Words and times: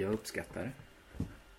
Jag 0.00 0.12
uppskattar 0.12 0.60
det. 0.62 0.70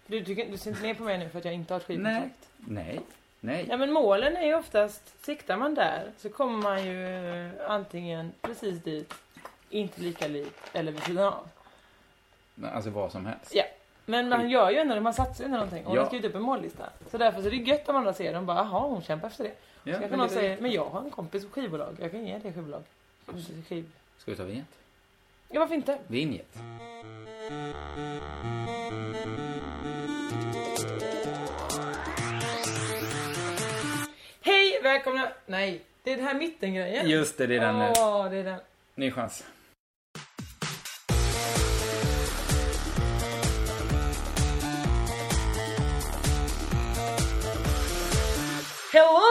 Du, 0.08 0.20
du, 0.20 0.36
du 0.36 0.58
ser 0.58 0.70
inte 0.72 0.84
ner 0.84 0.94
på 0.94 1.04
mig 1.04 1.18
nu 1.18 1.30
för 1.30 1.40
att 1.40 1.46
jag 1.46 1.54
inte 1.54 1.74
har 1.74 1.80
ett 1.80 1.86
skivkontrakt? 1.86 2.50
Nej. 2.58 3.00
Nej. 3.40 3.66
Ja 3.70 3.78
men 3.78 3.92
målen 3.92 4.38
är 4.38 4.46
ju 4.46 4.54
oftast, 4.56 5.26
siktar 5.26 5.58
man 5.58 5.76
där 5.76 6.12
så 6.18 6.30
kommer 6.30 6.58
man 6.58 6.86
ju 6.86 7.52
antingen 7.68 8.32
precis 8.42 8.84
dit, 8.84 9.14
inte 9.70 10.02
lika 10.02 10.28
likt 10.28 10.70
eller 10.74 10.92
vid 10.92 11.04
sidan 11.04 11.34
av. 11.34 11.48
Alltså 12.74 12.90
vad 12.90 13.12
som 13.12 13.26
helst. 13.26 13.56
Ja. 13.56 13.64
Men 14.06 14.30
man 14.30 14.50
gör 14.50 14.70
ju 14.72 14.78
ändå, 14.78 15.00
man 15.02 15.14
satsar 15.14 15.44
ju 15.44 15.46
ändå 15.46 15.58
någonting. 15.58 15.86
Och 15.86 15.96
Ja. 15.96 16.02
har 16.02 16.08
skrivit 16.08 16.26
upp 16.30 16.36
en 16.36 16.42
mållista. 16.42 16.90
Så 17.12 17.18
därför 17.18 17.42
så 17.42 17.48
är 17.48 17.52
det 17.52 17.58
gött 17.58 17.90
om 17.90 17.96
andra 17.96 18.14
ser 18.14 18.38
och 18.38 18.44
bara, 18.44 18.58
jaha 18.58 18.80
hon 18.80 19.02
kämpar 19.02 19.28
efter 19.28 19.44
det. 19.44 19.54
Ja, 19.84 19.94
så 19.96 20.00
men 20.00 20.10
kan 20.10 20.20
någon 20.20 20.30
säga, 20.30 20.58
men 20.60 20.72
jag 20.72 20.86
har 20.86 21.02
en 21.02 21.12
kompis 21.12 21.46
på 21.46 21.52
skivbolag, 21.52 21.96
jag 22.00 22.12
kan 22.12 22.26
ge 22.26 22.38
det 22.38 22.54
skivbolag. 22.54 22.84
Skiv. 23.70 23.92
Ska 24.18 24.32
vi 24.32 24.38
ta 24.38 24.44
vinjet? 24.44 24.66
Ja 25.50 25.60
varför 25.60 25.76
inte? 25.76 25.98
Vinjet. 26.08 26.58
Hej, 27.50 27.74
välkomna! 34.84 35.32
Nej, 35.46 35.82
det 36.04 36.14
är 36.14 36.18
den 36.18 36.26
här 36.26 36.34
mittengrejen. 36.34 37.10
Just 37.10 37.38
det, 37.38 37.48
det 37.48 37.56
är 37.56 37.60
den 37.60 37.80
nu. 37.80 37.94
Åh, 37.98 38.30
det 38.30 38.38
är 38.38 38.44
den. 38.44 38.60
Ny 38.96 39.12
chans. 39.12 39.44
Hello! 48.94 49.29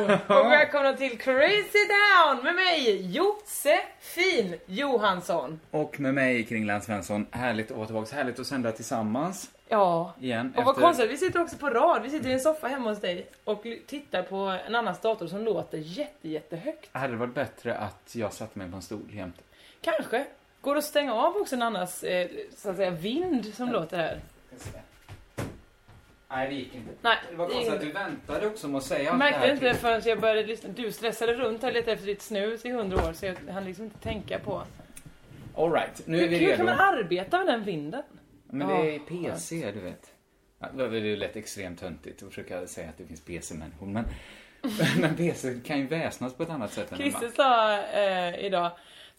Och 0.26 0.50
välkomna 0.50 0.92
till 0.92 1.18
Crazy 1.18 1.78
Town 1.88 2.44
med 2.44 2.54
mig 2.54 3.06
Josefin 3.16 4.54
Johansson. 4.66 5.60
Och 5.70 6.00
med 6.00 6.14
mig 6.14 6.44
Kringland 6.44 6.82
Svensson. 6.84 7.26
Härligt 7.30 7.70
att 7.70 7.76
vara 7.76 7.86
tillbaka. 7.86 8.16
Härligt 8.16 8.38
att 8.38 8.46
sända 8.46 8.72
tillsammans 8.72 9.50
Ja. 9.68 10.14
igen. 10.20 10.54
Och 10.56 10.64
vad 10.64 10.74
konstigt, 10.76 11.10
vi 11.10 11.16
sitter 11.16 11.42
också 11.42 11.56
på 11.56 11.70
rad. 11.70 12.02
Vi 12.02 12.10
sitter 12.10 12.28
i 12.28 12.32
en 12.32 12.40
soffa 12.40 12.66
hemma 12.68 12.90
hos 12.90 13.00
dig 13.00 13.26
och 13.44 13.64
tittar 13.86 14.22
på 14.22 14.36
en 14.36 14.74
annans 14.74 15.00
dator 15.00 15.26
som 15.26 15.44
låter 15.44 15.78
jätte, 15.78 16.28
jättehögt. 16.28 16.88
Hade 16.92 17.12
det 17.12 17.16
varit 17.18 17.34
bättre 17.34 17.74
att 17.76 18.10
jag 18.14 18.32
satte 18.32 18.58
mig 18.58 18.70
på 18.70 18.76
en 18.76 18.82
stol 18.82 19.10
jämte? 19.10 19.40
Kanske. 19.80 20.24
Går 20.60 20.74
det 20.74 20.78
att 20.78 20.84
stänga 20.84 21.14
av 21.14 21.36
också 21.36 21.54
en 21.54 21.62
annans, 21.62 22.02
eh, 22.02 22.28
så 22.56 22.70
att 22.70 22.76
säga, 22.76 22.90
vind 22.90 23.54
som 23.54 23.68
låter 23.72 23.96
här? 23.98 24.20
Nej, 26.30 26.48
det 26.48 26.54
gick 26.54 26.74
inte. 26.74 26.90
Nej, 27.00 27.16
Det 27.30 27.36
var 27.36 27.46
det 27.48 27.52
konstigt 27.54 27.72
gick 27.72 27.82
att 27.82 27.86
du 27.86 27.92
väntade 27.92 28.46
också 28.46 28.68
med 28.68 28.78
att 28.78 28.84
säga 28.84 29.04
Jag 29.04 29.14
det 29.14 29.18
märkte 29.18 29.38
här. 29.40 29.52
inte 29.52 29.74
förrän 29.74 30.02
jag 30.04 30.20
började 30.20 30.42
lyssna. 30.46 30.68
Du 30.76 30.92
stressade 30.92 31.34
runt 31.34 31.62
här 31.62 31.72
lite 31.72 31.92
efter 31.92 32.06
ditt 32.06 32.22
snus 32.22 32.64
i 32.64 32.70
hundra 32.70 33.08
år 33.08 33.12
så 33.12 33.26
jag 33.26 33.34
hann 33.52 33.64
liksom 33.64 33.84
inte 33.84 33.98
tänka 33.98 34.38
på. 34.38 34.62
All 35.56 35.72
right, 35.72 36.02
nu 36.06 36.22
är 36.24 36.28
vi 36.28 36.36
Hur, 36.36 36.40
hur 36.40 36.46
redo. 36.46 36.56
kan 36.56 36.66
man 36.66 36.80
arbeta 36.98 37.38
med 37.38 37.46
den 37.46 37.64
vinden? 37.64 38.02
Men 38.44 38.68
det 38.68 38.94
är 38.94 38.98
PC, 38.98 39.72
du 39.72 39.80
vet. 39.80 40.10
Det 40.74 40.82
är 40.84 40.90
ju 40.92 41.16
lätt 41.16 41.36
extremt 41.36 41.80
töntigt 41.80 42.22
att 42.22 42.28
försöka 42.28 42.66
säga 42.66 42.88
att 42.88 42.98
det 42.98 43.06
finns 43.06 43.20
PC-människor, 43.24 43.86
men, 43.86 44.04
men 45.00 45.16
PC 45.16 45.60
kan 45.66 45.78
ju 45.78 45.86
väsnas 45.86 46.34
på 46.34 46.42
ett 46.42 46.50
annat 46.50 46.72
sätt 46.72 46.92
än 46.92 47.00
en 47.00 47.10
Christer 47.10 47.26
Mac. 47.26 47.32
sa 47.36 47.78
eh, 47.82 48.44
idag 48.44 48.70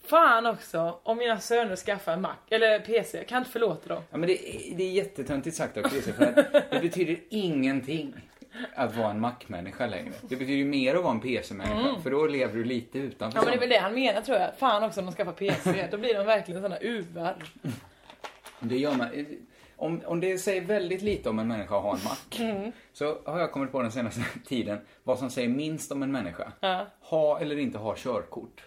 Fan 0.03 0.45
också, 0.45 1.00
om 1.03 1.17
mina 1.17 1.39
söner 1.39 1.75
skaffar 1.75 2.13
en 2.13 2.22
Mac, 2.22 2.35
eller 2.50 2.79
PC, 2.79 3.17
jag 3.17 3.28
kan 3.28 3.38
inte 3.38 3.51
förlåta 3.51 3.89
dem. 3.89 4.03
Ja, 4.12 4.17
men 4.17 4.28
det, 4.29 4.38
det 4.75 4.84
är 4.84 4.91
jättetöntigt 4.91 5.56
sagt 5.57 5.78
av 5.78 5.81
PC, 5.81 6.13
för 6.13 6.25
det 6.72 6.79
betyder 6.81 7.17
ingenting 7.29 8.13
att 8.75 8.95
vara 8.95 9.09
en 9.11 9.19
Mac-människa 9.19 9.88
längre. 9.88 10.13
Det 10.22 10.35
betyder 10.35 10.53
ju 10.53 10.66
mer 10.66 10.95
att 10.95 11.03
vara 11.03 11.13
en 11.13 11.19
PC-människa, 11.19 12.00
för 12.03 12.11
då 12.11 12.28
lever 12.28 12.53
du 12.56 12.63
lite 12.63 12.97
utanför 13.00 13.40
Mm. 13.40 13.47
Ja 13.47 13.51
men 13.51 13.51
det 13.51 13.57
är 13.57 13.59
väl 13.59 13.69
det 13.69 13.78
han 13.79 13.94
menar 13.94 14.22
tror 14.22 14.38
jag. 14.38 14.50
Fan 14.57 14.84
också 14.84 15.00
om 15.00 15.06
de 15.06 15.11
skaffar 15.16 15.31
PC, 15.31 15.88
då 15.91 15.97
blir 15.97 16.13
de 16.13 16.25
verkligen 16.25 16.61
såna 16.61 16.78
uvar. 16.78 17.35
Det 18.59 18.78
gör 18.78 18.94
man. 18.95 19.07
Om, 19.75 20.01
om 20.06 20.19
det 20.19 20.38
säger 20.38 20.61
väldigt 20.61 21.01
lite 21.01 21.29
om 21.29 21.40
en 21.40 21.47
människa 21.47 21.75
att 21.78 21.84
ha 21.84 21.94
en 21.95 22.03
Mac, 22.03 22.17
Mm. 22.40 22.72
så 22.94 23.17
har 23.25 23.40
jag 23.40 23.51
kommit 23.51 23.72
på 23.72 23.81
den 23.81 23.91
senaste 23.91 24.22
tiden 24.47 24.78
vad 25.03 25.19
som 25.19 25.29
säger 25.29 25.50
minst 25.50 25.91
om 25.91 26.03
en 26.03 26.11
människa. 26.11 26.51
Ja. 26.59 26.88
Ha 27.01 27.40
eller 27.40 27.57
inte 27.59 27.78
ha 27.78 27.95
körkort. 27.97 28.63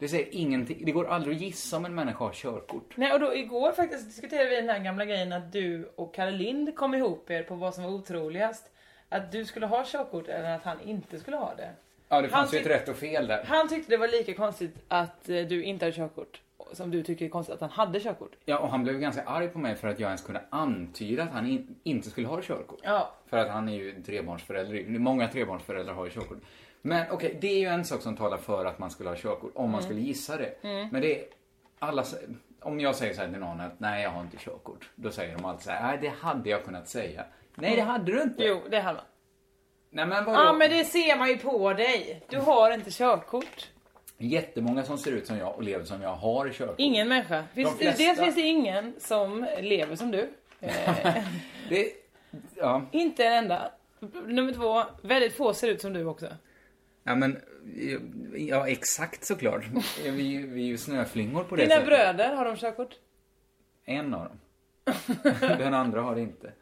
Det 0.00 0.08
säger 0.08 0.28
ingenting. 0.30 0.84
Det 0.84 0.92
går 0.92 1.08
aldrig 1.08 1.36
att 1.36 1.42
gissa 1.42 1.76
om 1.76 1.84
en 1.84 1.94
människa 1.94 2.24
har 2.24 2.32
körkort. 2.32 2.96
Nej 2.96 3.12
och 3.12 3.20
då 3.20 3.34
igår 3.34 3.72
faktiskt 3.72 4.06
diskuterade 4.06 4.48
vi 4.48 4.56
den 4.56 4.68
här 4.68 4.78
gamla 4.78 5.04
grejen 5.04 5.32
att 5.32 5.52
du 5.52 5.92
och 5.96 6.14
Kalle 6.14 6.30
Lind 6.30 6.76
kom 6.76 6.94
ihop 6.94 7.30
er 7.30 7.42
på 7.42 7.54
vad 7.54 7.74
som 7.74 7.84
var 7.84 7.90
otroligast. 7.90 8.70
Att 9.08 9.32
du 9.32 9.44
skulle 9.44 9.66
ha 9.66 9.84
körkort 9.86 10.28
eller 10.28 10.56
att 10.56 10.62
han 10.64 10.80
inte 10.80 11.18
skulle 11.18 11.36
ha 11.36 11.54
det. 11.54 11.70
Ja, 12.08 12.16
det 12.16 12.22
Han 12.22 12.30
fanns 12.30 12.54
ju 12.54 12.58
ett 12.58 12.66
rätt 12.66 12.88
och 12.88 12.96
fel 12.96 13.26
där. 13.26 13.44
Han 13.44 13.68
tyckte 13.68 13.92
det 13.92 13.96
var 13.96 14.08
lika 14.08 14.34
konstigt 14.34 14.74
att 14.88 15.28
eh, 15.28 15.42
du 15.42 15.64
inte 15.64 15.84
hade 15.84 15.96
körkort 15.96 16.40
som 16.72 16.90
du 16.90 17.02
tycker 17.02 17.24
är 17.24 17.28
konstigt 17.28 17.54
att 17.54 17.60
han 17.60 17.70
hade 17.70 18.00
körkort. 18.00 18.36
Ja, 18.44 18.58
och 18.58 18.70
han 18.70 18.82
blev 18.82 18.98
ganska 18.98 19.22
arg 19.22 19.48
på 19.48 19.58
mig 19.58 19.74
för 19.74 19.88
att 19.88 20.00
jag 20.00 20.06
ens 20.06 20.22
kunde 20.22 20.42
antyda 20.50 21.22
att 21.22 21.30
han 21.30 21.46
in, 21.46 21.76
inte 21.82 22.10
skulle 22.10 22.26
ha 22.26 22.42
körkort. 22.42 22.80
Ja. 22.82 23.14
För 23.26 23.36
att 23.36 23.48
han 23.48 23.68
är 23.68 23.74
ju 23.74 24.02
trebarnsförälder. 24.02 24.98
Många 24.98 25.28
trebarnsföräldrar 25.28 25.94
har 25.94 26.04
ju 26.04 26.10
körkort. 26.10 26.38
Men 26.82 27.06
okej, 27.10 27.38
det 27.40 27.48
är 27.48 27.58
ju 27.58 27.66
en 27.66 27.84
sak 27.84 28.02
som 28.02 28.16
talar 28.16 28.36
för 28.38 28.64
att 28.64 28.78
man 28.78 28.90
skulle 28.90 29.08
ha 29.08 29.16
körkort, 29.16 29.52
om 29.54 29.60
Mm. 29.64 29.72
man 29.72 29.82
skulle 29.82 30.00
gissa 30.00 30.36
det. 30.36 30.54
Men 30.62 31.02
det 31.02 31.18
är 31.20 31.24
alla... 31.78 32.04
Om 32.62 32.80
jag 32.80 32.94
säger 32.96 33.14
så 33.14 33.20
här 33.20 33.28
till 33.28 33.38
någon 33.40 33.60
att 33.60 33.80
nej, 33.80 34.02
jag 34.02 34.10
har 34.10 34.20
inte 34.20 34.36
körkort. 34.36 34.88
Då 34.94 35.10
säger 35.10 35.36
de 35.36 35.44
alltid 35.44 35.64
så 35.64 35.70
här, 35.70 35.82
nej, 35.86 35.98
det 36.02 36.12
hade 36.26 36.50
jag 36.50 36.64
kunnat 36.64 36.88
säga. 36.88 37.24
Nej, 37.54 37.76
det 37.76 37.82
hade 37.82 38.12
du 38.12 38.22
inte. 38.22 38.44
Jo, 38.44 38.60
det 38.70 38.80
hade 38.80 38.96
man. 38.96 39.04
Nej, 39.90 40.06
men 40.06 40.24
vadå? 40.24 40.38
Ja 40.38 40.52
men 40.52 40.70
det 40.70 40.84
ser 40.84 41.16
man 41.18 41.28
ju 41.28 41.38
på 41.38 41.72
dig. 41.72 42.22
Du 42.28 42.38
har 42.38 42.70
inte 42.70 42.90
körkort. 42.90 43.68
Jättemånga 44.18 44.82
som 44.82 44.98
ser 44.98 45.12
ut 45.12 45.26
som 45.26 45.38
jag 45.38 45.54
och 45.54 45.62
lever 45.62 45.84
som 45.84 46.02
jag 46.02 46.14
har 46.14 46.48
körkort. 46.50 46.74
Ingen 46.78 47.08
människa. 47.08 47.44
Finns, 47.54 47.70
De 47.78 47.84
flesta- 47.84 48.02
Dels 48.04 48.20
finns 48.20 48.34
det 48.34 48.40
ingen 48.40 48.94
som 48.98 49.46
lever 49.60 49.96
som 49.96 50.10
du. 50.10 50.28
Eh, 50.60 51.24
Det... 51.68 51.92
Ja. 52.54 52.82
inte 52.90 53.24
en 53.26 53.32
enda. 53.32 53.70
Nummer 54.26 54.52
två, 54.52 54.82
väldigt 55.02 55.36
få 55.36 55.54
ser 55.54 55.68
ut 55.68 55.80
som 55.80 55.92
du 55.92 56.04
också. 56.04 56.26
Ja 57.04 57.14
men, 57.14 57.38
ja 58.36 58.68
exakt 58.68 59.24
såklart. 59.24 59.64
Vi, 60.04 60.22
ju- 60.22 60.46
vi 60.46 60.62
är 60.62 60.66
ju 60.66 60.78
snöflingor 60.78 61.44
på 61.44 61.56
det 61.56 61.62
Dina 61.62 61.74
sättet. 61.74 61.88
bröder, 61.88 62.34
har 62.36 62.44
de 62.44 62.56
körkort? 62.56 62.94
En 63.84 64.14
av 64.14 64.24
dem. 64.24 64.38
Den 65.58 65.74
andra 65.74 66.00
har 66.00 66.14
det 66.14 66.20
inte. 66.20 66.52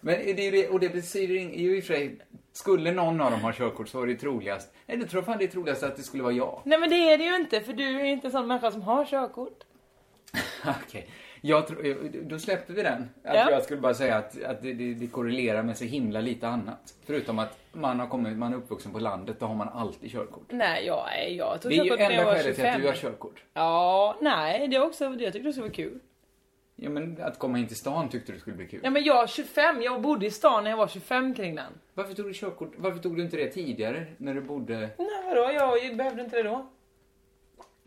Men 0.00 0.14
det 0.14 0.46
är 0.48 0.52
ju 0.52 0.68
och 0.68 0.80
det 0.80 0.88
betyder 0.88 1.34
ju 1.34 1.76
i 1.76 1.80
och 1.80 1.84
för 1.84 1.94
sig, 1.94 2.18
skulle 2.52 2.92
någon 2.92 3.20
av 3.20 3.30
dem 3.30 3.40
ha 3.40 3.52
körkort 3.52 3.88
så 3.88 3.98
var 4.00 4.06
det 4.06 4.14
troligast, 4.16 4.72
nej 4.86 4.96
du 4.96 5.06
tror 5.06 5.22
fan 5.22 5.38
det 5.38 5.44
är 5.44 5.48
troligast 5.48 5.82
att 5.82 5.96
det 5.96 6.02
skulle 6.02 6.22
vara 6.22 6.32
jag. 6.32 6.62
Nej 6.64 6.78
men 6.78 6.90
det 6.90 6.96
är 7.12 7.18
det 7.18 7.24
ju 7.24 7.36
inte 7.36 7.60
för 7.60 7.72
du 7.72 8.00
är 8.00 8.04
inte 8.04 8.26
en 8.26 8.30
sån 8.32 8.46
människa 8.46 8.70
som 8.70 8.82
har 8.82 9.04
körkort. 9.04 9.64
Okej. 10.86 11.08
Jag 11.44 11.66
tror, 11.66 12.08
då 12.28 12.38
släppte 12.38 12.72
vi 12.72 12.82
den. 12.82 13.02
Att 13.24 13.34
Ja. 13.34 13.50
Jag 13.50 13.62
skulle 13.62 13.80
bara 13.80 13.94
säga 13.94 14.16
att, 14.16 14.42
att 14.42 14.62
det, 14.62 14.72
det, 14.72 14.94
det 14.94 15.06
korrelerar 15.06 15.62
med 15.62 15.76
så 15.78 15.84
himla 15.84 16.20
lite 16.20 16.48
annat. 16.48 16.94
Förutom 17.06 17.38
att 17.38 17.58
man 17.72 18.00
har 18.00 18.06
kommit, 18.06 18.38
man 18.38 18.52
är 18.52 18.56
uppvuxen 18.56 18.92
på 18.92 18.98
landet, 18.98 19.36
då 19.40 19.46
har 19.46 19.54
man 19.54 19.68
alltid 19.68 20.10
körkort. 20.10 20.46
Nej 20.48 20.86
jag, 20.86 21.18
är- 21.18 21.28
jag 21.28 21.60
tog 21.62 21.70
Det 21.72 21.76
är 21.78 21.84
ju 21.84 21.90
körkort 21.90 21.98
när 21.98 22.04
jag 22.04 22.12
enda 22.12 22.24
var 22.24 22.32
skälet 22.38 22.54
till 22.56 22.64
att 22.64 22.72
25. 22.72 22.80
du 22.80 22.86
har 22.86 22.94
körkort. 22.94 23.42
Ja, 23.54 24.16
nej 24.20 24.68
det 24.68 24.76
är 24.76 24.82
också, 24.84 25.04
jag 25.04 25.18
tyckte 25.32 25.38
det 25.48 25.52
skulle 25.52 25.62
vara 25.66 25.74
kul. 25.74 25.98
Ja 26.76 26.90
men 26.90 27.22
att 27.22 27.38
komma 27.38 27.58
in 27.58 27.66
till 27.66 27.76
stan 27.76 28.08
tyckte 28.08 28.32
du 28.32 28.38
skulle 28.38 28.56
bli 28.56 28.66
kul. 28.66 28.80
Ja 28.82 28.90
men 28.90 29.04
jag 29.04 29.22
är 29.22 29.26
25, 29.26 29.82
jag 29.82 30.00
bodde 30.02 30.26
i 30.26 30.30
stan 30.30 30.64
när 30.64 30.70
jag 30.70 30.76
var 30.76 30.88
25 30.88 31.34
kring 31.34 31.54
den. 31.54 31.72
Varför 31.94 32.14
tog 32.14 32.26
du 32.26 32.32
körkort? 32.34 32.72
Varför 32.76 32.98
tog 32.98 33.16
du 33.16 33.22
inte 33.22 33.36
det 33.36 33.48
tidigare 33.48 34.06
när 34.16 34.34
du 34.34 34.40
bodde... 34.40 34.74
Nej 34.98 35.08
vadå, 35.28 35.50
jag 35.52 35.96
behövde 35.96 36.22
inte 36.22 36.36
det 36.36 36.42
då. 36.42 36.66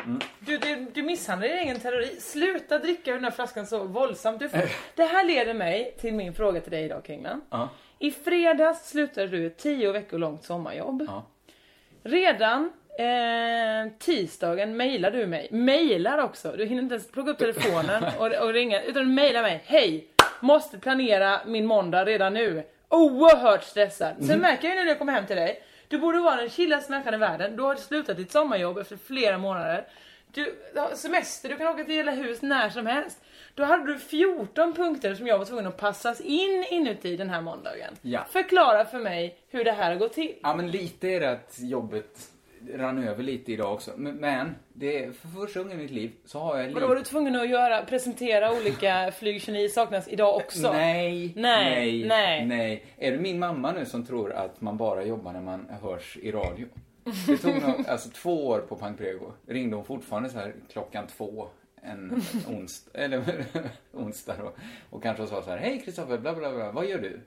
Mm. 0.06 0.20
Du, 0.40 0.58
du, 0.58 0.86
du 0.94 1.04
misshandlar 1.04 1.48
din 1.48 1.58
egen 1.58 1.80
terrorist. 1.80 2.22
Sluta 2.32 2.80
dricka 2.80 3.12
ur 3.12 3.16
den 3.16 3.24
här 3.24 3.32
flaskan 3.32 3.68
så 3.68 3.84
våldsamt. 3.84 4.40
Du, 4.40 4.46
Äh. 4.46 4.70
det 4.96 5.04
här 5.04 5.24
leder 5.24 5.54
mig 5.54 5.96
till 6.02 6.14
min 6.14 6.34
fråga 6.34 6.62
till 6.62 6.72
dig 6.72 6.84
idag 6.86 7.04
Kringlan. 7.06 7.42
Ja. 7.50 7.70
I 8.00 8.12
fredags 8.12 8.90
slutade 8.90 9.28
du 9.28 9.48
ett 9.48 9.58
tio 9.58 9.92
veckor 9.92 10.18
långt 10.18 10.44
sommarjobb. 10.44 11.04
Ja. 11.08 11.26
Redan 12.04 12.72
eh, 13.00 13.92
tisdagen 14.00 14.78
mejlar 14.78 15.12
du 15.12 15.26
mig. 15.28 15.48
Mejlar 15.52 16.18
också. 16.18 16.52
Du 16.58 16.66
hinner 16.66 16.82
inte 16.84 16.96
ens 16.96 17.12
plocka 17.12 17.32
upp 17.32 17.38
telefonen 17.38 18.04
och, 18.20 18.26
och 18.32 18.54
ringa. 18.54 18.82
Utan 18.84 19.04
du 19.04 19.10
mejlar 19.10 19.42
mig. 19.42 19.62
Hej! 19.66 20.08
Måste 20.40 20.78
planera 20.80 21.40
min 21.46 21.66
måndag 21.66 22.06
redan 22.06 22.34
nu. 22.34 22.64
Oerhört 22.90 23.64
stressad. 23.64 24.26
Sen 24.26 24.40
märker 24.40 24.68
jag 24.68 24.78
ju 24.78 24.82
när 24.84 24.88
jag 24.88 24.98
kommer 25.00 25.14
hem 25.14 25.26
till 25.26 25.36
dig. 25.36 25.64
Du 25.88 25.98
borde 25.98 26.20
vara 26.20 26.36
den 26.36 26.50
chillaste 26.50 26.92
människan 26.92 27.14
i 27.14 27.18
världen. 27.18 27.56
Du 27.56 27.64
har 27.64 27.76
slutat 27.76 28.18
ditt 28.18 28.32
sommarjobb 28.32 28.78
efter 28.78 28.98
flera 28.98 29.38
månader. 29.38 29.88
Du 30.32 30.56
har 30.76 30.96
semester, 30.96 31.50
du 31.50 31.58
kan 31.58 31.68
åka 31.68 31.84
till 31.84 31.96
hela 31.96 32.12
hus 32.12 32.42
när 32.42 32.70
som 32.70 32.86
helst. 32.86 33.18
Då 33.56 33.64
hade 33.64 33.86
du 33.86 34.00
14 34.00 34.74
punkter 34.74 35.16
som 35.16 35.28
jag 35.28 35.38
var 35.38 35.46
tvungen 35.46 35.68
att 35.68 35.78
passas 35.78 36.22
in 36.22 36.66
inuti 36.70 37.18
den 37.18 37.30
här 37.30 37.42
måndagen. 37.42 37.94
Ja. 38.02 38.26
Förklara 38.30 38.86
för 38.86 39.00
mig 39.00 39.38
hur 39.50 39.64
det 39.64 39.72
här 39.72 39.92
har 39.92 39.98
gått 39.98 40.14
till. 40.14 40.36
Ja, 40.44 40.56
men 40.56 40.72
lite 40.72 41.08
är 41.08 41.20
det 41.20 41.32
att 41.32 41.56
jobbet 41.60 42.32
rann 42.74 43.08
över 43.08 43.24
lite 43.24 43.54
idag 43.54 43.74
också. 43.74 43.92
Men, 43.96 44.16
men 44.16 44.56
det 44.74 45.04
är 45.04 45.12
för 45.12 45.28
första 45.28 45.60
gången 45.60 45.80
i 45.80 45.82
mitt 45.82 45.92
liv 45.92 46.12
så 46.26 46.40
har 46.40 46.58
jag 46.58 46.70
Vadå 46.70 46.88
var 46.88 46.96
du 46.96 47.04
tvungen 47.04 47.36
att 47.36 47.50
göra, 47.50 47.86
presentera 47.86 48.54
olika 48.58 49.12
flyg 49.20 49.42
29 49.42 49.70
saknas 49.70 50.08
idag 50.08 50.36
också? 50.36 50.72
Nej, 50.72 51.34
Nej, 51.36 52.06
nej, 52.08 52.46
nej. 52.46 52.86
Är 52.98 53.12
det 53.12 53.18
min 53.18 53.40
mamma 53.40 53.72
nu 53.72 53.86
som 53.86 54.06
tror 54.06 54.34
att 54.34 54.62
man 54.62 54.78
bara 54.78 55.04
jobbar 55.04 55.34
när 55.34 55.42
man 55.42 55.68
hörs 55.82 56.18
i 56.22 56.32
radio? 56.32 56.68
Det 57.28 57.38
tog 57.38 57.62
nog, 57.62 57.86
alltså 57.88 58.10
två 58.10 58.48
år 58.48 58.60
på 58.60 58.76
Pang 58.76 58.98
Prego. 58.98 59.32
Ringde 59.48 59.76
hon 59.76 59.86
fortfarande 59.86 60.30
så 60.30 60.38
här 60.38 60.54
klockan 60.70 61.08
två 61.08 61.48
en 61.86 62.22
onsdag, 62.48 62.92
eller 63.00 63.46
onsdag 63.92 64.36
då. 64.38 64.52
Och 64.90 65.04
kanske 65.04 65.28
sa 65.28 65.42
så 65.42 65.50
här, 65.50 65.58
hej 65.58 65.82
Kristoffer, 65.86 66.18
bla 66.18 66.36
bla 66.36 66.56
bla, 66.56 66.72
vad 66.72 66.86
gör 66.86 67.00
du? 67.00 67.22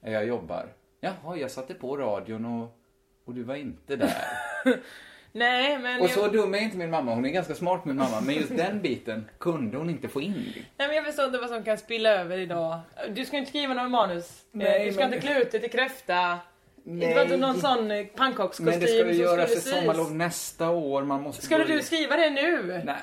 Jag 0.00 0.26
jobbar. 0.26 0.68
Jaha, 1.00 1.36
jag 1.36 1.50
satte 1.50 1.74
på 1.74 1.96
radion 1.96 2.44
och, 2.44 2.78
och 3.24 3.34
du 3.34 3.42
var 3.42 3.54
inte 3.54 3.96
där. 3.96 4.43
Nej 5.32 5.78
men... 5.78 6.00
Och 6.00 6.10
så 6.10 6.20
jag, 6.20 6.32
dum 6.32 6.54
är 6.54 6.58
inte 6.58 6.76
min 6.76 6.90
mamma, 6.90 7.14
hon 7.14 7.24
är 7.24 7.30
ganska 7.30 7.54
smart 7.54 7.84
min 7.84 7.96
mamma, 7.96 8.20
men 8.20 8.34
just 8.34 8.56
den 8.56 8.82
biten 8.82 9.28
kunde 9.38 9.76
hon 9.76 9.90
inte 9.90 10.08
få 10.08 10.20
in. 10.20 10.52
nej 10.76 10.88
men 10.88 10.96
jag 10.96 11.04
förstår 11.04 11.24
inte 11.24 11.38
vad 11.38 11.48
som 11.50 11.64
kan 11.64 11.78
spilla 11.78 12.10
över 12.10 12.38
idag. 12.38 12.80
Du 13.10 13.24
ska 13.24 13.36
inte 13.36 13.48
skriva 13.50 13.74
någon 13.74 13.90
manus. 13.90 14.42
Nej, 14.52 14.86
du 14.86 14.92
ska 14.92 15.04
men- 15.04 15.14
inte 15.14 15.26
klä 15.26 15.40
ut 15.42 15.52
dig 15.52 15.60
till 15.60 15.70
kräfta. 15.70 16.38
Nej. 16.86 17.08
Det 17.08 17.14
var 17.14 17.22
inte 17.22 17.36
någon 17.36 17.60
sån 17.60 17.90
eh, 17.90 18.06
pannkakskostym 18.06 18.66
Men 18.66 18.80
det 18.80 18.86
ska 18.86 19.06
ju 19.06 19.12
göras 19.12 19.50
sys. 19.50 19.70
sommarlov 19.70 20.14
nästa 20.14 20.70
år, 20.70 21.02
man 21.04 21.22
måste 21.22 21.42
Skulle 21.44 21.64
börja- 21.64 21.76
du 21.76 21.82
skriva 21.82 22.16
det 22.16 22.30
nu? 22.30 22.82
Nej, 22.84 22.96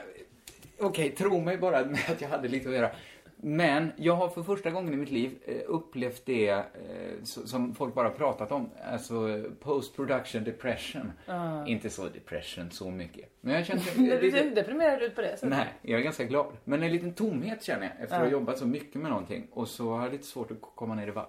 okej, 0.80 1.10
tro 1.10 1.40
mig 1.40 1.58
bara 1.58 1.86
med 1.86 2.00
att 2.12 2.22
jag 2.22 2.30
hade 2.30 2.48
lite 2.48 2.69
att 2.69 2.75
göra. 2.75 2.90
Men 3.43 3.91
jag 3.95 4.13
har 4.15 4.29
för 4.29 4.43
första 4.43 4.69
gången 4.71 4.93
i 4.93 4.97
mitt 4.97 5.11
liv 5.11 5.38
eh, 5.45 5.55
upplevt 5.67 6.25
det 6.25 6.49
eh, 6.49 6.63
som 7.23 7.75
folk 7.75 7.93
bara 7.93 8.09
pratat 8.09 8.51
om. 8.51 8.69
Alltså 8.91 9.43
post 9.59 9.95
production 9.95 10.43
depression. 10.43 11.11
Inte 11.67 11.89
så 11.89 12.03
depression 12.05 12.71
så 12.71 12.91
mycket. 12.91 13.29
Men 13.41 13.53
jag 13.55 13.65
känner 13.65 13.81
Du 14.21 14.31
ser 14.31 14.43
inte 14.43 14.61
deprimerad 14.61 15.01
ut 15.01 15.15
på 15.15 15.21
det 15.21 15.27
sättet. 15.27 15.49
Nej, 15.49 15.67
jag 15.81 15.99
är 15.99 16.03
ganska 16.03 16.23
glad. 16.23 16.57
Men 16.63 16.83
en 16.83 16.91
liten 16.91 17.13
tomhet 17.13 17.63
känner 17.63 17.83
jag 17.83 18.03
efter 18.03 18.15
att 18.15 18.21
ha 18.21 18.27
Ja. 18.27 18.31
jobbat 18.31 18.57
så 18.57 18.65
mycket 18.67 19.01
med 19.01 19.09
någonting. 19.11 19.47
Och 19.51 19.67
så 19.67 19.93
har 19.93 20.03
jag 20.03 20.11
lite 20.11 20.27
svårt 20.27 20.51
att 20.51 20.57
komma 20.75 20.95
ner 20.95 21.07
i 21.07 21.11
varv. 21.11 21.25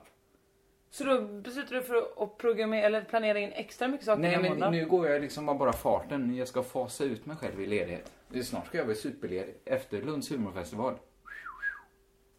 Så 0.90 1.04
då 1.04 1.20
beslutar 1.22 1.74
du 1.76 1.82
för 1.82 1.96
att 2.16 2.38
programmera 2.38 2.86
eller 2.86 3.02
planera 3.02 3.38
in 3.38 3.52
extra 3.52 3.88
mycket 3.88 4.06
saker 4.06 4.22
Nej, 4.22 4.54
men 4.58 4.72
nu 4.72 4.86
går 4.86 5.08
jag 5.08 5.20
liksom 5.20 5.48
av 5.48 5.58
bara 5.58 5.72
farten. 5.72 6.36
Jag 6.36 6.48
ska 6.48 6.62
fasa 6.62 7.04
ut 7.04 7.26
mig 7.26 7.36
själv 7.36 7.60
i 7.60 7.66
ledighet. 7.66 8.12
Snart 8.44 8.66
ska 8.66 8.78
jag 8.78 8.86
bli 8.86 8.94
superledig. 8.96 9.54
Efter 9.64 10.02
Lunds 10.02 10.30
humorfestival. 10.30 10.94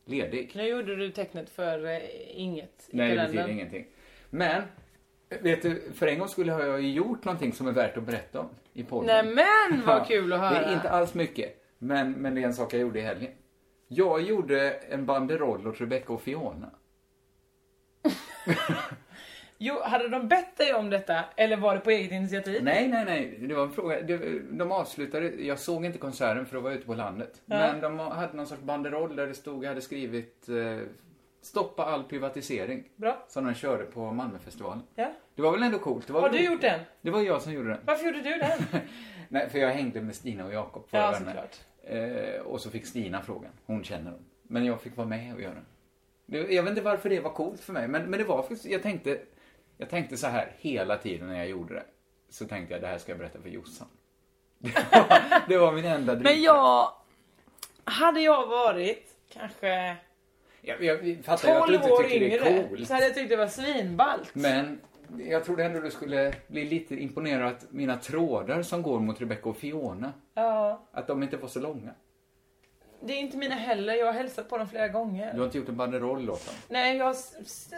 Ledig. 0.05 0.51
Nu 0.55 0.67
gjorde 0.67 0.95
du 0.95 1.11
tecknet 1.11 1.50
för 1.50 1.85
eh, 1.85 2.00
inget 2.41 2.89
i 2.89 2.97
Nej, 2.97 3.09
det 3.09 3.15
kalendern. 3.15 3.35
betyder 3.35 3.50
ingenting. 3.53 3.85
Men, 4.29 4.63
vet 5.41 5.61
du, 5.61 5.91
för 5.95 6.07
en 6.07 6.19
gång 6.19 6.27
skulle 6.27 6.51
har 6.51 6.63
jag 6.63 6.81
ju 6.81 6.91
gjort 6.91 7.25
någonting 7.25 7.53
som 7.53 7.67
är 7.67 7.71
värt 7.71 7.97
att 7.97 8.03
berätta 8.03 8.39
om 8.39 8.50
i 8.73 8.83
podden. 8.83 9.25
Nej 9.25 9.35
men 9.69 9.81
vad 9.85 10.07
kul 10.07 10.33
att 10.33 10.39
höra. 10.39 10.59
Det 10.59 10.65
är 10.65 10.73
inte 10.73 10.89
alls 10.89 11.13
mycket, 11.13 11.63
men, 11.77 12.11
men 12.11 12.35
det 12.35 12.41
är 12.41 12.45
en 12.45 12.53
sak 12.53 12.73
jag 12.73 12.81
gjorde 12.81 13.00
i 13.00 13.01
helgen. 13.01 13.31
Jag 13.88 14.21
gjorde 14.21 14.71
en 14.71 15.05
banderoll 15.05 15.67
åt 15.67 15.81
Rebecca 15.81 16.13
och 16.13 16.21
Fiona. 16.21 16.71
Jo, 19.65 19.80
hade 19.83 20.07
de 20.07 20.27
bett 20.27 20.57
dig 20.57 20.74
om 20.74 20.89
detta 20.89 21.24
eller 21.36 21.57
var 21.57 21.75
det 21.75 21.81
på 21.81 21.89
eget 21.89 22.12
initiativ? 22.12 22.63
Nej, 22.63 22.88
nej, 22.88 23.06
nej. 23.06 23.38
Det 23.48 23.54
var 23.54 23.63
en 23.63 23.71
fråga. 23.71 24.01
De 24.51 24.71
avslutade, 24.71 25.27
jag 25.27 25.60
såg 25.60 25.86
inte 25.86 25.98
konserten 25.98 26.45
för 26.45 26.56
då 26.56 26.62
var 26.62 26.69
jag 26.69 26.77
ute 26.77 26.88
på 26.88 26.94
landet. 26.94 27.42
Men 27.45 27.81
de 27.81 28.00
hade 28.00 28.33
någon 28.33 28.48
sorts 28.48 28.62
banderoll 28.62 29.15
där 29.15 29.27
det 29.27 29.33
stod, 29.33 29.63
jag 29.63 29.69
hade 29.69 29.81
skrivit 29.81 30.50
eh, 30.50 30.88
Stoppa 31.42 31.86
all 31.86 32.04
privatisering. 32.04 32.89
Bra. 32.95 33.25
Som 33.27 33.45
de 33.45 33.54
körde 33.54 33.83
på 33.83 34.12
Malmöfestivalen. 34.12 34.83
Ja. 34.95 35.12
Det 35.36 35.42
var 35.42 35.51
väl 35.51 35.63
ändå 35.63 35.80
coolt? 35.80 36.09
Har 36.09 36.30
du 36.30 36.39
gjort 36.39 36.62
den? 36.62 36.80
Det 37.01 37.12
var 37.12 37.21
jag 37.21 37.42
som 37.42 37.54
gjorde 37.54 37.69
den. 37.69 37.80
Varför 37.86 38.06
gjorde 38.06 38.21
du 38.21 38.38
den? 38.38 38.59
Nej, 39.30 39.50
för 39.50 39.59
jag 39.59 39.69
hängde 39.69 40.01
med 40.01 40.16
Stina 40.16 40.45
och 40.45 40.54
Jakob 40.54 40.89
förra 40.89 41.01
Ja, 41.01 41.13
såklart. 41.13 41.59
Eh, 41.83 42.42
och 42.42 42.62
så 42.62 42.69
fick 42.69 42.86
Stina 42.86 43.21
frågan. 43.21 43.51
Hon 43.66 43.83
känner 43.83 44.12
dem. 44.12 44.19
Men 44.44 44.66
jag 44.66 44.81
fick 44.81 44.98
vara 44.98 45.07
med 45.07 45.33
och 45.33 45.42
göra 45.42 45.54
den. 45.54 45.66
Jag 46.25 46.63
vet 46.63 46.69
inte 46.69 46.81
varför 46.81 47.09
det 47.09 47.19
var 47.19 47.33
coolt 47.33 47.62
för 47.62 47.74
mig, 47.74 47.88
men, 47.88 48.04
men 48.04 48.19
det 48.19 48.25
var 48.25 48.42
faktiskt, 48.42 48.66
jag 48.66 48.83
tänkte, 48.83 49.19
jag 49.77 49.89
tänkte 49.89 50.17
så 50.17 50.27
här 50.27 50.51
hela 50.59 50.97
tiden 50.97 51.27
när 51.27 51.37
jag 51.37 51.47
gjorde 51.49 51.73
det. 51.73 51.83
Så 52.29 52.45
tänkte 52.45 52.73
jag, 52.73 52.81
det 52.81 52.87
här 52.87 52.97
ska 52.97 53.11
jag 53.11 53.19
berätta 53.19 53.41
för 53.41 53.49
Jossan. 53.49 53.87
Det 54.59 54.69
var, 54.91 55.47
det 55.49 55.57
var 55.57 55.71
min 55.71 55.85
enda 55.85 56.15
drivkraft. 56.15 56.35
Men 56.35 56.43
jag... 56.43 56.93
Hade 57.85 58.19
jag 58.21 58.47
varit 58.47 59.09
kanske 59.33 59.95
Jag, 60.61 60.83
jag 60.83 61.17
fattar 61.23 61.47
ju 61.49 61.53
att 61.55 61.59
12 61.67 61.69
du 61.69 61.75
inte 61.75 61.87
tycker 61.87 62.19
det 62.19 62.35
är 62.45 62.51
yngre 62.51 62.67
coolt. 62.67 62.87
så 62.87 62.93
hade 62.93 63.05
jag 63.05 63.15
tyckt 63.15 63.29
det 63.29 63.35
var 63.35 63.47
svinballt. 63.47 64.35
Men 64.35 64.79
jag 65.17 65.45
trodde 65.45 65.63
ändå 65.65 65.79
du 65.79 65.91
skulle 65.91 66.33
bli 66.47 66.65
lite 66.65 66.95
imponerad 66.95 67.47
att 67.53 67.71
mina 67.71 67.97
trådar 67.97 68.61
som 68.61 68.81
går 68.81 68.99
mot 68.99 69.21
Rebecca 69.21 69.49
och 69.49 69.57
Fiona, 69.57 70.13
Ja. 70.33 70.81
att 70.91 71.07
de 71.07 71.23
inte 71.23 71.37
var 71.37 71.47
så 71.47 71.59
långa. 71.59 71.91
Det 73.05 73.13
är 73.13 73.17
inte 73.17 73.38
mina 73.38 73.55
heller. 73.55 73.94
Jag 73.94 74.05
har 74.05 74.13
hälsat 74.13 74.50
på 74.50 74.57
dem 74.57 74.67
flera 74.67 74.88
gånger. 74.88 75.31
Du 75.33 75.39
har 75.39 75.45
inte 75.45 75.57
gjort 75.57 75.69
en 75.69 75.77
banderoll 75.77 76.29
åt 76.29 76.45
dem. 76.45 76.55
Nej, 76.69 76.97
jag 76.97 77.05
har 77.05 77.13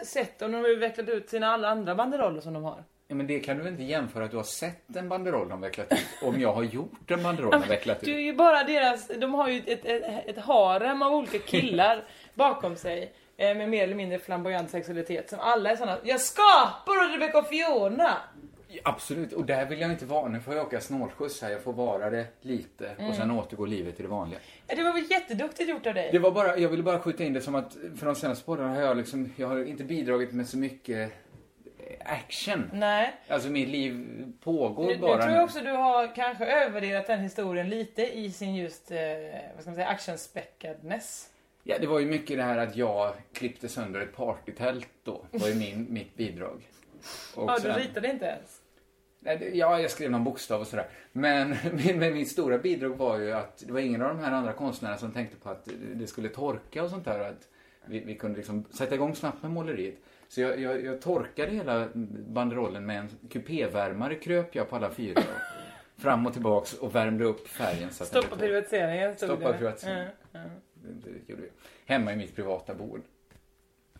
sett 0.04 0.38
dem. 0.38 0.52
De 0.52 0.58
har 0.58 0.68
utvecklat 0.68 1.08
ut 1.08 1.30
sina 1.30 1.46
alla 1.48 1.68
andra 1.68 1.94
banderoller 1.94 2.40
som 2.40 2.52
de 2.52 2.64
har. 2.64 2.84
Ja, 3.08 3.14
men 3.14 3.26
det 3.26 3.40
kan 3.40 3.56
du 3.56 3.62
väl 3.62 3.72
inte 3.72 3.84
jämföra 3.84 4.24
att 4.24 4.30
du 4.30 4.36
har 4.36 4.44
sett 4.44 4.96
en 4.96 5.08
banderoll 5.08 5.48
de 5.48 5.60
vecklat 5.60 5.92
ut 5.92 5.98
om 6.22 6.40
jag 6.40 6.52
har 6.52 6.62
gjort 6.62 7.10
en 7.10 7.22
banderoll 7.22 7.50
de 7.50 7.68
vecklat 7.68 8.00
Du 8.00 8.10
är 8.14 8.18
ut. 8.18 8.24
ju 8.24 8.32
bara 8.32 8.62
deras... 8.64 9.08
De 9.08 9.34
har 9.34 9.48
ju 9.48 9.58
ett, 9.66 9.84
ett, 9.84 10.02
ett, 10.26 10.38
harem 10.38 11.02
av 11.02 11.12
olika 11.14 11.38
killar 11.38 12.04
bakom 12.34 12.76
sig. 12.76 13.12
eh, 13.36 13.54
Med 13.56 13.68
mer 13.68 13.82
eller 13.84 13.94
mindre 13.94 14.18
flamboyant 14.18 14.70
sexualitet. 14.70 15.30
Som 15.30 15.40
alla 15.40 15.70
är 15.70 15.76
såna. 15.76 15.96
Jag 16.02 16.20
skapar 16.20 17.12
Rebecca 17.12 17.38
och 17.38 17.46
Fiona! 17.48 18.16
Absolut, 18.84 19.32
och 19.32 19.44
där 19.46 19.66
vill 19.66 19.80
jag 19.80 19.90
inte 19.90 20.04
vara. 20.06 20.28
Nu 20.28 20.40
får 20.40 20.54
jag 20.54 20.66
åka 20.66 20.80
snålskjuts 20.80 21.42
här. 21.42 21.50
Jag 21.50 21.62
får 21.62 21.72
vara 21.72 22.10
det 22.10 22.26
lite 22.40 22.90
och 23.08 23.14
sen 23.14 23.30
återgår 23.30 23.66
livet 23.66 23.96
till 23.96 24.04
det 24.04 24.10
vanliga. 24.10 24.38
Ja, 24.66 24.74
Det 24.74 24.82
var 24.82 24.92
väl 24.92 25.10
jätteduktigt 25.10 25.70
gjort 25.70 25.86
av 25.86 25.94
dig? 25.94 26.08
Det 26.12 26.18
var 26.18 26.30
bara, 26.30 26.58
jag 26.58 26.68
ville 26.68 26.82
bara 26.82 26.98
skjuta 26.98 27.24
in 27.24 27.32
det 27.32 27.40
som 27.40 27.54
att 27.54 27.76
för 27.96 28.06
de 28.06 28.14
senaste 28.14 28.44
poddarna 28.44 28.74
har 28.74 28.82
jag 28.82 28.96
liksom, 28.96 29.32
jag 29.36 29.48
har 29.48 29.64
inte 29.64 29.84
bidragit 29.84 30.32
med 30.32 30.48
så 30.48 30.58
mycket 30.58 31.12
action. 32.04 32.70
Nej. 32.72 33.14
Alltså 33.28 33.48
mitt 33.48 33.68
liv 33.68 34.06
pågår 34.44 34.86
Nu, 34.86 34.92
nu 34.94 34.98
bara 35.00 35.16
tror 35.18 35.30
nu. 35.30 35.34
jag 35.36 35.44
också 35.44 35.60
du 35.60 35.70
har 35.70 36.14
kanske 36.14 36.46
övervärderat 36.46 37.06
den 37.06 37.20
historien 37.20 37.68
lite 37.68 38.02
i 38.18 38.30
sin 38.30 38.54
just, 38.54 38.90
eh, 38.90 38.98
vad 39.54 39.60
ska 39.62 39.70
man 39.70 39.74
säga, 39.74 39.86
actionspäckadness. 39.88 41.28
Ja, 41.62 41.76
det 41.80 41.86
var 41.86 41.98
ju 42.00 42.06
mycket 42.06 42.36
det 42.36 42.42
här 42.42 42.58
att 42.58 42.76
jag 42.76 43.14
klippte 43.32 43.68
sönder 43.68 44.00
ett 44.00 44.16
partytält 44.16 44.88
då. 45.04 45.24
Det 45.30 45.38
var 45.38 45.48
ju 45.48 45.54
min, 45.54 45.86
mitt 45.90 46.16
bidrag. 46.16 46.62
Och 47.34 47.50
Ja, 47.50 47.54
du 47.56 47.60
sen- 47.62 47.74
ritade 47.78 48.08
inte 48.10 48.24
ens. 48.24 48.55
Ja, 49.52 49.80
jag 49.80 49.90
skrev 49.90 50.10
någon 50.10 50.24
bokstav 50.24 50.60
och 50.60 50.66
sådär. 50.66 50.86
Men, 51.12 51.56
men, 51.98 52.14
mitt 52.14 52.28
stora 52.28 52.58
bidrag 52.58 52.96
var 52.96 53.18
ju 53.18 53.32
att 53.32 53.62
det 53.66 53.72
var 53.72 53.80
ingen 53.80 54.02
av 54.02 54.08
de 54.08 54.24
här 54.24 54.32
andra 54.32 54.52
konstnärerna 54.52 54.98
som 54.98 55.12
tänkte 55.12 55.36
på 55.36 55.50
att 55.50 55.68
det 55.94 56.06
skulle 56.06 56.28
torka 56.28 56.82
och 56.82 56.90
sånt 56.90 57.04
där. 57.04 57.20
Att 57.20 57.48
vi, 57.84 58.00
vi 58.00 58.14
kunde 58.14 58.36
liksom 58.36 58.64
sätta 58.70 58.94
igång 58.94 59.14
snabbt 59.14 59.42
med 59.42 59.50
måleriet. 59.50 59.94
Så 60.28 60.40
jag, 60.40 60.60
jag, 60.60 60.84
jag 60.84 61.00
torkade 61.00 61.52
hela 61.52 61.88
banderollen 62.28 62.86
med 62.86 62.98
en 62.98 63.08
kupévärmare 63.30 64.14
kröp 64.14 64.54
jag 64.54 64.70
på 64.70 64.76
alla 64.76 64.90
fyra. 64.90 65.22
Fram 65.96 66.26
och 66.26 66.32
tillbaks 66.32 66.74
och 66.74 66.94
värmde 66.94 67.24
upp 67.24 67.48
färgen. 67.48 67.90
Så 67.90 68.04
Stoppa 68.04 68.36
privatiseringen 68.36 69.16
stod 69.16 69.28
Stoppa 69.28 69.52
privatiseringen. 69.52 70.08
Ja, 70.32 70.40
ja. 70.42 70.50
Det, 70.74 71.10
det 71.10 71.32
gjorde 71.32 71.42
vi. 71.42 71.48
Hemma 71.86 72.12
i 72.12 72.16
mitt 72.16 72.36
privata 72.36 72.74
boende. 72.74 73.06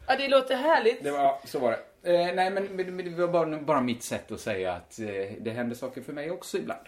Ja, 0.07 0.17
det 0.17 0.29
låter 0.29 0.57
härligt. 0.57 1.05
Det 1.05 1.11
var, 1.11 1.19
ja, 1.19 1.41
så 1.45 1.59
var 1.59 1.71
det. 1.71 1.79
Eh, 2.15 2.35
nej, 2.35 2.51
men, 2.51 2.65
men 2.65 2.97
det 2.97 3.11
var 3.11 3.29
bara, 3.29 3.59
bara 3.59 3.81
mitt 3.81 4.03
sätt 4.03 4.33
att 4.33 4.41
säga 4.41 4.73
att 4.73 4.99
eh, 4.99 5.07
det 5.41 5.51
händer 5.51 5.77
saker 5.77 6.03
för 6.03 6.13
mig 6.13 6.31
också 6.31 6.59
ibland. 6.59 6.81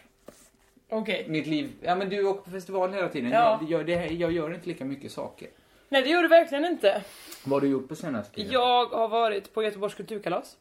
Okej. 0.89 1.25
Mitt 1.29 1.47
liv, 1.47 1.73
ja 1.83 1.95
men 1.95 2.09
du 2.09 2.25
åker 2.27 2.43
på 2.43 2.51
festival 2.51 2.93
hela 2.93 3.09
tiden. 3.09 3.31
Ja. 3.31 3.61
Jag, 3.69 3.81
jag, 3.81 3.87
det, 3.87 4.07
jag 4.07 4.33
gör 4.33 4.55
inte 4.55 4.69
lika 4.69 4.85
mycket 4.85 5.13
saker. 5.13 5.49
Nej, 5.89 6.03
det 6.03 6.09
gör 6.09 6.23
du 6.23 6.29
verkligen 6.29 6.65
inte. 6.65 7.03
Vad 7.45 7.53
har 7.53 7.61
du 7.61 7.69
gjort 7.69 7.89
på 7.89 7.97
senaste 7.97 8.35
tiden? 8.35 8.53
Jag 8.53 8.87
har 8.87 9.09
varit 9.09 9.55
på 9.55 9.63
Göteborgs 9.63 9.95
kulturkalas. 9.95 10.57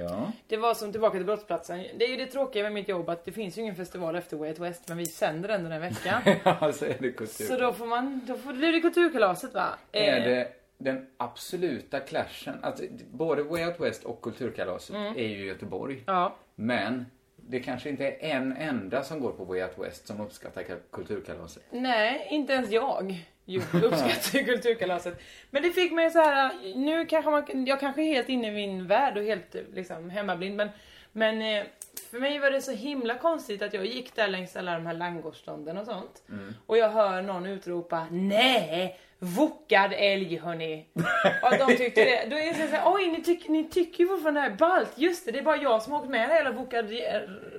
Ja. 0.00 0.32
Det 0.46 0.56
var 0.56 0.74
som 0.74 0.92
tillbaka 0.92 1.16
till 1.16 1.26
brottsplatsen. 1.26 1.84
Det 1.96 2.04
är 2.04 2.08
ju 2.08 2.16
det 2.16 2.26
tråkiga 2.26 2.62
med 2.62 2.72
mitt 2.72 2.88
jobb 2.88 3.08
att 3.08 3.24
det 3.24 3.32
finns 3.32 3.58
ju 3.58 3.62
ingen 3.62 3.76
festival 3.76 4.16
efter 4.16 4.36
Way 4.36 4.48
Out 4.48 4.58
West 4.58 4.88
men 4.88 4.98
vi 4.98 5.06
sänder 5.06 5.48
ändå 5.48 5.68
den 5.68 5.80
veckan. 5.80 6.22
Ja, 6.44 6.72
så 6.72 6.84
är 6.84 6.96
det 7.00 7.12
kultur. 7.12 7.44
Så 7.44 7.56
då 7.56 7.72
får 7.72 7.86
man, 7.86 8.20
då 8.26 8.34
får 8.38 8.52
blir 8.52 8.72
det 8.72 8.80
kulturkalaset 8.80 9.54
va? 9.54 9.68
Är 9.92 10.16
Eh, 10.16 10.24
det 10.24 10.48
den 10.78 11.06
absoluta 11.16 12.00
clashen, 12.00 12.54
alltså 12.62 12.84
både 13.10 13.42
Way 13.42 13.64
Out 13.66 13.80
West 13.80 14.04
och 14.04 14.22
Kulturkalaset 14.22 14.96
är 14.96 15.26
ju 15.28 15.44
i 15.44 15.46
Göteborg. 15.46 16.02
Ja. 16.06 16.36
Men 16.54 17.06
det 17.36 17.60
kanske 17.60 17.88
inte 17.88 18.06
är 18.06 18.16
en 18.20 18.56
enda 18.56 19.02
som 19.04 19.20
går 19.20 19.32
på 19.32 19.44
Way 19.44 19.62
Out 19.62 19.78
West 19.78 20.06
som 20.06 20.20
uppskattar 20.20 20.62
ka- 20.62 20.80
Kulturkalaset. 20.92 21.62
Nej, 21.70 22.26
inte 22.30 22.52
ens 22.52 22.70
jag 22.70 23.14
ju 23.44 23.58
uppskattar 23.72 24.44
kulturkalaset. 24.44 25.20
Men 25.50 25.62
det 25.62 25.70
fick 25.70 25.92
mig 25.92 26.10
så 26.10 26.18
här, 26.18 26.74
nu 26.76 27.06
kanske 27.06 27.30
man, 27.30 27.66
jag 27.66 27.80
kanske 27.80 28.02
är 28.02 28.06
helt 28.14 28.28
inne 28.28 28.48
i 28.48 28.50
min 28.50 28.86
värld 28.86 29.16
och 29.16 29.22
helt 29.24 29.56
liksom 29.72 30.10
hemmablind 30.10 30.56
men, 30.56 30.68
men 31.12 31.42
eh, 31.42 31.64
för 32.00 32.20
mig 32.20 32.38
var 32.38 32.50
det 32.50 32.60
så 32.60 32.72
himla 32.72 33.18
konstigt 33.18 33.62
att 33.62 33.74
jag 33.74 33.86
gick 33.86 34.16
där 34.16 34.28
längs 34.28 34.56
alla 34.56 34.74
de 34.74 34.86
här 34.86 34.94
langostånden 34.94 35.78
och 35.78 35.86
sånt. 35.86 36.22
Och 36.66 36.78
jag 36.78 36.88
hör 36.88 37.22
någon 37.22 37.46
utropa 37.46 38.06
Nej! 38.10 39.00
Vokad 39.20 39.92
älg 39.96 40.36
hörni! 40.36 40.86
Och 41.42 41.52
att 41.52 41.58
de 41.58 41.76
tyckte 41.76 42.04
det. 42.04 42.26
Då 42.30 42.36
är 42.36 42.46
det 42.46 42.68
så 42.68 42.76
här, 42.76 42.92
oj 42.94 43.08
ni, 43.08 43.22
tyck, 43.22 43.48
ni 43.48 43.68
tycker 43.68 44.04
ju 44.04 44.08
fortfarande 44.08 44.40
det 44.40 44.44
här 44.44 44.50
är 44.50 44.56
ballt. 44.56 44.92
Just 44.94 45.26
det, 45.26 45.32
det 45.32 45.38
är 45.38 45.42
bara 45.42 45.56
jag 45.56 45.82
som 45.82 45.92
har 45.92 46.00
åkt 46.00 46.10
med 46.10 46.28
det 46.28 46.34
hela 46.34 46.52
Vokad 46.52 46.90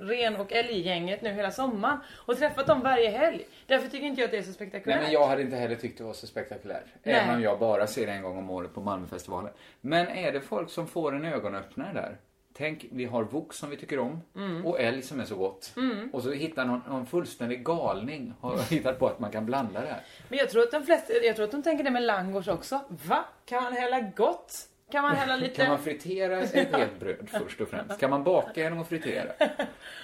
ren 0.00 0.36
och 0.36 0.52
älggänget 0.52 1.22
nu 1.22 1.30
hela 1.30 1.50
sommaren. 1.50 1.98
Och 2.26 2.38
träffat 2.38 2.66
dem 2.66 2.80
varje 2.80 3.10
helg. 3.10 3.46
Därför 3.66 3.88
tycker 3.88 4.06
inte 4.06 4.20
jag 4.20 4.28
att 4.28 4.32
det 4.32 4.38
är 4.38 4.42
så 4.42 4.52
spektakulärt. 4.52 4.96
Nej, 4.96 5.04
men 5.04 5.12
jag 5.12 5.26
hade 5.26 5.42
inte 5.42 5.56
heller 5.56 5.76
tyckt 5.76 5.98
det 5.98 6.04
var 6.04 6.12
så 6.12 6.26
spektakulärt. 6.26 6.86
Nej. 7.02 7.14
Även 7.14 7.34
om 7.34 7.42
jag 7.42 7.58
bara 7.58 7.86
ser 7.86 8.06
det 8.06 8.12
en 8.12 8.22
gång 8.22 8.38
om 8.38 8.50
året 8.50 8.74
på 8.74 8.80
Malmöfestivalen. 8.80 9.52
Men 9.80 10.08
är 10.08 10.32
det 10.32 10.40
folk 10.40 10.70
som 10.70 10.86
får 10.86 11.14
en 11.14 11.24
ögonöppnare 11.24 11.92
där? 11.92 12.16
Tänk, 12.60 12.86
vi 12.90 13.04
har 13.04 13.22
Vox 13.24 13.56
som 13.56 13.70
vi 13.70 13.76
tycker 13.76 13.98
om 13.98 14.20
Mm. 14.36 14.66
och 14.66 14.80
älg 14.80 15.02
som 15.02 15.20
är 15.20 15.24
så 15.24 15.36
gott. 15.36 15.74
Och 16.12 16.22
så 16.22 16.30
hittar 16.32 16.64
någon, 16.64 16.80
någon 16.88 17.06
fullständig 17.06 17.64
galning 17.64 18.34
har 18.40 18.58
hittat 18.58 18.98
på 18.98 19.06
att 19.06 19.18
man 19.18 19.30
kan 19.30 19.46
blanda 19.46 19.80
det 19.80 19.86
här. 19.86 20.00
Men 20.28 20.38
jag 20.38 20.50
tror 20.50 20.62
att 20.62 20.70
de 20.70 20.82
flesta, 20.82 21.12
jag 21.12 21.36
tror 21.36 21.44
att 21.44 21.50
de 21.50 21.62
tänker 21.62 21.84
det 21.84 21.90
med 21.90 22.02
langos 22.02 22.48
också. 22.48 22.80
Va? 22.88 23.24
Kan 23.44 23.62
man 23.62 23.72
hälla 23.72 24.00
gott? 24.00 24.54
Kan 24.90 25.02
man 25.02 25.16
hälla 25.16 25.36
lite... 25.36 25.54
Kan 25.54 25.68
man 25.68 25.78
fritera 25.78 26.40
ett 26.40 26.72
helt 26.76 27.00
bröd 27.00 27.28
först 27.28 27.60
och 27.60 27.68
främst? 27.68 27.98
Kan 27.98 28.10
man 28.10 28.24
baka 28.24 28.60
genom 28.60 28.80
att 28.80 28.88
fritera? 28.88 29.32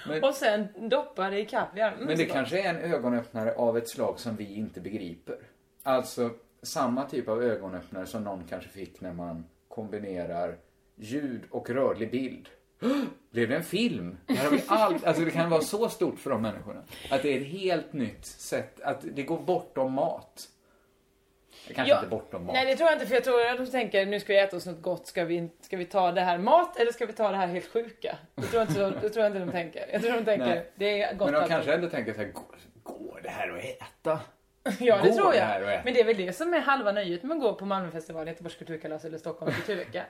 Men, 0.07 0.23
Och 0.23 0.33
sen 0.35 0.67
doppa 0.89 1.29
det 1.29 1.39
i 1.39 1.45
kaviar. 1.45 1.91
Mm, 1.91 2.05
men 2.05 2.17
det 2.17 2.25
kanske 2.25 2.61
är 2.61 2.69
en 2.69 2.93
ögonöppnare 2.93 3.55
av 3.55 3.77
ett 3.77 3.89
slag 3.89 4.19
som 4.19 4.35
vi 4.35 4.53
inte 4.55 4.81
begriper. 4.81 5.37
Alltså 5.83 6.29
samma 6.61 7.03
typ 7.03 7.27
av 7.27 7.43
ögonöppnare 7.43 8.05
som 8.05 8.23
någon 8.23 8.43
kanske 8.49 8.69
fick 8.69 9.01
när 9.01 9.13
man 9.13 9.45
kombinerar 9.67 10.55
ljud 10.97 11.41
och 11.51 11.69
rörlig 11.69 12.11
bild. 12.11 12.49
Blev 13.31 13.49
det 13.49 13.55
en 13.55 13.63
film? 13.63 14.17
Det, 14.25 14.33
här 14.33 14.43
har 14.43 14.51
vi 14.51 14.63
all... 14.67 14.93
alltså, 15.05 15.25
det 15.25 15.31
kan 15.31 15.49
vara 15.49 15.61
så 15.61 15.89
stort 15.89 16.19
för 16.19 16.29
de 16.29 16.41
människorna. 16.41 16.83
Att 17.09 17.21
det 17.21 17.33
är 17.33 17.41
ett 17.41 17.47
helt 17.47 17.93
nytt 17.93 18.25
sätt, 18.25 18.81
att 18.81 19.05
det 19.13 19.23
går 19.23 19.39
bortom 19.39 19.93
mat. 19.93 20.49
Kanske 21.73 21.93
Ja, 21.93 21.97
inte 21.97 22.09
bortom 22.09 22.45
mat. 22.45 22.53
Nej 22.53 22.65
det 22.65 22.75
tror 22.75 22.89
jag 22.89 22.95
inte 22.95 23.05
för 23.05 23.13
jag 23.13 23.23
tror 23.23 23.47
att 23.47 23.57
de 23.57 23.65
tänker 23.65 24.05
nu 24.05 24.19
ska 24.19 24.33
vi 24.33 24.39
äta 24.39 24.57
oss 24.57 24.65
något 24.65 24.81
gott, 24.81 25.07
ska 25.07 25.25
vi, 25.25 25.49
ska 25.61 25.77
vi 25.77 25.85
ta 25.85 26.11
det 26.11 26.21
här 26.21 26.37
mat 26.37 26.77
eller 26.77 26.91
ska 26.91 27.05
vi 27.05 27.13
ta 27.13 27.31
det 27.31 27.37
här 27.37 27.47
helt 27.47 27.67
sjuka? 27.67 28.17
Det 28.35 28.41
tror 28.41 28.61
jag 28.61 28.69
inte, 28.69 28.99
det 29.01 29.09
tror 29.09 29.25
jag 29.25 29.29
inte 29.35 29.39
de 29.45 29.51
tänker. 29.51 29.85
Jag 29.91 30.01
tror 30.01 30.13
de 30.13 30.25
tänker 30.25 30.45
Nej. 30.45 30.71
det 30.75 31.01
är 31.01 31.13
gott 31.15 31.31
Men 31.31 31.41
de 31.41 31.47
kanske 31.47 31.73
ändå 31.73 31.89
tänker 31.89 32.13
så 32.13 32.19
här, 32.19 32.31
går 32.83 33.19
det 33.23 33.29
här 33.29 33.49
att 33.49 33.63
äta? 33.63 34.19
Ja 34.79 35.01
det 35.03 35.13
tror 35.13 35.33
jag. 35.33 35.81
Men 35.85 35.93
det 35.93 35.99
är 36.01 36.05
väl 36.05 36.17
det 36.17 36.33
som 36.33 36.53
är 36.53 36.59
halva 36.59 36.91
nöjet 36.91 37.23
med 37.23 37.35
att 37.35 37.41
gå 37.41 37.53
på 37.53 37.65
Malmöfestivalen, 37.65 38.27
Göteborgs 38.27 38.55
kulturkalas 38.55 39.05
eller 39.05 39.17
Stockholms 39.17 39.55
kulturvecka. 39.55 40.03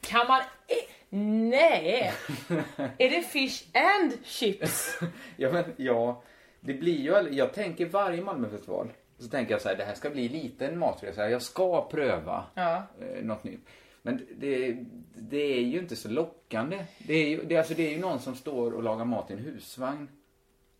Kan 0.00 0.26
man... 0.26 0.40
eh, 0.40 1.16
Nej! 1.18 2.12
är 2.98 3.10
det 3.10 3.22
fish 3.22 3.64
and 3.74 4.12
chips? 4.24 4.98
Ja, 5.36 5.52
men 5.52 5.64
ja, 5.76 6.22
det 6.60 6.74
blir 6.74 6.98
ju 7.00 7.14
aldrig, 7.14 7.34
jag 7.38 7.52
tänker 7.54 7.86
varje 7.86 8.22
Malmöfestival 8.22 8.88
så 9.18 9.28
tänker 9.28 9.52
jag 9.52 9.60
så 9.62 9.68
här, 9.68 9.76
det 9.76 9.84
här 9.84 9.94
ska 9.94 10.10
bli 10.10 10.28
lite 10.28 10.66
en 10.66 10.78
matresa, 10.78 11.30
jag 11.30 11.42
ska 11.42 11.88
pröva 11.88 12.44
Ja. 12.54 12.82
eh, 13.00 13.24
något 13.24 13.44
nytt. 13.44 13.60
Men 14.02 14.26
det, 14.36 14.76
det 15.14 15.36
är 15.58 15.60
ju 15.60 15.78
inte 15.78 15.96
så 15.96 16.08
lockande. 16.08 16.84
Det 16.98 17.14
är 17.14 17.28
ju, 17.28 17.44
det, 17.44 17.56
alltså, 17.56 17.74
det 17.74 17.86
är 17.88 17.92
ju 17.92 17.98
någon 17.98 18.20
som 18.20 18.34
står 18.34 18.72
och 18.74 18.82
lagar 18.82 19.04
mat 19.04 19.30
i 19.30 19.32
en 19.32 19.38
husvagn. 19.38 20.08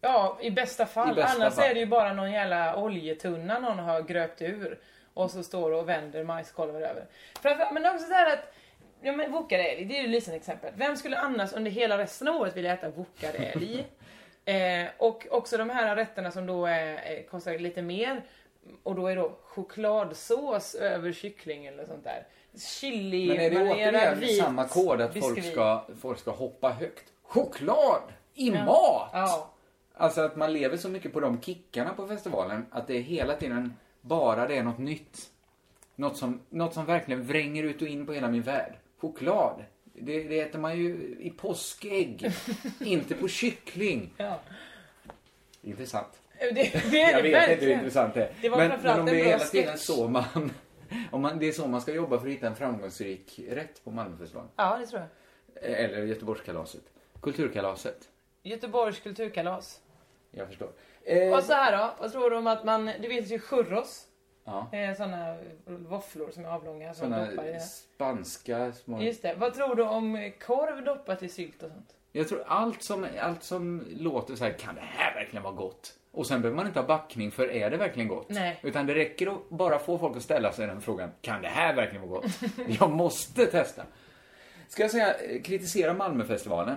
Ja, 0.01 0.39
i 0.41 0.51
bästa 0.51 0.87
fall. 0.87 1.13
I 1.13 1.15
bästa 1.15 1.37
Annars 1.37 1.55
fall. 1.55 1.65
är 1.65 1.75
det 1.75 1.81
ju 1.81 1.87
bara 1.87 2.13
någon 2.13 2.33
jävla 2.33 2.77
oljetunna 2.77 3.59
någon 3.59 3.79
har 3.79 4.03
gröpt 4.03 4.43
ur. 4.43 4.79
Och 5.15 5.31
så 5.31 5.43
står 5.43 5.71
och 5.71 5.89
vänder 5.89 6.25
majskolvar 6.25 6.81
över. 6.81 7.07
Framför, 7.43 7.69
men 7.73 7.87
också 7.87 8.07
så 8.07 8.13
här 8.13 8.33
att 8.33 8.55
Ja 9.03 9.13
men 9.13 9.33
wokad 9.33 9.59
det 9.59 9.83
är 9.83 10.01
ju 10.01 10.05
ett 10.05 10.11
lysande 10.11 10.37
exempel. 10.37 10.73
Vem 10.77 10.97
skulle 10.97 11.19
annars 11.19 11.53
under 11.53 11.71
hela 11.71 11.99
resten 11.99 12.29
av 12.29 12.37
året 12.37 12.57
vilja 12.57 12.73
äta 12.73 12.91
wokad 12.91 13.35
älg? 13.35 13.87
eh, 14.45 14.89
och 14.99 15.27
också 15.31 15.57
de 15.57 15.71
här 15.71 15.97
rätterna 15.97 16.31
som 16.31 16.47
då 16.47 16.67
är, 16.67 16.87
är, 16.87 17.23
kostar 17.23 17.59
lite 17.59 17.83
mer. 17.83 18.23
Och 18.83 18.95
då 18.95 19.07
är 19.07 19.17
då 19.17 19.33
chokladsås 19.43 20.75
över 20.75 21.13
kyckling 21.13 21.67
eller 21.67 21.87
sånt 21.87 22.05
där. 22.05 22.27
Chili, 22.59 23.29
Men 23.29 23.41
är 23.41 23.51
det 23.51 23.71
återigen 23.71 24.21
vit 24.21 24.43
samma 24.43 24.69
kod 24.69 25.01
att 25.01 25.19
folk 25.19 25.35
biskvi. 25.35 25.53
ska, 25.53 25.85
folk 26.01 26.19
ska 26.19 26.31
hoppa 26.31 26.71
högt? 26.71 27.05
Choklad 27.23 28.03
i 28.35 28.51
mat! 28.51 29.11
Ja. 29.13 29.51
Alltså 30.01 30.21
att 30.21 30.37
man 30.37 30.53
lever 30.53 30.77
så 30.77 30.89
mycket 30.89 31.13
på 31.13 31.21
de 31.21 31.41
kickarna 31.41 31.95
på 31.95 32.07
festivalen 32.07 32.67
att 32.71 32.87
det 32.87 32.97
är 32.97 33.01
hela 33.01 33.35
tiden 33.37 33.75
bara 34.01 34.47
det 34.47 34.57
är 34.57 34.63
något 34.63 34.79
nytt. 34.79 35.31
Något 35.97 36.17
som, 36.17 36.41
något 36.51 36.75
som 36.75 36.87
verkligen 36.87 37.23
vränger 37.23 37.63
ut 37.63 37.83
och 37.83 37.89
in 37.89 38.07
på 38.07 38.13
hela 38.13 38.29
min 38.29 38.43
värld. 38.43 38.73
Choklad. 38.99 39.65
Det, 39.85 40.25
det 40.25 40.41
äter 40.41 40.59
man 40.59 40.79
ju 40.79 41.17
i 41.21 41.31
påskägg. 41.31 42.33
inte 42.81 43.15
på 43.15 43.29
kyckling. 43.29 44.15
Ja. 44.17 44.41
Intressant. 45.63 46.23
Det, 46.39 46.51
det 46.91 47.03
är 47.03 47.13
Jag 47.13 47.25
det 47.25 47.31
vet 47.31 47.35
inte 47.35 47.39
hur 47.39 47.49
verkligen. 47.49 47.79
intressant 47.79 48.15
det 48.15 48.25
är. 48.25 48.33
Det 48.41 48.49
var 48.49 48.59
men, 48.59 48.81
men 48.83 49.01
om 49.01 49.07
det 49.07 49.21
är 49.21 49.25
hela 49.25 49.45
tiden 49.45 49.79
så 49.79 50.09
man... 50.09 50.25
Om 51.11 51.23
man, 51.23 51.39
det 51.39 51.49
är 51.49 51.53
så 51.53 51.67
man 51.67 51.81
ska 51.81 51.93
jobba 51.93 52.19
för 52.19 52.27
att 52.27 52.33
hitta 52.33 52.47
en 52.47 52.57
framgångsrik 52.57 53.41
rätt 53.51 53.85
på 53.85 53.91
Malmöfestivalen. 53.91 54.51
Ja, 54.57 54.77
det 54.81 54.87
tror 54.87 55.01
jag. 55.01 55.71
Eller 55.71 56.03
Göteborgskalaset. 56.03 56.83
Kulturkalaset. 57.21 58.09
Göteborgs 58.43 59.01
kulturkalas. 59.01 59.81
Jag 60.39 60.47
förstår. 60.49 60.69
Eh, 61.05 61.33
Och 61.37 61.43
så 61.43 61.53
här 61.53 61.79
då, 61.79 61.91
vad 62.01 62.13
tror 62.13 62.31
du 62.31 62.37
om 62.37 62.47
att 62.47 62.65
man, 62.65 62.87
det 62.87 63.09
finns 63.09 63.31
ju 63.33 63.39
churros. 63.39 64.05
ja. 64.45 64.69
Eh, 64.73 64.97
såna 64.97 65.37
våfflor 65.67 66.31
som 66.31 66.45
är 66.45 66.49
avlånga 66.49 66.95
som 66.95 67.11
man 67.11 67.31
doppar 67.31 67.45
i 67.45 67.49
Såna 67.49 67.61
spanska 67.61 68.73
små... 68.73 69.03
Just 69.03 69.23
det. 69.23 69.35
Vad 69.35 69.55
tror 69.55 69.75
du 69.75 69.83
om 69.83 70.33
korv 70.47 70.85
doppat 70.85 71.23
i 71.23 71.29
sylt 71.29 71.63
och 71.63 71.71
sånt? 71.71 71.95
Jag 72.13 72.29
tror 72.29 72.43
allt 72.47 72.83
som, 72.83 73.07
allt 73.21 73.43
som 73.43 73.87
låter 73.91 74.35
så 74.37 74.45
här, 74.45 74.53
kan 74.53 74.75
det 74.75 74.81
här 74.81 75.15
verkligen 75.15 75.43
vara 75.43 75.55
gott? 75.55 75.95
Och 76.11 76.27
sen 76.27 76.43
behöver 76.43 76.57
man 76.57 76.67
inte 76.67 76.81
ha 76.81 76.87
backning 76.87 77.31
för 77.31 77.51
är 77.53 77.71
det 77.71 77.77
verkligen 77.77 78.09
gott? 78.09 78.29
Nej. 78.29 78.61
Utan 78.63 78.87
det 78.87 78.95
räcker 78.95 79.27
att 79.27 79.49
bara 79.49 79.79
få 79.79 79.99
folk 79.99 80.17
att 80.17 80.23
ställa 80.23 80.53
sig 80.53 80.67
den 80.67 80.81
frågan, 80.81 81.11
kan 81.21 81.43
det 81.43 81.49
här 81.49 81.75
verkligen 81.75 82.09
vara 82.09 82.21
gott? 82.21 82.31
jag 82.81 82.91
måste 82.91 83.47
testa. 83.47 83.83
Ska 84.69 84.83
jag 84.83 84.91
säga, 84.91 85.15
eh, 85.15 85.43
kritisera 85.43 85.95
Malmöfestivalen? 85.95 86.77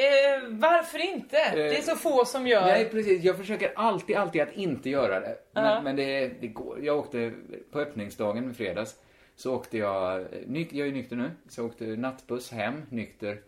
Eh, 0.00 0.48
varför 0.48 0.98
inte? 0.98 1.36
det 1.54 1.76
är 1.78 1.82
så 1.82 1.96
få 1.96 2.24
som 2.24 2.46
gör. 2.46 2.66
Nej, 2.66 2.88
precis. 2.90 3.22
Jag 3.24 3.36
försöker 3.38 3.72
alltid, 3.76 4.16
alltid 4.16 4.42
att 4.42 4.52
inte 4.52 4.90
göra 4.90 5.20
det. 5.20 5.36
Men, 5.52 5.64
Ja. 5.64 5.80
men 5.82 5.96
det, 5.96 6.28
det 6.40 6.48
går. 6.48 6.84
Jag 6.84 6.98
åkte 6.98 7.32
på 7.72 7.80
öppningsdagen 7.80 8.50
i 8.50 8.54
fredags. 8.54 8.96
Så 9.36 9.54
åkte 9.54 9.78
jag, 9.78 10.26
nyk, 10.46 10.72
jag 10.72 10.88
är 10.88 10.92
nykter 10.92 11.16
nu, 11.16 11.30
så 11.48 11.66
åkte 11.66 11.84
nattbuss 11.84 12.50
hem 12.52 12.82
nykter. 12.88 13.40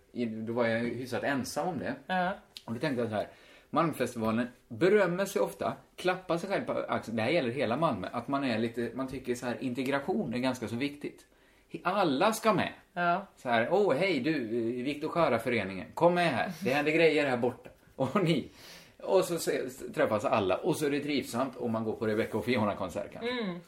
Då 0.47 0.52
var 0.52 0.66
jag 0.66 0.80
hyfsat 0.80 1.23
ensam 1.23 1.68
om 1.68 1.78
det. 1.78 1.94
Ja. 2.06 2.32
Och 2.64 2.73
då 2.75 2.80
tänkte 2.80 3.00
jag 3.02 3.11
så 3.11 3.16
här. 3.16 3.28
Malmöfestivalen 3.71 4.47
berömmer 4.68 5.25
sig 5.25 5.42
ofta, 5.42 5.73
klappar 5.97 6.38
sig 6.38 6.50
själv 6.50 6.64
på 6.64 6.73
axeln. 6.88 7.16
Det 7.16 7.23
här 7.23 7.30
gäller 7.30 7.50
hela 7.50 7.76
Malmö. 7.76 8.09
Att 8.12 8.28
man 8.28 8.44
är 8.44 8.59
lite, 8.59 8.90
man 8.94 9.09
tycker 9.09 9.35
så 9.35 9.47
här 9.47 9.56
integration 9.61 10.35
är 10.35 10.38
ganska 10.38 10.68
så 10.68 10.76
viktigt. 10.76 11.26
Alla 11.82 12.32
ska 12.32 12.52
med. 12.52 12.73
Ja. 12.93 13.27
Så 13.37 13.49
här, 13.49 13.69
åh 13.71 13.95
hej 13.95 14.21
du, 14.21 14.39
Viktor 14.83 15.09
Sköra-föreningen, 15.09 15.87
kom 15.95 16.15
med 16.15 16.31
här. 16.31 16.53
Det 16.65 16.71
händer 16.71 16.93
grejer 16.93 17.27
här 17.27 17.37
borta. 17.37 17.71
Och 17.97 18.25
ni. 18.25 18.51
Och 19.03 19.25
så 19.25 19.51
träffas 19.95 20.25
alla 20.25 20.57
och 20.57 20.77
så 20.77 20.87
är 20.87 20.91
det 20.91 21.01
trivsamt 21.01 21.57
och 21.57 21.71
man 21.71 21.85
går 21.85 21.93
på 21.93 22.07
Rebecca 22.07 22.39
och 22.39 22.45
Fiona-konsert 22.45 23.13
kanske. 23.13 23.61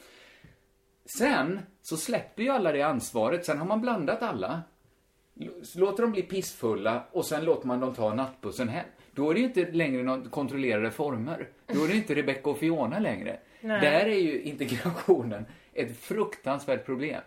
Sen 1.18 1.60
så 1.82 1.96
släpper 1.96 2.42
ju 2.42 2.48
alla 2.48 2.72
det 2.72 2.82
ansvaret. 2.82 3.44
Sen 3.44 3.58
har 3.58 3.66
man 3.66 3.80
blandat 3.80 4.22
alla. 4.22 4.62
Låter 5.74 6.02
dem 6.02 6.12
bli 6.12 6.22
pissfulla 6.22 7.04
och 7.12 7.26
sen 7.26 7.44
låter 7.44 7.66
man 7.66 7.80
dem 7.80 7.94
ta 7.94 8.14
nattbussen 8.14 8.68
hem. 8.68 8.86
Då 9.12 9.30
är 9.30 9.34
det 9.34 9.40
ju 9.40 9.46
inte 9.46 9.70
längre 9.72 10.02
någon 10.02 10.30
kontrollerade 10.30 10.90
former. 10.90 11.48
Då 11.66 11.84
är 11.84 11.88
det 11.88 11.94
inte 11.94 12.14
Rebecca 12.14 12.50
och 12.50 12.58
Fiona 12.58 12.98
längre. 12.98 13.38
Nej. 13.60 13.80
Där 13.80 14.06
är 14.06 14.18
ju 14.20 14.42
integrationen 14.42 15.46
ett 15.72 15.98
fruktansvärt 15.98 16.86
problem. 16.86 17.22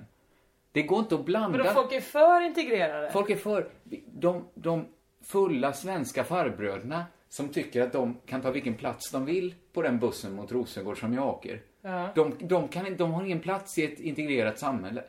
Det 0.78 0.84
går 0.84 1.00
inte 1.00 1.16
att 1.16 1.26
blanda. 1.26 1.64
Men 1.64 1.74
folk 1.74 1.92
är 1.92 2.02
för 2.02 2.42
integrerade. 2.42 3.12
Folk 3.12 3.30
är 3.30 3.36
för 3.36 3.68
de, 4.06 4.48
de 4.54 4.86
fulla 5.24 5.74
svenska 5.74 6.24
farbröderna 6.24 7.06
som 7.30 7.50
tycker 7.50 7.82
att 7.82 7.94
de 7.94 8.18
kan 8.26 8.42
ta 8.42 8.52
vilken 8.52 8.76
plats 8.76 9.12
de 9.12 9.26
vill 9.26 9.56
på 9.74 9.82
den 9.82 10.00
bussen 10.00 10.36
mot 10.36 10.52
Rosengård 10.52 11.00
som 11.00 11.14
jag 11.14 11.28
åker. 11.28 11.62
Ja. 11.82 12.10
De, 12.16 12.34
de, 12.40 12.68
kan, 12.68 12.98
de 12.98 13.12
har 13.12 13.24
ingen 13.24 13.40
plats 13.40 13.78
i 13.78 13.86
ett 13.86 14.00
integrerat 14.00 14.60
samhälle. 14.60 15.04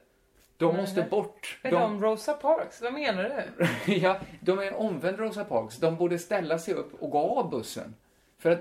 De 0.56 0.76
måste 0.76 1.02
bort. 1.02 1.58
Är 1.62 1.70
de 1.70 2.02
Rosa 2.02 2.32
Parks? 2.32 2.82
Vad 2.82 2.92
menar 2.92 3.44
du? 3.56 3.66
ja, 3.94 4.18
de 4.40 4.58
är 4.58 4.74
omvänd 4.74 5.18
Rosa 5.18 5.44
Parks. 5.44 5.76
De 5.76 5.96
borde 5.96 6.18
ställa 6.18 6.58
sig 6.58 6.74
upp 6.74 7.02
och 7.02 7.10
gå 7.10 7.38
av 7.38 7.50
bussen. 7.50 7.94
För 8.38 8.50
att 8.50 8.60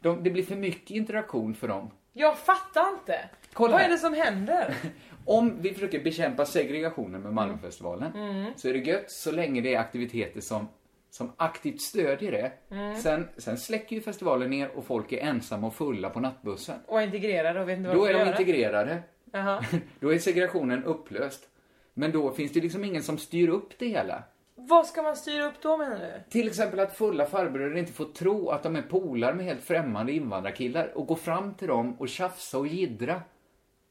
de, 0.00 0.24
det 0.24 0.30
blir 0.30 0.42
för 0.42 0.56
mycket 0.56 0.90
interaktion 0.90 1.54
för 1.54 1.68
dem. 1.68 1.90
Jag 2.12 2.38
fattar 2.38 2.88
inte. 2.88 3.28
Kolla 3.52 3.72
Vad 3.72 3.80
här. 3.80 3.88
är 3.88 3.92
det 3.92 3.98
som 3.98 4.14
händer? 4.14 4.74
om 5.38 5.62
vi 5.62 5.74
försöker 5.74 6.04
bekämpa 6.04 6.44
segregationen 6.46 7.20
med 7.22 7.32
Malmöfestivalen 7.32 8.12
Mm. 8.16 8.52
så 8.56 8.68
är 8.68 8.72
det 8.72 8.78
gött 8.78 9.10
så 9.10 9.32
länge 9.32 9.60
det 9.60 9.74
är 9.74 9.78
aktiviteter 9.78 10.40
som, 10.40 10.68
som 11.10 11.32
aktivt 11.36 11.80
stödjer 11.80 12.32
det. 12.32 12.52
Mm. 12.70 12.96
Sen, 12.96 13.28
sen 13.36 13.58
släcker 13.58 13.96
ju 13.96 14.02
festivalen 14.02 14.50
ner 14.50 14.70
och 14.76 14.84
folk 14.84 15.12
är 15.12 15.18
ensamma 15.18 15.66
och 15.66 15.74
fulla 15.74 16.10
på 16.10 16.20
nattbussen. 16.20 16.76
Och 16.86 17.02
integrerade 17.02 17.60
och 17.60 17.68
vet 17.68 17.76
inte 17.78 17.88
vad 17.88 17.98
Då 17.98 18.04
är 18.04 18.12
de 18.12 18.18
göra. 18.18 18.30
integrerade. 18.30 19.02
Jaha. 19.32 19.64
Då 20.00 20.14
är 20.14 20.18
segregationen 20.18 20.84
upplöst. 20.84 21.48
Men 21.94 22.12
då 22.12 22.30
finns 22.32 22.52
det 22.52 22.60
liksom 22.60 22.84
ingen 22.84 23.02
som 23.02 23.18
styr 23.18 23.48
upp 23.48 23.78
det 23.78 23.86
hela. 23.86 24.22
Vad 24.54 24.86
ska 24.86 25.02
man 25.02 25.16
styra 25.16 25.44
upp 25.46 25.54
då 25.62 25.76
menar 25.76 25.96
du? 25.98 26.30
Till 26.30 26.46
exempel 26.48 26.80
att 26.80 26.96
fulla 26.96 27.26
farbröder 27.26 27.76
inte 27.76 27.92
får 27.92 28.04
tro 28.04 28.48
att 28.50 28.62
de 28.62 28.76
är 28.76 28.82
polar 28.82 29.32
med 29.34 29.44
helt 29.44 29.62
främmande 29.64 30.12
invandrarkillar 30.12 30.92
och 30.98 31.06
gå 31.06 31.16
fram 31.16 31.54
till 31.54 31.68
dem 31.68 31.94
och 31.98 32.08
tjafsa 32.08 32.58
och 32.58 32.66
jiddra. 32.66 33.22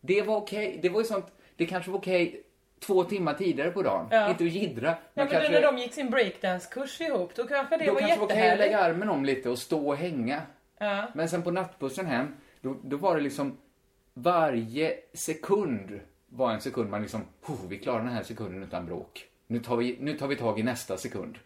Det 0.01 0.21
var 0.21 0.35
okej. 0.35 0.79
Det 0.81 0.89
var 0.89 0.99
ju 1.01 1.05
sånt, 1.05 1.25
det 1.55 1.65
kanske 1.65 1.91
var 1.91 1.97
okej 1.99 2.43
två 2.79 3.03
timmar 3.03 3.33
tidigare 3.33 3.71
på 3.71 3.81
dagen. 3.81 4.07
Ja. 4.11 4.29
Inte 4.29 4.43
att 4.43 4.49
jiddra. 4.51 4.87
Ja, 4.87 4.95
Men 5.13 5.25
men 5.25 5.27
kanske, 5.27 5.51
när 5.51 5.61
de 5.61 5.77
gick 5.77 5.93
sin 5.93 6.09
breakdance-kurs 6.09 7.01
ihop, 7.01 7.35
då 7.35 7.47
kanske 7.47 7.77
det 7.77 7.85
då 7.85 7.93
var 7.93 7.99
kanske 7.99 8.15
det 8.15 8.19
var 8.19 8.25
okej 8.25 8.35
att 8.37 8.43
jättehärligt. 8.43 8.71
lägga 8.71 8.79
armen 8.79 9.09
om 9.09 9.25
lite 9.25 9.49
och 9.49 9.59
stå 9.59 9.87
och 9.87 9.97
hänga. 9.97 10.41
Ja. 10.79 11.07
Men 11.13 11.29
sen 11.29 11.41
på 11.43 11.51
nattbussen 11.51 12.05
hem, 12.05 12.27
då, 12.61 12.75
då 12.83 12.97
var 12.97 13.15
det 13.15 13.21
liksom 13.21 13.57
varje 14.13 14.93
sekund 15.13 15.99
var 16.29 16.51
en 16.51 16.61
sekund 16.61 16.89
man 16.89 17.01
liksom, 17.01 17.21
"Oh, 17.47 17.67
vi 17.69 17.77
klarar 17.77 17.99
den 17.99 18.07
här 18.13 18.23
sekunden 18.23 18.63
utan 18.63 18.85
bråk. 18.85 19.25
Nu 19.51 19.59
tar 19.59 19.75
vi, 19.77 19.97
nu 19.99 20.13
tar 20.17 20.27
vi 20.27 20.35
tag 20.35 20.59
i 20.59 20.63
nästa 20.63 20.97
sekund. 20.97 21.37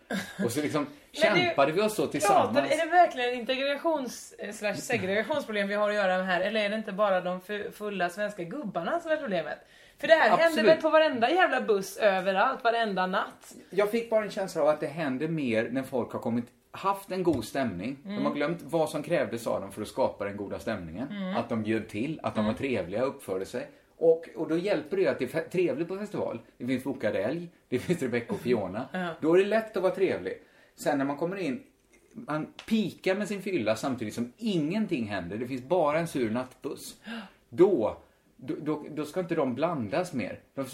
Och 0.46 0.52
så 0.52 0.62
liksom 0.62 0.86
kämpade 1.12 1.72
vi 1.72 1.82
oss 1.82 1.96
så 1.96 2.08
tillsammans. 2.08 2.58
Pratar, 2.58 2.74
är 2.74 2.86
det 2.86 2.92
verkligen 2.92 3.34
integrations 3.34 4.34
eh, 4.40 4.52
slash 4.54 4.74
segregationsproblem 4.76 5.68
vi 5.68 5.74
har 5.76 5.90
att 5.90 5.96
göra 5.96 6.18
med 6.18 6.26
här? 6.26 6.42
Eller 6.42 6.66
är 6.66 6.70
det 6.70 6.76
inte 6.76 6.92
bara 6.92 7.22
de 7.22 7.42
fu- 7.42 7.72
fulla 7.72 8.10
svenska 8.10 8.44
gubbarna 8.44 9.00
som 9.00 9.12
är 9.12 9.18
problemet? 9.18 9.58
För 9.98 10.08
det 10.08 10.14
här 10.14 10.38
händer 10.38 10.64
väl 10.64 10.82
på 10.82 10.90
varenda 10.90 11.30
jävla 11.32 11.62
buss 11.62 11.98
överallt, 11.98 12.64
varenda 12.64 13.08
natt? 13.08 13.54
Jag 13.70 13.92
fick 13.92 14.10
bara 14.10 14.24
en 14.26 14.32
känsla 14.32 14.62
av 14.62 14.68
att 14.68 14.80
det 14.80 14.88
händer 14.88 15.28
mer 15.28 15.70
när 15.72 15.84
folk 15.84 16.12
har 16.12 16.20
kommit 16.20 16.46
haft 16.72 17.12
en 17.12 17.24
god 17.24 17.46
stämning. 17.46 17.98
De 18.04 18.10
Mm. 18.10 18.26
har 18.26 18.34
glömt 18.34 18.62
vad 18.62 18.90
som 18.90 19.04
krävdes 19.04 19.48
av 19.48 19.62
dem 19.62 19.72
för 19.72 19.82
att 19.82 19.88
skapa 19.88 20.26
den 20.26 20.38
goda 20.38 20.60
stämningen. 20.60 21.08
Mm. 21.12 21.36
Att 21.38 21.50
de 21.50 21.64
bjöd 21.64 21.88
till, 21.90 22.20
att 22.24 22.36
de 22.36 22.40
Mm. 22.40 22.54
var 22.54 22.58
trevliga 22.60 23.02
och 23.04 23.08
uppförde 23.16 23.46
sig. 23.46 23.68
Och, 24.04 24.30
och 24.36 24.48
då 24.48 24.58
hjälper 24.58 24.98
det 24.98 25.04
ju 25.04 25.10
att 25.10 25.20
det 25.20 25.34
är 25.36 25.50
trevligt 25.50 25.88
på 25.88 25.98
festival. 25.98 26.40
Det 26.58 26.68
finns 26.68 26.84
Bokad 26.84 27.16
älg, 27.16 27.50
det 27.70 27.80
finns 27.80 28.02
Rebecca 28.02 28.34
och 28.34 28.40
Fiona. 28.40 28.86
Ja. 28.92 29.10
Då 29.22 29.34
är 29.34 29.38
det 29.38 29.46
lätt 29.46 29.78
att 29.78 29.84
vara 29.84 29.96
trevlig. 29.96 30.42
Sen 30.76 30.98
när 30.98 31.06
man 31.06 31.18
kommer 31.18 31.38
in, 31.38 31.64
man 32.14 32.54
pikar 32.68 33.16
med 33.16 33.28
sin 33.28 33.42
fylla 33.42 33.76
samtidigt 33.76 34.14
som 34.14 34.34
ingenting 34.38 35.08
händer. 35.08 35.38
Det 35.38 35.48
finns 35.48 35.64
bara 35.64 36.00
en 36.00 36.08
sur 36.08 36.30
nattbuss. 36.30 36.98
Då, 37.50 37.98
då, 38.36 38.56
då, 38.62 38.86
då 38.92 39.06
ska 39.06 39.20
inte 39.20 39.36
de 39.36 39.56
blandas 39.56 40.14
mer. 40.14 40.40
De 40.56 40.66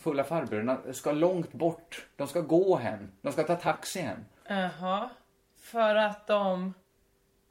fulla 0.00 0.24
farbröderna 0.24 0.78
ska 0.92 1.12
långt 1.12 1.52
bort. 1.52 2.06
De 2.16 2.26
ska 2.28 2.40
gå 2.40 2.76
hem. 2.76 3.08
De 3.20 3.32
ska 3.32 3.42
ta 3.42 3.54
taxi 3.54 4.00
hem. 4.00 4.18
Jaha. 4.48 5.10
För 5.60 5.94
att 5.94 6.26
de... 6.26 6.74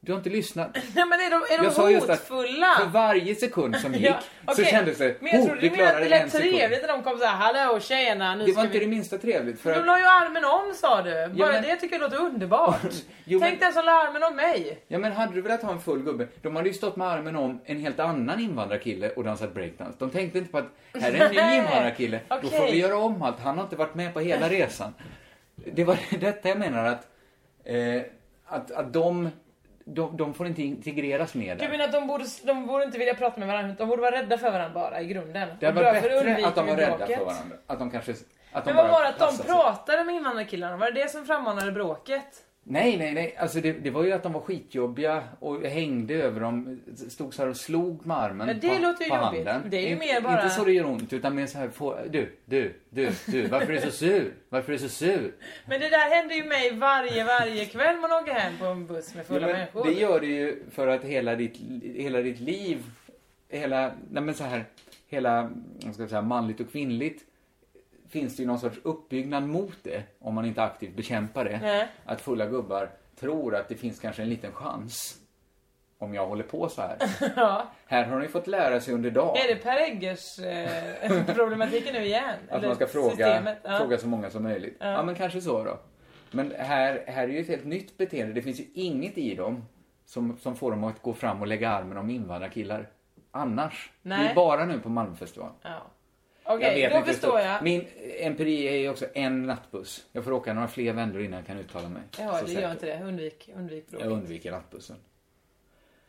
Du 0.05 0.11
har 0.11 0.17
inte 0.17 0.29
lyssnat. 0.29 0.69
Nej 0.95 1.05
men 1.05 1.19
är 1.19 1.29
de, 1.29 1.53
är 1.53 1.57
de 1.57 1.63
Jag 1.63 1.73
sa 1.73 1.89
just 1.91 2.09
att 2.09 2.19
hotfulla? 2.29 2.67
för 2.79 2.85
varje 2.85 3.35
sekund 3.35 3.75
som 3.75 3.93
gick 3.95 4.05
Ja, 4.09 4.19
så 4.45 4.51
okej. 4.51 4.65
kändes 4.65 4.97
det, 4.97 5.15
Men 5.21 5.31
jag 5.31 5.41
oh, 5.41 5.45
trodde 5.45 5.61
vi 5.61 5.69
du 5.69 5.75
menade 5.75 5.89
att 5.89 6.07
klarade 6.07 6.15
det 6.19 6.23
lät 6.23 6.31
trevligt 6.59 6.81
när 6.81 6.87
de 6.87 7.03
kom 7.03 7.17
såhär, 7.19 7.35
hallå 7.35 7.79
tjena, 7.79 8.35
nu 8.35 8.45
Det 8.45 8.51
var 8.51 8.63
inte 8.63 8.73
vi... 8.79 8.85
det 8.85 8.89
minsta 8.91 9.17
trevligt. 9.17 9.59
För 9.61 9.73
De 9.73 9.79
att, 9.79 9.85
la 9.85 9.99
ju 9.99 10.05
armen 10.05 10.45
om 10.45 10.73
sa 10.75 11.01
du. 11.01 11.27
Bara 11.33 11.51
men- 11.51 11.63
det 11.63 11.75
tycker 11.75 11.95
jag 11.95 12.01
låter 12.01 12.17
underbart. 12.25 12.81
Jo, 13.27 13.39
Tänk 13.39 13.51
men- 13.53 13.59
den 13.59 13.73
som 13.73 13.85
la 13.85 13.91
armen 13.91 14.23
om 14.23 14.35
mig. 14.35 14.79
ja 14.87 14.97
men 14.99 15.11
hade 15.11 15.33
du 15.33 15.41
velat 15.41 15.61
ha 15.63 15.71
en 15.71 15.79
full 15.81 16.03
gubbe, 16.03 16.27
de 16.41 16.55
hade 16.55 16.67
ju 16.67 16.73
stått 16.73 16.95
med 16.95 17.07
armen 17.07 17.35
om 17.35 17.59
en 17.65 17.79
helt 17.79 17.99
annan 17.99 18.39
invandrarkille 18.39 19.09
och 19.09 19.23
dansat 19.23 19.53
breakdance. 19.53 19.95
De 19.99 20.09
tänkte 20.09 20.37
inte 20.37 20.51
på 20.51 20.57
att 20.57 20.65
här 21.01 21.11
är 21.11 21.25
en 21.25 21.31
ny 21.49 21.55
invandrarkille, 21.57 22.19
då 22.41 22.49
får 22.49 22.65
vi 22.71 22.77
göra 22.79 22.97
om 22.97 23.21
allt. 23.21 23.39
Han 23.39 23.57
har 23.57 23.63
inte 23.63 23.75
varit 23.75 23.95
med 23.95 24.13
på 24.13 24.19
hela 24.19 24.49
resan. 24.49 24.93
Det 25.55 25.83
var 25.83 25.97
detta 26.19 26.49
jag 26.49 26.57
menar 26.59 26.85
att, 26.85 27.07
eh, 27.63 28.01
att, 28.47 28.71
att 28.71 28.93
de, 28.93 29.29
de, 29.85 30.17
de 30.17 30.33
får 30.33 30.47
inte 30.47 30.61
integreras 30.63 31.33
med 31.33 31.57
Du 31.57 31.63
där. 31.63 31.71
menar 31.71 31.85
att 31.85 31.91
de 31.91 32.07
borde, 32.07 32.25
de 32.43 32.65
borde 32.67 32.83
inte 32.83 32.97
vilja 32.97 33.15
prata 33.15 33.39
med 33.39 33.47
varandra, 33.47 33.75
de 33.77 33.87
borde 33.89 34.01
vara 34.01 34.15
rädda 34.15 34.37
för 34.37 34.51
varandra 34.51 34.73
bara 34.73 35.01
i 35.01 35.05
grunden? 35.07 35.49
Det 35.59 35.65
hade 35.65 35.83
varit 35.83 36.03
bättre 36.03 36.47
att 36.47 36.55
de 36.55 36.67
var 36.67 36.75
rädda 36.75 36.97
bråket. 36.97 37.17
för 37.17 37.25
varandra. 37.25 37.55
Att 37.67 37.79
de 37.79 37.91
kanske... 37.91 38.11
Att 38.51 38.65
de 38.65 38.69
Men 38.69 38.75
vad 38.75 38.85
bara 38.85 38.91
var 38.91 39.01
det 39.03 39.09
att 39.25 39.37
de 39.37 39.43
pratade 39.43 40.03
med 40.03 40.15
invandrarkillarna? 40.15 40.77
Var 40.77 40.91
det 40.91 41.03
det 41.03 41.09
som 41.09 41.25
frammanade 41.25 41.71
bråket? 41.71 42.41
Nej, 42.67 42.97
nej, 42.97 43.13
nej. 43.13 43.35
Alltså 43.39 43.61
det, 43.61 43.71
det 43.71 43.89
var 43.89 44.03
ju 44.03 44.11
att 44.11 44.23
de 44.23 44.33
var 44.33 44.41
skitjobbiga 44.41 45.23
och 45.39 45.61
hängde 45.63 46.13
över 46.13 46.41
dem. 46.41 46.81
Stod 47.09 47.33
så 47.33 47.41
här 47.41 47.49
och 47.49 47.57
slog 47.57 48.05
med 48.05 48.17
armen 48.17 48.47
Ja, 48.47 48.53
det 48.53 48.67
på, 48.75 48.81
låter 48.81 49.03
ju 49.03 49.09
på 49.09 49.15
jobbigt. 49.15 49.47
handen. 49.47 49.61
Det 49.71 49.77
är 49.77 49.81
ju 49.81 49.87
inte, 49.87 50.05
mer 50.05 50.21
bara- 50.21 50.43
Inte 50.43 50.55
så 50.55 50.63
det 50.65 50.71
gör 50.71 50.85
ont, 50.85 51.13
utan 51.13 51.35
mer 51.35 51.45
så 51.45 51.57
här, 51.57 51.69
få, 51.69 51.97
du, 52.09 52.35
du, 52.45 52.73
du, 52.89 53.09
du. 53.27 53.47
Varför 53.47 53.73
är 53.73 53.75
du 53.75 53.81
så 53.81 53.91
sur? 53.91 54.33
Varför 54.49 54.73
är 54.73 54.77
du 54.77 54.83
så 54.83 54.89
sur? 54.89 55.33
Men 55.65 55.79
det 55.79 55.89
där 55.89 56.15
händer 56.15 56.35
ju 56.35 56.43
mig 56.43 56.71
varje, 56.75 57.23
varje 57.23 57.65
kväll 57.65 57.97
man 57.97 58.11
åker 58.11 58.33
hem 58.33 58.53
på 58.59 58.65
en 58.65 58.85
buss 58.87 59.15
med 59.15 59.25
fulla 59.25 59.47
Ja, 59.49 59.53
människor. 59.53 59.85
det 59.85 59.91
gör 59.91 60.19
det 60.19 60.27
ju 60.27 60.63
för 60.71 60.87
att 60.87 61.03
hela 61.03 61.35
ditt, 61.35 61.57
hela 61.95 62.21
ditt 62.21 62.39
liv, 62.39 62.83
hela, 63.49 63.91
nej 64.11 64.23
men 64.23 64.33
så 64.35 64.43
här, 64.43 64.63
hela, 65.07 65.49
vad 65.85 65.93
ska 65.93 66.03
jag 66.03 66.09
säga, 66.09 66.21
manligt 66.21 66.59
och 66.59 66.71
kvinnligt 66.71 67.21
finns 68.19 68.35
det 68.35 68.43
ju 68.43 68.47
någon 68.47 68.59
sorts 68.59 68.77
uppbyggnad 68.83 69.43
mot 69.43 69.77
det 69.83 70.03
om 70.19 70.35
man 70.35 70.45
inte 70.45 70.63
aktivt 70.63 70.95
bekämpar 70.95 71.45
det. 71.45 71.59
Nej. 71.61 71.87
Att 72.05 72.21
fulla 72.21 72.45
gubbar 72.45 72.89
tror 73.19 73.55
att 73.55 73.69
det 73.69 73.75
finns 73.75 73.99
kanske 73.99 74.21
en 74.21 74.29
liten 74.29 74.51
chans 74.51 75.17
om 75.97 76.13
jag 76.13 76.27
håller 76.27 76.43
på 76.43 76.69
så 76.69 76.81
här. 76.81 76.97
Ja. 77.35 77.71
Här 77.85 78.03
har 78.05 78.19
ni 78.19 78.27
fått 78.27 78.47
lära 78.47 78.79
sig 78.79 78.93
under 78.93 79.11
dagen 79.11 79.35
Är 79.35 79.47
det 79.47 79.55
Per 79.55 79.77
Eggers 79.77 80.39
eh, 80.39 81.25
problematiken 81.35 81.93
nu 81.93 82.05
igen? 82.05 82.23
att 82.49 82.57
Eller 82.57 82.67
man 82.67 82.75
ska 82.75 82.87
fråga? 82.87 83.55
Ja. 83.63 83.77
fråga 83.77 83.97
så 83.97 84.07
många 84.07 84.29
som 84.29 84.43
möjligt. 84.43 84.77
Ja. 84.79 84.91
Ja. 84.91 85.03
men 85.03 85.15
kanske 85.15 85.41
så 85.41 85.63
då. 85.63 85.79
Men 86.31 86.53
här, 86.57 87.03
här 87.07 87.23
är 87.23 87.27
ju 87.27 87.39
ett 87.39 87.47
helt 87.47 87.65
nytt 87.65 87.97
beteende. 87.97 88.33
Det 88.33 88.41
finns 88.41 88.59
ju 88.59 88.65
inget 88.73 89.17
i 89.17 89.35
dem 89.35 89.65
som, 90.05 90.37
som 90.37 90.55
får 90.55 90.71
dem 90.71 90.83
att 90.83 91.01
gå 91.01 91.13
fram 91.13 91.41
och 91.41 91.47
lägga 91.47 91.69
armen 91.69 91.97
om 91.97 92.09
invandrarkillar. 92.09 92.89
Annars. 93.31 93.91
Det 94.01 94.09
Nej. 94.09 94.27
är 94.27 94.35
bara 94.35 94.65
nu 94.65 94.79
på 94.79 94.89
Malmöfestivalen. 94.89 95.55
Ja. 95.61 95.81
Okej, 96.47 96.89
då 96.93 97.01
förstår 97.01 97.39
jag. 97.39 97.63
Min 97.63 97.87
empiri 98.19 98.67
är 98.67 98.75
ju 98.75 98.89
också 98.89 99.05
en 99.13 99.43
nattbuss. 99.43 100.05
Jag 100.11 100.23
får 100.23 100.31
åka 100.31 100.53
några 100.53 100.67
fler 100.67 100.93
vändor 100.93 101.21
innan 101.21 101.39
jag 101.39 101.47
kan 101.47 101.59
uttala 101.59 101.89
mig. 101.89 102.01
Ja, 102.19 102.41
det 102.45 102.51
gör 102.51 102.71
inte 102.71 102.85
det. 102.85 103.03
Undvik, 103.03 103.49
undvik 103.55 103.87
bråket. 103.87 104.05
Jag 104.05 104.13
undviker 104.13 104.51
nattbussen. 104.51 104.95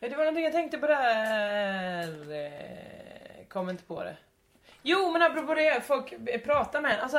Ja, 0.00 0.08
det 0.08 0.16
var 0.16 0.24
någonting 0.24 0.44
jag 0.44 0.52
tänkte 0.52 0.78
på 0.78 0.86
där. 0.86 2.32
eh, 2.44 3.46
Kom 3.48 3.70
inte 3.70 3.82
på 3.84 4.04
det. 4.04 4.16
Jo, 4.82 5.10
men 5.10 5.22
apropå 5.22 5.54
det, 5.54 5.80
folk 5.86 6.14
pratar 6.44 6.80
med 6.80 6.94
en. 6.94 7.00
Alltså, 7.00 7.16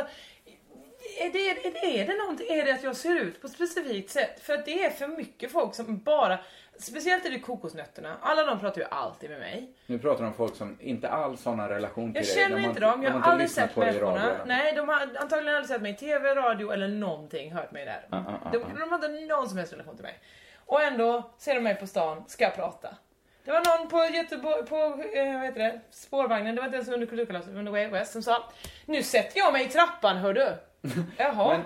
är 1.20 1.30
det, 1.34 1.50
är, 1.50 1.72
det, 1.74 2.02
är 2.02 2.08
det 2.08 2.14
någonting, 2.18 2.48
är 2.50 2.66
det 2.66 2.74
att 2.74 2.84
jag 2.84 2.96
ser 2.96 3.20
ut 3.22 3.42
på 3.42 3.48
ett 3.48 3.54
specifikt 3.54 4.10
sätt? 4.10 4.40
För 4.40 4.54
att 4.54 4.66
det 4.66 4.84
är 4.84 4.90
för 4.90 5.08
mycket 5.08 5.52
folk 5.52 5.76
som 5.76 5.98
bara, 5.98 6.40
speciellt 6.80 7.26
är 7.26 7.30
det 7.30 7.40
kokosnötterna, 7.40 8.18
alla 8.22 8.46
de 8.46 8.60
pratar 8.60 8.82
ju 8.82 8.88
alltid 8.92 9.30
med 9.30 9.40
mig. 9.40 9.74
Nu 9.86 10.00
pratar 10.00 10.24
de 10.24 10.28
om 10.28 10.34
folk 10.34 10.56
som 10.56 10.78
inte 10.80 11.10
alls 11.10 11.46
har 11.46 11.56
någon 11.56 11.70
relation 11.70 12.14
till 12.14 12.26
Jag 12.26 12.36
dig. 12.36 12.44
känner 12.44 12.62
De 12.62 12.64
inte 12.68 12.80
dem, 12.80 13.04
jag 13.04 13.12
har 13.12 13.32
aldrig 13.32 13.50
sett 13.50 13.76
människorna. 13.76 14.32
Nej, 14.46 14.74
de 14.76 14.90
har 14.90 15.00
antagligen 15.20 15.56
aldrig 15.56 15.68
sett 15.70 15.82
mig 15.82 15.92
i 15.92 15.96
TV, 15.96 16.36
radio 16.36 16.72
eller 16.72 16.88
någonting, 16.88 17.54
hört 17.54 17.72
mig 17.72 17.86
där. 17.86 18.06
Ah, 18.10 18.18
ah, 18.18 18.34
ah, 18.46 18.50
De, 18.52 18.58
de 18.58 19.16
inte 19.16 19.36
någon 19.36 19.50
som 19.50 19.58
helst 19.58 19.74
relation 19.74 19.96
till 19.96 20.04
mig. 20.04 20.20
Och 20.66 20.82
ändå 20.82 21.32
ser 21.38 21.56
de 21.56 21.62
mig 21.62 21.76
på 21.76 21.88
stan, 21.88 22.24
ska 22.28 22.50
prata. 22.50 22.96
Det 23.44 23.52
var 23.52 23.80
någon 23.80 23.88
på 23.90 24.16
Göteborg, 24.16 24.66
på, 24.66 24.76
eh, 25.14 25.34
vad 25.34 25.44
heter 25.46 25.60
det, 25.60 25.80
spårvagnen, 25.92 26.56
det 26.56 26.62
var 26.62 26.66
inte 26.66 26.76
ens 26.78 26.90
under 26.90 27.08
kulturkalaset, 27.08 27.54
under 27.56 27.72
Way 27.72 27.88
West, 27.88 28.12
som 28.12 28.24
sa 28.24 28.44
Nu 28.86 29.04
sätter 29.04 29.38
jag 29.40 29.54
mig 29.54 29.66
i 29.66 29.70
trappan 29.70 30.18
hördu. 30.18 30.48
Jaha, 31.18 31.48
Men 31.48 31.62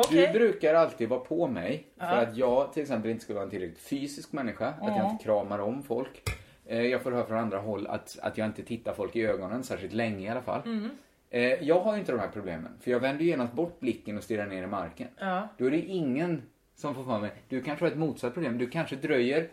okej. 0.00 0.26
Du 0.32 0.38
brukar 0.38 0.74
alltid 0.74 1.08
vara 1.08 1.20
på 1.20 1.46
mig 1.46 1.86
för 1.98 2.06
Ja. 2.06 2.12
att 2.12 2.36
jag 2.36 2.72
till 2.72 2.82
exempel 2.82 3.10
inte 3.10 3.22
skulle 3.22 3.34
vara 3.34 3.44
en 3.44 3.50
tillräckligt 3.50 3.78
fysisk 3.78 4.32
människa. 4.32 4.66
Att 4.68 4.76
jag 4.88 4.96
Ja. 4.98 5.10
inte 5.10 5.24
kramar 5.24 5.58
om 5.58 5.82
folk. 5.82 6.22
Eh, 6.66 6.82
Jag 6.82 7.02
får 7.02 7.12
höra 7.12 7.26
från 7.26 7.38
andra 7.38 7.58
håll 7.58 7.86
att, 7.86 8.18
att 8.22 8.38
jag 8.38 8.46
inte 8.46 8.62
tittar 8.62 8.94
folk 8.94 9.16
i 9.16 9.26
ögonen, 9.26 9.64
särskilt 9.64 9.92
länge 9.92 10.26
i 10.26 10.28
alla 10.28 10.42
fall. 10.42 10.62
Mm. 10.64 10.90
Eh, 11.30 11.42
Jag 11.42 11.80
har 11.80 11.92
ju 11.94 11.98
inte 12.00 12.12
de 12.12 12.18
här 12.20 12.28
problemen. 12.28 12.72
För 12.80 12.90
jag 12.90 13.00
vänder 13.00 13.24
ju 13.24 13.30
genast 13.30 13.52
bort 13.52 13.80
blicken 13.80 14.16
och 14.18 14.24
stirrar 14.24 14.46
ner 14.46 14.62
i 14.62 14.66
marken. 14.66 15.08
Ja. 15.18 15.48
Då 15.58 15.66
är 15.66 15.70
det 15.70 15.80
ingen 15.80 16.42
som 16.74 16.94
får 16.94 17.04
för 17.04 17.18
mig. 17.18 17.30
Du 17.48 17.62
kanske 17.62 17.84
har 17.84 17.90
ett 17.90 17.98
motsatt 17.98 18.34
problem. 18.34 18.58
Du 18.58 18.70
kanske 18.70 18.96
dröjer 18.96 19.48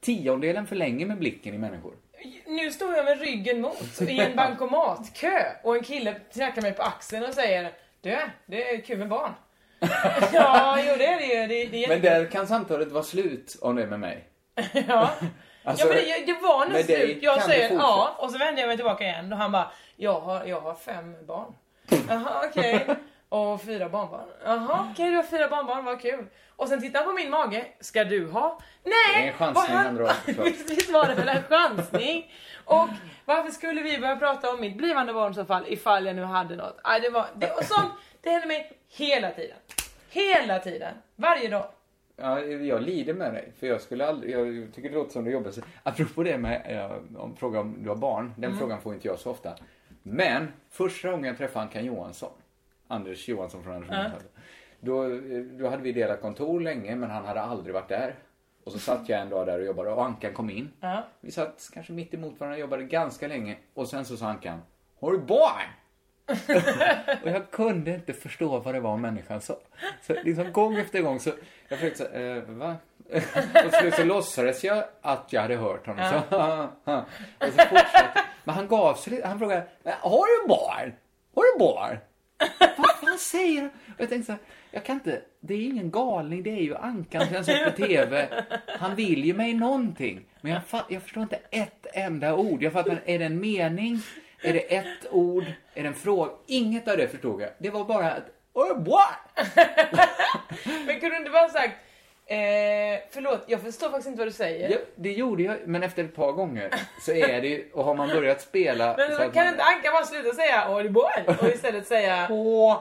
tiondelen 0.00 0.66
för 0.66 0.76
länge 0.76 1.06
med 1.06 1.18
blicken 1.18 1.54
i 1.54 1.58
människor. 1.58 1.92
Nu 2.46 2.70
står 2.70 2.94
jag 2.94 3.04
med 3.04 3.20
ryggen 3.20 3.60
mot 3.60 4.02
i 4.02 4.20
en 4.20 4.36
bankomatkö 4.36 5.30
och 5.64 5.76
en 5.76 5.82
kille 5.82 6.20
knackar 6.32 6.62
mig 6.62 6.72
på 6.72 6.82
axeln 6.82 7.24
och 7.26 7.34
säger 7.34 7.72
Du, 8.00 8.16
det 8.46 8.70
är 8.74 8.80
kul 8.80 8.98
med 8.98 9.08
barn. 9.08 9.32
ja, 10.32 10.78
jo 10.86 10.94
det 10.98 11.06
är 11.06 11.18
det 11.18 11.24
ju. 11.24 11.46
Det, 11.46 11.70
det 11.70 11.84
är 11.84 11.88
Men 11.88 12.00
där 12.00 12.30
kan 12.30 12.46
samtalet 12.46 12.92
vara 12.92 13.04
slut 13.04 13.56
om 13.60 13.76
det 13.76 13.82
är 13.82 13.86
med 13.86 14.00
mig. 14.00 14.28
Ja. 14.88 15.10
Alltså, 15.64 15.86
ja 15.86 15.94
men 15.94 16.04
det, 16.04 16.32
det 16.32 16.38
var 16.42 16.66
dig 16.66 16.84
slut. 16.84 17.18
Jag 17.22 17.42
säger 17.42 17.74
ja 17.74 18.16
och 18.18 18.30
så 18.30 18.38
vänder 18.38 18.62
jag 18.62 18.68
mig 18.68 18.76
tillbaka 18.76 19.04
igen 19.04 19.32
och 19.32 19.38
han 19.38 19.52
bara 19.52 19.70
Jag 19.96 20.20
har, 20.20 20.44
jag 20.44 20.60
har 20.60 20.74
fem 20.74 21.26
barn. 21.26 21.54
Jaha 22.08 22.42
okej. 22.48 22.86
Och 23.28 23.62
fyra 23.62 23.88
barnbarn. 23.88 24.28
Jaha, 24.44 24.88
okej 24.92 25.10
du 25.10 25.16
har 25.16 25.22
fyra 25.22 25.48
barnbarn, 25.48 25.84
vad 25.84 26.00
kul. 26.00 26.26
Och 26.56 26.68
sen 26.68 26.80
tittar 26.80 26.98
han 26.98 27.08
på 27.08 27.12
min 27.12 27.30
mage. 27.30 27.66
Ska 27.80 28.04
du 28.04 28.30
ha? 28.30 28.60
Nej! 28.84 28.94
Det 29.14 29.22
är 29.22 29.32
en 29.32 29.38
chansning 29.38 29.76
han 29.76 29.94
drar. 29.94 30.12
Visst 30.44 30.70
visst 30.70 30.90
var 30.90 31.06
det 31.08 31.14
väl 31.14 31.28
en 31.28 31.42
chansning? 31.42 32.32
Och 32.64 32.88
varför 33.24 33.50
skulle 33.50 33.82
vi 33.82 33.98
börja 33.98 34.16
prata 34.16 34.50
om 34.50 34.60
mitt 34.60 34.76
blivande 34.76 35.12
barn 35.12 35.32
i 35.32 35.34
så 35.34 35.44
fall, 35.44 35.64
ifall 35.68 36.06
jag 36.06 36.16
nu 36.16 36.22
hade 36.24 36.56
något? 36.56 36.80
Aj, 36.84 37.00
det 37.00 37.10
var, 37.10 37.26
det, 37.34 37.50
och 37.50 37.64
sånt, 37.64 37.92
det 38.28 38.32
händer 38.32 38.48
mig 38.48 38.72
hela 38.88 39.30
tiden. 39.30 39.56
Hela 40.10 40.58
tiden. 40.58 40.94
Varje 41.16 41.48
dag. 41.48 41.66
Ja, 42.16 42.40
jag 42.44 42.82
lider 42.82 43.14
med 43.14 43.34
dig, 43.34 43.52
för 43.58 43.66
jag 43.66 43.80
skulle 43.80 44.06
aldrig, 44.06 44.32
jag 44.34 44.74
tycker 44.74 44.88
det 44.88 44.94
låter 44.94 45.12
som 45.12 45.24
det 45.24 45.30
jobbar 45.30 45.50
sig. 45.50 45.62
Apropå 45.82 46.22
det 46.22 46.38
med, 46.38 46.62
eh, 46.66 47.20
om 47.20 47.36
fråga 47.36 47.60
om 47.60 47.82
du 47.82 47.88
har 47.88 47.96
barn, 47.96 48.32
den 48.36 48.44
Mm. 48.44 48.58
frågan 48.58 48.80
får 48.80 48.94
inte 48.94 49.08
jag 49.08 49.18
så 49.18 49.30
ofta. 49.30 49.54
Men, 50.02 50.52
första 50.70 51.10
gången 51.10 51.24
jag 51.24 51.38
träffade 51.38 51.62
Ankan 51.64 51.84
Johansson, 51.84 52.30
Anders 52.88 53.28
Johansson 53.28 53.62
från 53.62 53.74
Anders 53.74 53.90
Johansson, 53.90 54.20
då, 54.80 55.04
eh, 55.04 55.10
då 55.42 55.68
hade 55.68 55.82
vi 55.82 55.92
delat 55.92 56.20
kontor 56.20 56.60
länge, 56.60 56.96
men 56.96 57.10
han 57.10 57.24
hade 57.24 57.40
aldrig 57.40 57.74
varit 57.74 57.88
där. 57.88 58.14
Och 58.64 58.72
så 58.72 58.78
satt 58.78 59.08
jag 59.08 59.20
en 59.20 59.28
dag 59.28 59.46
där 59.46 59.58
och 59.58 59.66
jobbade 59.66 59.90
och 59.90 60.04
Ankan 60.04 60.32
kom 60.32 60.50
in. 60.50 60.70
Ja. 60.80 61.04
Vi 61.20 61.30
satt 61.30 61.70
kanske 61.74 61.92
mitt 61.92 62.14
emot 62.14 62.40
varandra 62.40 62.54
och 62.56 62.60
jobbade 62.60 62.82
ganska 62.84 63.28
länge. 63.28 63.56
Och 63.74 63.88
sen 63.88 64.04
så 64.04 64.16
sa 64.16 64.26
Ankan, 64.28 64.62
har 65.00 65.12
du 65.12 65.18
barn? 65.18 65.66
och 67.22 67.30
jag 67.30 67.50
kunde 67.50 67.94
inte 67.94 68.12
förstå 68.12 68.58
vad 68.58 68.74
det 68.74 68.80
var 68.80 68.96
människan 68.96 69.40
sa. 69.40 69.56
Så 70.02 70.14
liksom 70.24 70.52
gång 70.52 70.76
efter 70.76 71.02
gång 71.02 71.20
så, 71.20 71.30
jag 71.68 71.78
försökte 71.78 72.04
säga, 72.04 72.36
eh, 72.36 72.42
va? 72.42 72.76
och 73.66 73.72
så, 73.72 73.90
så 73.96 74.04
låtsades 74.04 74.64
jag 74.64 74.84
att 75.02 75.32
jag 75.32 75.42
hade 75.42 75.56
hört 75.56 75.86
honom. 75.86 76.04
Så, 76.10 76.36
och 77.46 77.52
så 77.52 77.62
fortsatte. 77.62 78.24
Men 78.44 78.54
han 78.54 78.68
gav 78.68 78.94
sig 78.94 79.12
lite, 79.12 79.28
han 79.28 79.38
frågade, 79.38 79.66
har 79.84 80.42
du 80.42 80.48
barn? 80.48 80.92
Har 81.34 81.52
du 81.52 81.58
barn? 81.58 81.98
Vad 82.58 82.96
fan 83.00 83.18
säger 83.18 83.60
han? 83.60 83.70
Och 83.70 84.00
jag 84.00 84.08
tänkte 84.08 84.26
så 84.26 84.32
här, 84.32 84.40
jag 84.70 84.84
kan 84.84 84.94
inte, 84.94 85.22
det 85.40 85.54
är 85.54 85.64
ingen 85.64 85.90
galning, 85.90 86.42
det 86.42 86.50
är 86.50 86.62
ju 86.62 86.76
Ankan 86.76 87.26
som 87.26 87.34
jag 87.34 87.44
sett 87.44 87.64
på 87.64 87.86
TV. 87.86 88.28
Han 88.66 88.94
vill 88.94 89.24
ju 89.24 89.34
mig 89.34 89.54
någonting. 89.54 90.26
Men 90.40 90.52
jag, 90.52 90.82
jag 90.88 91.02
förstår 91.02 91.22
inte 91.22 91.38
ett 91.50 91.86
enda 91.92 92.34
ord. 92.34 92.62
Jag 92.62 92.72
fattar, 92.72 93.00
är 93.04 93.18
det 93.18 93.24
en 93.24 93.40
mening? 93.40 94.02
Är 94.42 94.52
det 94.52 94.76
ett 94.76 95.12
ord? 95.12 95.44
Är 95.74 95.82
det 95.82 95.88
en 95.88 95.94
fråga? 95.94 96.32
Inget 96.46 96.88
av 96.88 96.96
det 96.96 97.08
förstod 97.08 97.42
jag. 97.42 97.50
Det 97.58 97.70
var 97.70 97.84
bara 97.84 98.16
oh, 98.52 98.84
what? 98.84 99.46
Men 100.86 101.00
kunde 101.00 101.10
du 101.10 101.16
inte 101.16 101.30
bara 101.30 101.48
sagt 101.48 101.74
Eh, 102.30 102.98
förlåt, 103.10 103.44
jag 103.46 103.60
förstår 103.60 103.88
faktiskt 103.88 104.08
inte 104.08 104.18
vad 104.18 104.28
du 104.28 104.32
säger. 104.32 104.70
Ja, 104.70 104.78
det 104.96 105.12
gjorde 105.12 105.42
jag, 105.42 105.56
men 105.66 105.82
efter 105.82 106.04
ett 106.04 106.14
par 106.14 106.32
gånger 106.32 106.70
så 107.00 107.12
är 107.12 107.40
det 107.40 107.48
ju, 107.48 107.70
och 107.72 107.84
har 107.84 107.94
man 107.94 108.08
börjat 108.08 108.40
spela... 108.40 108.96
Men 108.98 109.10
så 109.10 109.16
kan 109.16 109.44
man- 109.44 109.48
inte 109.48 109.64
Anka 109.64 109.90
bara 109.92 110.04
sluta 110.04 110.34
säga 110.34 110.82
det 110.82 110.90
boy 110.90 111.36
och 111.40 111.48
istället 111.48 111.86
säga 111.86 112.26
H. 112.28 112.76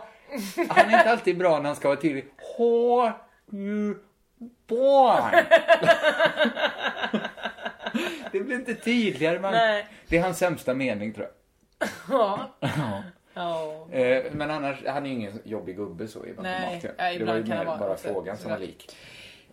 Han 0.69 0.89
är 0.89 0.97
inte 0.97 1.11
alltid 1.11 1.37
bra 1.37 1.57
när 1.57 1.65
han 1.65 1.75
ska 1.75 1.87
vara 1.87 1.99
tydlig. 1.99 2.25
H. 2.57 3.11
U. 3.51 3.95
Barn. 4.67 5.45
Det 8.31 8.39
blir 8.39 8.55
inte 8.55 8.75
tydligare. 8.75 9.39
Man. 9.39 9.51
Nej. 9.51 9.87
Det 10.07 10.17
är 10.17 10.21
hans 10.21 10.37
sämsta 10.37 10.73
mening 10.73 11.13
tror 11.13 11.25
jag. 11.25 11.33
Ja. 12.09 12.49
Ja. 13.33 13.87
Eh, 13.91 14.23
Men 14.31 14.51
annars, 14.51 14.85
han 14.85 15.05
är 15.05 15.09
ju 15.09 15.15
ingen 15.15 15.39
jobbig 15.43 15.75
gubbe 15.75 16.07
så 16.07 16.25
i 16.25 16.33
Nej, 16.39 16.81
ja, 16.97 17.13
Det 17.17 17.23
var 17.25 17.35
ju 17.35 17.43
mer 17.43 17.65
bara 17.65 17.91
också. 17.91 18.07
frågan 18.07 18.37
som 18.37 18.51
var 18.51 18.57
lik. 18.59 18.95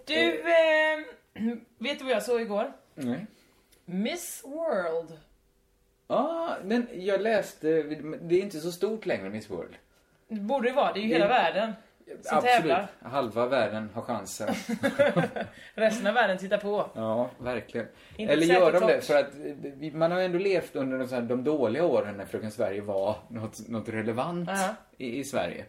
Du, 0.05 0.41
eh, 0.41 0.99
vet 1.79 1.99
du 1.99 2.05
vad 2.05 2.13
jag 2.15 2.23
såg 2.23 2.41
igår? 2.41 2.73
Nej. 2.95 3.27
Miss 3.85 4.43
World. 4.45 5.19
Ja, 6.09 6.57
men 6.65 6.87
jag 6.93 7.21
läste, 7.21 7.83
det 8.21 8.35
är 8.35 8.43
inte 8.43 8.61
så 8.61 8.73
stort 8.73 9.07
längre 9.07 9.31
Miss 9.31 9.51
World. 9.51 9.75
Det 10.29 10.41
borde 10.41 10.69
det 10.69 10.75
vara, 10.75 10.93
det 10.93 10.99
är 11.01 11.03
ju 11.03 11.09
hela 11.09 11.29
världen 11.29 11.73
som 12.05 12.37
Absolut. 12.39 12.45
tävlar. 12.45 12.87
Halva 13.03 13.47
världen 13.47 13.91
har 13.95 14.03
chansen. 14.03 14.55
Resten 15.75 16.07
av 16.07 16.15
världen 16.15 16.39
tittar 16.39 16.59
på. 16.59 16.91
Ja, 16.95 17.31
verkligen. 17.39 17.87
Inte 18.17 18.33
Eller 18.33 18.47
gör 18.47 18.73
de 18.73 18.87
det? 18.87 19.01
För 19.01 19.17
att 19.17 19.35
eh, 19.83 19.93
man 19.95 20.13
har 20.13 20.21
ändå 20.21 20.39
levt 20.39 20.77
under 20.77 20.99
de, 20.99 21.09
här, 21.15 21.23
de 21.23 21.45
dåliga 21.45 21.85
åren 21.85 22.17
när 22.17 22.25
Fröken 22.25 22.51
Sverige 22.51 22.81
var 22.81 23.17
något, 23.29 23.69
något 23.69 23.89
relevant 23.89 24.49
Ja. 24.53 24.75
i, 24.99 25.19
i 25.19 25.25
Sverige. 25.25 25.65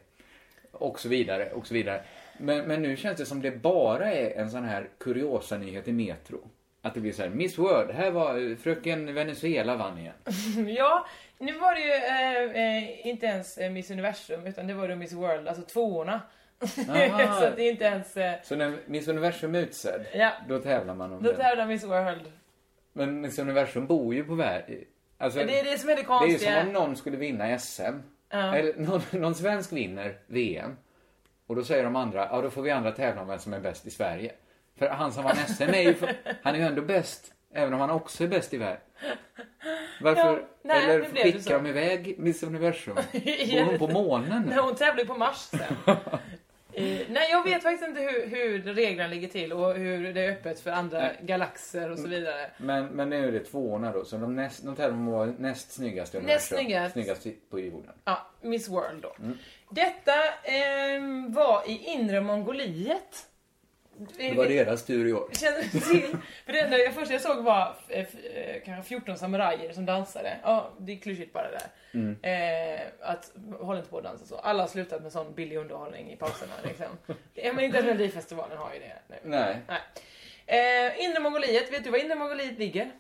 Och 0.72 1.00
så 1.00 1.10
vidare, 1.10 1.52
och 1.52 1.68
så 1.68 1.74
vidare. 1.74 2.02
Men, 2.38 2.68
men 2.68 2.82
nu 2.82 2.96
känns 2.96 3.18
det 3.18 3.26
som 3.26 3.42
det 3.42 3.52
bara 3.52 4.12
är 4.12 4.40
en 4.42 4.52
sån 4.52 4.64
här 4.64 4.90
kuriosa-nyhet 5.00 5.88
i 5.88 5.92
Metro. 5.94 6.50
Att 6.86 6.94
det 6.94 7.00
blir 7.00 7.12
så 7.12 7.22
här, 7.22 7.30
Miss 7.30 7.58
World, 7.58 7.92
här 7.92 8.12
var 8.12 8.50
eh, 8.52 8.56
Fröken 8.58 9.14
Venezuela 9.14 9.76
vann 9.76 9.98
igen. 9.98 10.14
Ja, 10.78 11.06
nu 11.38 11.54
var 11.60 11.76
det 11.76 11.82
ju 11.82 11.92
eh, 11.94 12.78
eh, 12.78 13.08
inte 13.08 13.26
ens 13.26 13.58
eh, 13.58 13.72
Miss 13.72 13.92
Universum 13.92 14.48
utan 14.48 14.68
det 14.68 14.74
var 14.74 14.90
ju 14.90 14.96
Miss 14.96 15.14
World, 15.14 15.48
alltså 15.48 15.64
tvåorna. 15.64 16.22
Så 16.66 16.82
det 17.56 17.64
är 17.64 17.72
inte 17.72 17.86
ens... 17.86 18.18
Eh, 18.18 18.34
Så 18.44 18.56
när 18.56 18.78
Miss 18.86 19.08
Universum 19.08 19.56
är 19.56 19.60
utsedd, 19.60 20.06
Ja. 20.14 20.32
då 20.48 20.60
tävlar 20.60 20.96
man 20.96 21.12
om 21.14 21.24
då 21.24 21.30
den. 21.30 21.40
tävlar 21.40 21.66
Miss 21.68 21.84
World. 21.84 22.32
Men 22.94 23.22
Miss 23.22 23.40
Universum 23.40 23.88
bor 23.88 24.14
ju 24.16 24.24
på 24.24 24.36
världen. 24.36 24.76
Alltså, 25.18 25.40
Det 25.40 25.60
är 25.60 25.64
det 25.64 25.78
som 25.78 25.90
är 25.90 25.96
det 25.96 26.02
Det 26.02 26.06
är 26.06 26.20
konstiga. 26.20 26.60
som 26.60 26.68
om 26.68 26.74
någon 26.74 26.96
skulle 26.96 27.18
vinna 27.18 27.60
SM. 27.60 27.82
Ja. 28.30 28.56
Eller 28.56 28.74
någon, 28.78 29.02
någon 29.12 29.36
svensk 29.36 29.74
vinner 29.74 30.18
VM. 30.28 30.76
Och 31.48 31.56
då 31.56 31.64
säger 31.64 31.84
de 31.84 31.96
andra, 31.96 32.28
ja 32.32 32.42
då 32.42 32.50
får 32.50 32.62
vi 32.62 32.72
andra 32.72 32.92
tävla 32.92 33.22
om 33.22 33.28
vem 33.28 33.40
som 33.40 33.54
är 33.54 33.60
bäst 33.60 33.86
i 33.88 33.90
Sverige. 33.92 34.32
För 34.78 34.90
han 34.90 35.14
som 35.14 35.24
vann 35.24 35.36
SM 35.36 35.64
är 35.64 35.82
ju, 35.82 35.94
för, 35.94 36.14
han 36.42 36.56
är 36.56 36.60
ju 36.60 36.66
ändå 36.66 36.82
bäst. 36.82 37.34
Även 37.54 37.74
om 37.74 37.80
han 37.80 37.90
också 37.90 38.24
är 38.24 38.28
bäst 38.28 38.54
i 38.54 38.58
världen. 38.58 38.82
Varför? 40.02 40.22
Ja, 40.22 40.48
nej, 40.62 40.84
eller 40.84 41.24
skickar 41.24 41.54
de 41.54 41.66
iväg 41.66 42.16
Miss 42.20 42.44
Universum? 42.44 42.98
Ja. 43.46 43.64
hon 43.64 43.80
på 43.80 43.88
månen 43.88 44.44
Nej, 44.50 44.58
hon 44.58 44.76
tävlar 44.76 45.04
ju 45.04 45.08
på 45.08 45.18
Mars 45.18 45.38
sen. 45.38 45.76
Eh, 46.78 47.00
nej, 47.10 47.32
jag 47.32 47.44
vet 47.44 47.64
faktiskt 47.64 47.88
inte 47.88 48.02
hur, 48.02 48.28
hur 48.28 48.74
reglerna 48.74 49.10
ligger 49.10 49.28
till 49.28 49.54
och 49.54 49.74
hur 49.74 50.14
det 50.14 50.22
är 50.22 50.32
öppet 50.32 50.60
för 50.60 50.72
andra 50.72 51.00
Nej. 51.00 51.18
galaxer 51.22 51.92
och 51.92 52.00
så 52.00 52.08
vidare. 52.08 52.52
Men, 52.58 52.86
men 52.86 53.10
nu 53.10 53.28
är 53.28 53.32
det 53.32 53.40
tvåorna 53.40 53.92
då, 53.92 54.06
så 54.06 54.18
de, 54.18 54.36
näst, 54.36 54.64
de 54.64 54.76
tävlar 54.76 54.98
om 54.98 55.08
att 55.08 55.14
vara 55.14 55.34
näst 55.38 55.72
snyggaste 55.72 56.18
i 56.18 56.22
Näst 56.22 56.48
snyggast. 56.48 56.94
Snyggast 56.94 57.28
på 57.50 57.60
jorden. 57.60 57.92
Ja, 58.04 58.28
Miss 58.42 58.70
World 58.70 59.02
då. 59.02 59.16
Mm. 59.20 59.38
Detta 59.70 60.14
ehm, 60.44 61.34
var 61.34 61.70
i 61.70 61.78
inre 61.78 62.22
Mongoliet. 62.22 63.28
Det 64.18 64.34
var 64.38 64.46
deras 64.46 64.86
tur 64.86 65.08
i 65.08 65.14
år. 65.14 65.30
Känner 65.32 65.62
du 65.62 65.80
till? 65.80 66.18
För 66.46 66.54
det 66.54 66.60
enda 66.60 66.78
jag 66.78 66.94
första 66.94 67.14
jag 67.14 67.22
såg 67.22 67.44
var 67.44 67.76
eh, 67.90 68.00
eh, 68.00 68.62
kanske 68.66 68.90
14 68.90 69.18
samurajer 69.18 69.74
som 69.74 69.86
dansade. 69.86 70.38
Ja, 70.44 70.70
det 70.78 70.92
är 70.92 70.98
klyschigt 70.98 71.34
bara 71.34 71.52
det 71.52 71.58
där. 71.58 71.68
Mm. 72.00 72.18
Eh, 72.22 72.82
att 73.02 73.32
håll 73.60 73.78
inte 73.78 73.90
på 73.90 73.98
att 73.98 74.04
dansa 74.04 74.26
så. 74.26 74.36
Alla 74.36 74.64
har 74.64 74.68
slutat 74.68 75.04
med 75.04 75.12
sån 75.12 75.34
billig 75.34 75.58
underhållning 75.58 76.12
i 76.12 76.16
pauserna 76.16 76.54
liksom. 76.64 76.86
Ja, 77.34 77.54
men 77.54 77.66
inte 77.66 77.78
ens 77.78 77.88
Melodifestivalen 77.88 78.58
har 78.58 78.74
ju 78.74 78.80
det 78.80 78.96
nu. 79.08 79.16
Nej, 79.24 79.58
Nej. 79.68 79.82
Eh, 80.98 81.06
inre 81.06 81.20
Mongoliet, 81.20 81.74
vet 81.74 81.84
du 81.84 81.90
var 81.90 81.98
inre 81.98 82.16
Mongoliet 82.16 82.60
ligger? 82.60 82.92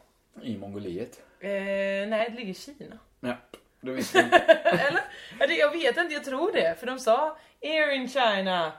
i 0.44 0.58
Mongoliet. 0.58 1.22
Eh, 1.40 1.50
nej, 1.50 2.28
det 2.30 2.36
ligger 2.36 2.52
i 2.52 2.54
Kina. 2.54 3.00
Ja, 3.20 3.36
då 3.82 3.92
visste 3.92 4.18
jag. 4.32 4.74
Eller? 4.80 5.60
Jag 5.60 5.72
vet 5.72 5.98
inte, 5.98 6.14
jag 6.14 6.24
tror 6.24 6.52
det. 6.52 6.80
För 6.80 6.88
de 6.88 7.00
sa 7.00 7.38
Air 7.62 7.92
in 7.92 8.10
China. 8.10 8.72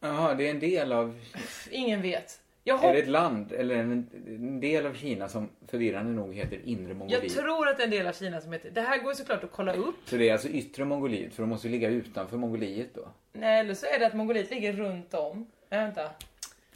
Jaha, 0.00 0.34
det 0.34 0.46
är 0.46 0.50
en 0.50 0.60
del 0.60 0.92
av... 0.92 1.20
Ingen 1.70 2.02
vet. 2.02 2.40
Jag, 2.64 2.78
Är 2.78 2.82
hopp- 2.82 2.92
det 2.94 2.98
ett 3.02 3.08
land 3.08 3.52
eller 3.52 3.74
en, 3.74 4.10
en 4.26 4.60
del 4.60 4.86
av 4.86 4.94
Kina 4.94 5.28
som 5.28 5.48
förvirrande 5.68 6.12
nog 6.12 6.34
heter 6.34 6.60
Inre 6.64 6.94
Mongoliet? 6.94 7.22
jag 7.22 7.32
tror 7.32 7.68
att 7.68 7.76
det 7.76 7.82
är 7.82 7.84
en 7.84 7.90
del 7.90 8.06
av 8.06 8.12
Kina 8.12 8.40
som 8.40 8.52
heter... 8.52 8.70
Det 8.70 8.80
här 8.80 8.98
går 8.98 9.12
såklart 9.12 9.44
att 9.44 9.52
kolla 9.52 9.72
upp. 9.74 9.94
Så 10.04 10.16
det 10.16 10.28
är 10.28 10.32
alltså 10.32 10.48
Yttre 10.48 10.84
Mongoliet, 10.84 11.34
för 11.34 11.42
de 11.42 11.48
måste 11.48 11.68
ligga 11.68 11.88
utanför 11.88 12.36
Mongoliet 12.36 12.94
då? 12.94 13.08
Nej, 13.32 13.60
eller 13.60 13.74
så 13.74 13.86
är 13.86 13.98
det 13.98 14.06
att 14.06 14.14
Mongoliet 14.14 14.50
ligger 14.50 14.72
runt 14.72 15.14
om. 15.14 15.46
Nej, 15.70 15.80
vänta. 15.80 16.10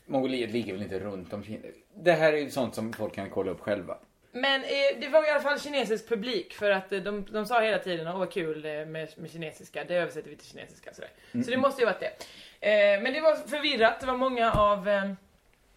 Mongoliet 0.07 0.51
ligger 0.51 0.73
väl 0.73 0.83
inte 0.83 0.99
runt 0.99 1.33
om 1.33 1.45
Kina? 1.45 1.59
Det 1.95 2.13
här 2.13 2.33
är 2.33 2.37
ju 2.37 2.51
sånt 2.51 2.75
som 2.75 2.93
folk 2.93 3.15
kan 3.15 3.31
kolla 3.31 3.51
upp 3.51 3.61
själva. 3.61 3.99
Men 4.33 4.61
eh, 4.63 5.01
det 5.01 5.09
var 5.09 5.27
i 5.27 5.31
alla 5.31 5.41
fall 5.41 5.61
kinesisk 5.61 6.09
publik 6.09 6.53
för 6.55 6.71
att 6.71 6.93
eh, 6.93 7.01
de, 7.01 7.25
de 7.33 7.47
sa 7.47 7.61
hela 7.61 7.79
tiden 7.79 8.07
åh 8.09 8.19
vad 8.19 8.33
kul 8.33 8.65
eh, 8.65 8.71
med, 8.71 9.09
med 9.17 9.31
kinesiska, 9.31 9.85
det 9.85 9.95
översätter 9.95 10.31
vi 10.31 10.37
till 10.37 10.47
kinesiska. 10.47 10.95
Sådär. 10.95 11.11
Så 11.45 11.51
det 11.51 11.57
måste 11.57 11.83
ju 11.83 11.87
varit 11.87 12.01
det. 12.01 12.11
Eh, 12.63 13.03
men 13.03 13.13
det 13.13 13.21
var 13.21 13.35
förvirrat, 13.35 14.01
det 14.01 14.07
var 14.07 14.17
många 14.17 14.53
av, 14.53 14.89
eh, 14.89 15.13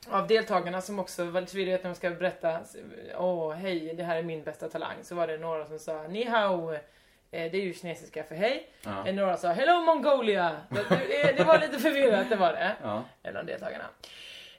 av 0.10 0.28
deltagarna 0.28 0.82
som 0.82 1.00
också 1.00 1.24
var 1.26 1.42
lite 1.42 1.52
förvirrade 1.52 1.78
när 1.84 1.90
de 1.90 1.96
ska 1.96 2.10
berätta 2.10 2.60
åh 3.18 3.54
hej, 3.54 3.94
det 3.98 4.04
här 4.04 4.18
är 4.18 4.24
min 4.24 4.44
bästa 4.44 4.70
talang. 4.70 4.96
Så 5.02 5.16
var 5.16 5.28
det 5.28 5.38
några 5.38 5.66
som 5.66 5.80
sa 5.80 6.04
ni 6.10 6.24
hao, 6.26 6.74
eh, 6.74 6.80
det 7.32 7.58
är 7.58 7.62
ju 7.62 7.74
kinesiska 7.74 8.24
för 8.24 8.36
hej. 8.36 8.70
Ja. 8.82 9.08
Eh, 9.08 9.16
Några 9.16 9.38
sa 9.38 9.52
hello 9.52 9.82
Mongolia. 9.82 10.58
Det, 10.70 10.84
det, 10.90 11.32
det 11.38 11.44
var 11.44 11.60
lite 11.60 11.80
förvirrat, 11.80 12.30
det 12.30 12.36
var 12.36 12.54
det. 12.54 12.76
Ja. 12.84 13.04
Eller 13.24 13.40
av 13.40 13.46
deltagarna. 13.46 13.86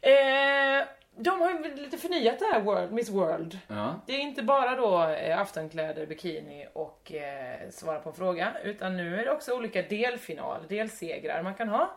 Eh, 0.00 0.84
de 1.18 1.40
har 1.40 1.50
ju 1.50 1.74
lite 1.76 1.98
förnyat 1.98 2.38
det 2.38 2.44
här 2.52 2.60
World, 2.60 2.92
Miss 2.92 3.10
World. 3.10 3.58
Ja. 3.68 4.00
Det 4.06 4.12
är 4.12 4.18
inte 4.18 4.42
bara 4.42 4.76
då 4.76 5.02
eh, 5.08 5.40
aftonkläder, 5.40 6.06
bikini 6.06 6.66
och 6.72 7.12
eh, 7.12 7.70
svara 7.70 7.98
på 7.98 8.08
en 8.08 8.14
fråga. 8.14 8.52
Utan 8.64 8.96
nu 8.96 9.20
är 9.20 9.24
det 9.24 9.30
också 9.30 9.54
olika 9.56 9.82
delfinal, 9.82 10.60
delsegrar 10.68 11.42
man 11.42 11.54
kan 11.54 11.68
ha. 11.68 11.90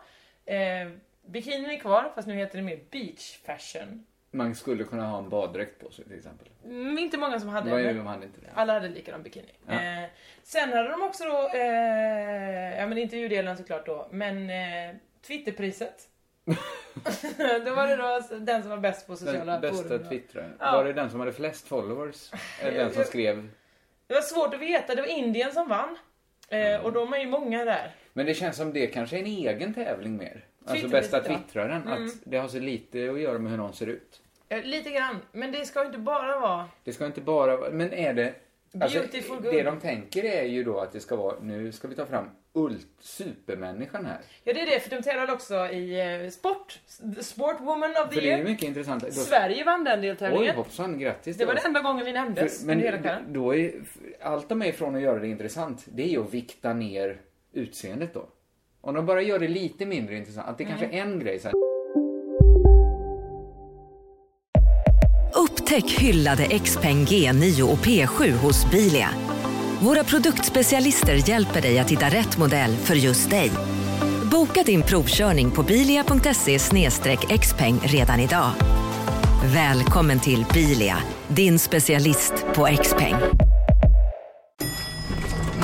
Eh, 0.54 0.88
bikinin 1.26 1.70
är 1.70 1.78
kvar, 1.78 2.12
fast 2.14 2.28
nu 2.28 2.34
heter 2.34 2.58
det 2.58 2.64
mer 2.64 2.80
beach 2.90 3.38
fashion. 3.46 4.06
Man 4.30 4.54
skulle 4.54 4.84
kunna 4.84 5.06
ha 5.06 5.18
en 5.18 5.28
baddräkt 5.28 5.80
på 5.80 5.90
sig 5.90 6.04
till 6.04 6.16
exempel. 6.18 6.48
Mm, 6.64 6.98
inte 6.98 7.18
många 7.18 7.40
som 7.40 7.48
hade 7.48 7.82
det. 7.82 8.00
om 8.00 8.06
han 8.06 8.22
inte 8.22 8.40
det? 8.40 8.46
Alla 8.54 8.72
hade 8.72 8.88
likadan 8.88 9.22
bikini. 9.22 9.52
Ja. 9.66 9.72
Eh, 9.72 10.04
Sen 10.42 10.72
hade 10.72 10.88
de 10.88 11.02
också 11.02 11.24
då, 11.24 11.50
eh, 11.54 12.78
ja 12.78 12.86
men 12.86 12.98
intervjudelen 12.98 13.56
såklart 13.56 13.86
då, 13.86 14.08
men 14.10 14.50
eh, 14.50 14.96
Twitterpriset. 15.26 16.08
då 17.64 17.74
var 17.74 17.86
det 17.86 17.96
då 17.96 18.36
den 18.38 18.62
som 18.62 18.70
var 18.70 18.78
bäst 18.78 19.06
på 19.06 19.16
sociala 19.16 19.52
Den 19.52 19.60
bästa 19.60 19.88
forum. 19.88 20.08
twittraren. 20.08 20.56
Ja. 20.60 20.72
Var 20.72 20.84
det 20.84 20.92
den 20.92 21.10
som 21.10 21.20
hade 21.20 21.32
flest 21.32 21.68
followers? 21.68 22.30
Eller 22.62 22.78
den 22.78 22.92
som 22.92 23.04
skrev? 23.04 23.48
Det 24.06 24.14
var 24.14 24.20
svårt 24.20 24.54
att 24.54 24.60
veta, 24.60 24.94
det 24.94 25.02
var 25.02 25.08
Indien 25.08 25.52
som 25.52 25.68
vann. 25.68 25.98
Eh, 26.48 26.84
och 26.84 26.92
de 26.92 27.12
är 27.12 27.18
ju 27.18 27.26
många 27.26 27.64
där. 27.64 27.94
Men 28.12 28.26
det 28.26 28.34
känns 28.34 28.56
som 28.56 28.72
det 28.72 28.86
kanske 28.86 29.16
är 29.16 29.20
en 29.20 29.26
egen 29.26 29.74
tävling 29.74 30.16
mer. 30.16 30.44
Alltså 30.64 30.88
bästa 30.88 31.20
twittraren. 31.20 31.82
Mm. 31.82 32.06
Att 32.06 32.12
det 32.24 32.36
har 32.36 32.48
så 32.48 32.58
lite 32.58 33.10
att 33.10 33.20
göra 33.20 33.38
med 33.38 33.50
hur 33.50 33.58
någon 33.58 33.74
ser 33.74 33.86
ut. 33.86 34.20
Lite 34.64 34.90
grann, 34.90 35.16
men 35.32 35.52
det 35.52 35.66
ska 35.66 35.86
inte 35.86 35.98
bara 35.98 36.40
vara 36.40 36.68
Det 36.84 36.92
ska 36.92 37.06
inte 37.06 37.20
bara 37.20 37.56
vara- 37.56 37.70
Men 37.70 37.92
är 37.92 38.14
det... 38.14 38.34
Alltså, 38.80 38.98
Beautiful 38.98 39.42
det 39.42 39.50
good. 39.50 39.64
de 39.64 39.80
tänker 39.80 40.24
är 40.24 40.42
ju 40.44 40.64
då 40.64 40.80
att 40.80 40.92
det 40.92 41.00
ska 41.00 41.16
vara, 41.16 41.36
nu 41.42 41.72
ska 41.72 41.88
vi 41.88 41.94
ta 41.94 42.06
fram 42.06 42.24
ult, 42.52 42.86
supermänniskan 43.00 44.06
här. 44.06 44.18
Ja 44.44 44.52
det 44.52 44.60
är 44.60 44.66
det, 44.66 44.80
för 44.80 44.90
de 44.90 45.02
tävlar 45.02 45.32
också 45.34 45.54
i 45.54 46.00
eh, 46.24 46.30
sport. 46.30 46.78
Sportwoman 47.20 47.90
of 47.90 48.08
the 48.08 48.14
För 48.14 48.20
det 48.20 48.20
är 48.20 48.22
ju 48.22 48.28
year. 48.28 48.44
mycket 48.44 48.68
intressant. 48.68 49.04
Då, 49.04 49.10
Sverige 49.10 49.64
vann 49.64 49.84
den 49.84 50.00
Oj, 50.00 50.06
deltävlingen. 50.06 50.54
hoppsan, 50.56 50.98
grattis 50.98 51.36
Det 51.36 51.44
var 51.44 51.54
den 51.54 51.66
enda 51.66 51.80
gången 51.80 52.04
vi 52.04 52.12
nämndes 52.12 52.60
För, 52.60 52.66
men 52.66 52.80
hela 52.80 53.18
då 53.28 53.54
är, 53.54 53.72
allt 54.22 54.48
de 54.48 54.62
är 54.62 54.66
ifrån 54.66 54.94
att 54.96 55.02
göra 55.02 55.18
det 55.18 55.28
intressant, 55.28 55.84
det 55.92 56.02
är 56.02 56.08
ju 56.08 56.20
att 56.20 56.34
vikta 56.34 56.72
ner 56.72 57.16
utseendet 57.52 58.14
då. 58.14 58.28
Om 58.80 58.94
de 58.94 59.06
bara 59.06 59.22
gör 59.22 59.38
det 59.38 59.48
lite 59.48 59.86
mindre 59.86 60.16
intressant, 60.16 60.48
att 60.48 60.58
det 60.58 60.64
kanske 60.64 60.86
är 60.86 61.02
en 61.02 61.20
grej 61.20 61.38
så 61.38 61.48
här, 61.48 61.54
Upptäck 65.34 65.90
hyllade 65.90 66.58
XPeng 66.58 67.04
G9 67.04 67.62
och 67.62 67.78
P7 67.78 68.30
hos 68.32 68.70
Bilia. 68.70 69.08
Våra 69.82 70.04
produktspecialister 70.04 71.28
hjälper 71.28 71.60
dig 71.60 71.78
att 71.78 71.90
hitta 71.90 72.06
rätt 72.06 72.38
modell 72.38 72.76
för 72.76 72.94
just 72.94 73.30
dig. 73.30 73.50
Boka 74.30 74.62
din 74.62 74.82
provkörning 74.82 75.50
på 75.50 75.62
bilia.se 75.62 76.58
xpeng 77.38 77.78
redan 77.82 78.20
idag. 78.20 78.50
Välkommen 79.54 80.20
till 80.20 80.44
Bilia, 80.54 80.96
din 81.28 81.58
specialist 81.58 82.46
på 82.54 82.68
XPeng. 82.82 83.16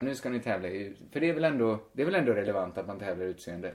Nu 0.00 0.14
ska 0.14 0.28
ni 0.30 0.40
tävla 0.40 0.68
i, 0.68 0.96
för 1.12 1.20
det 1.20 1.28
är 1.28 1.34
väl 1.34 1.44
ändå, 1.44 1.78
det 1.92 2.02
är 2.02 2.06
väl 2.06 2.14
ändå 2.14 2.32
relevant 2.32 2.78
att 2.78 2.86
man 2.86 2.98
tävlar 2.98 3.26
i 3.26 3.28
utseende. 3.28 3.74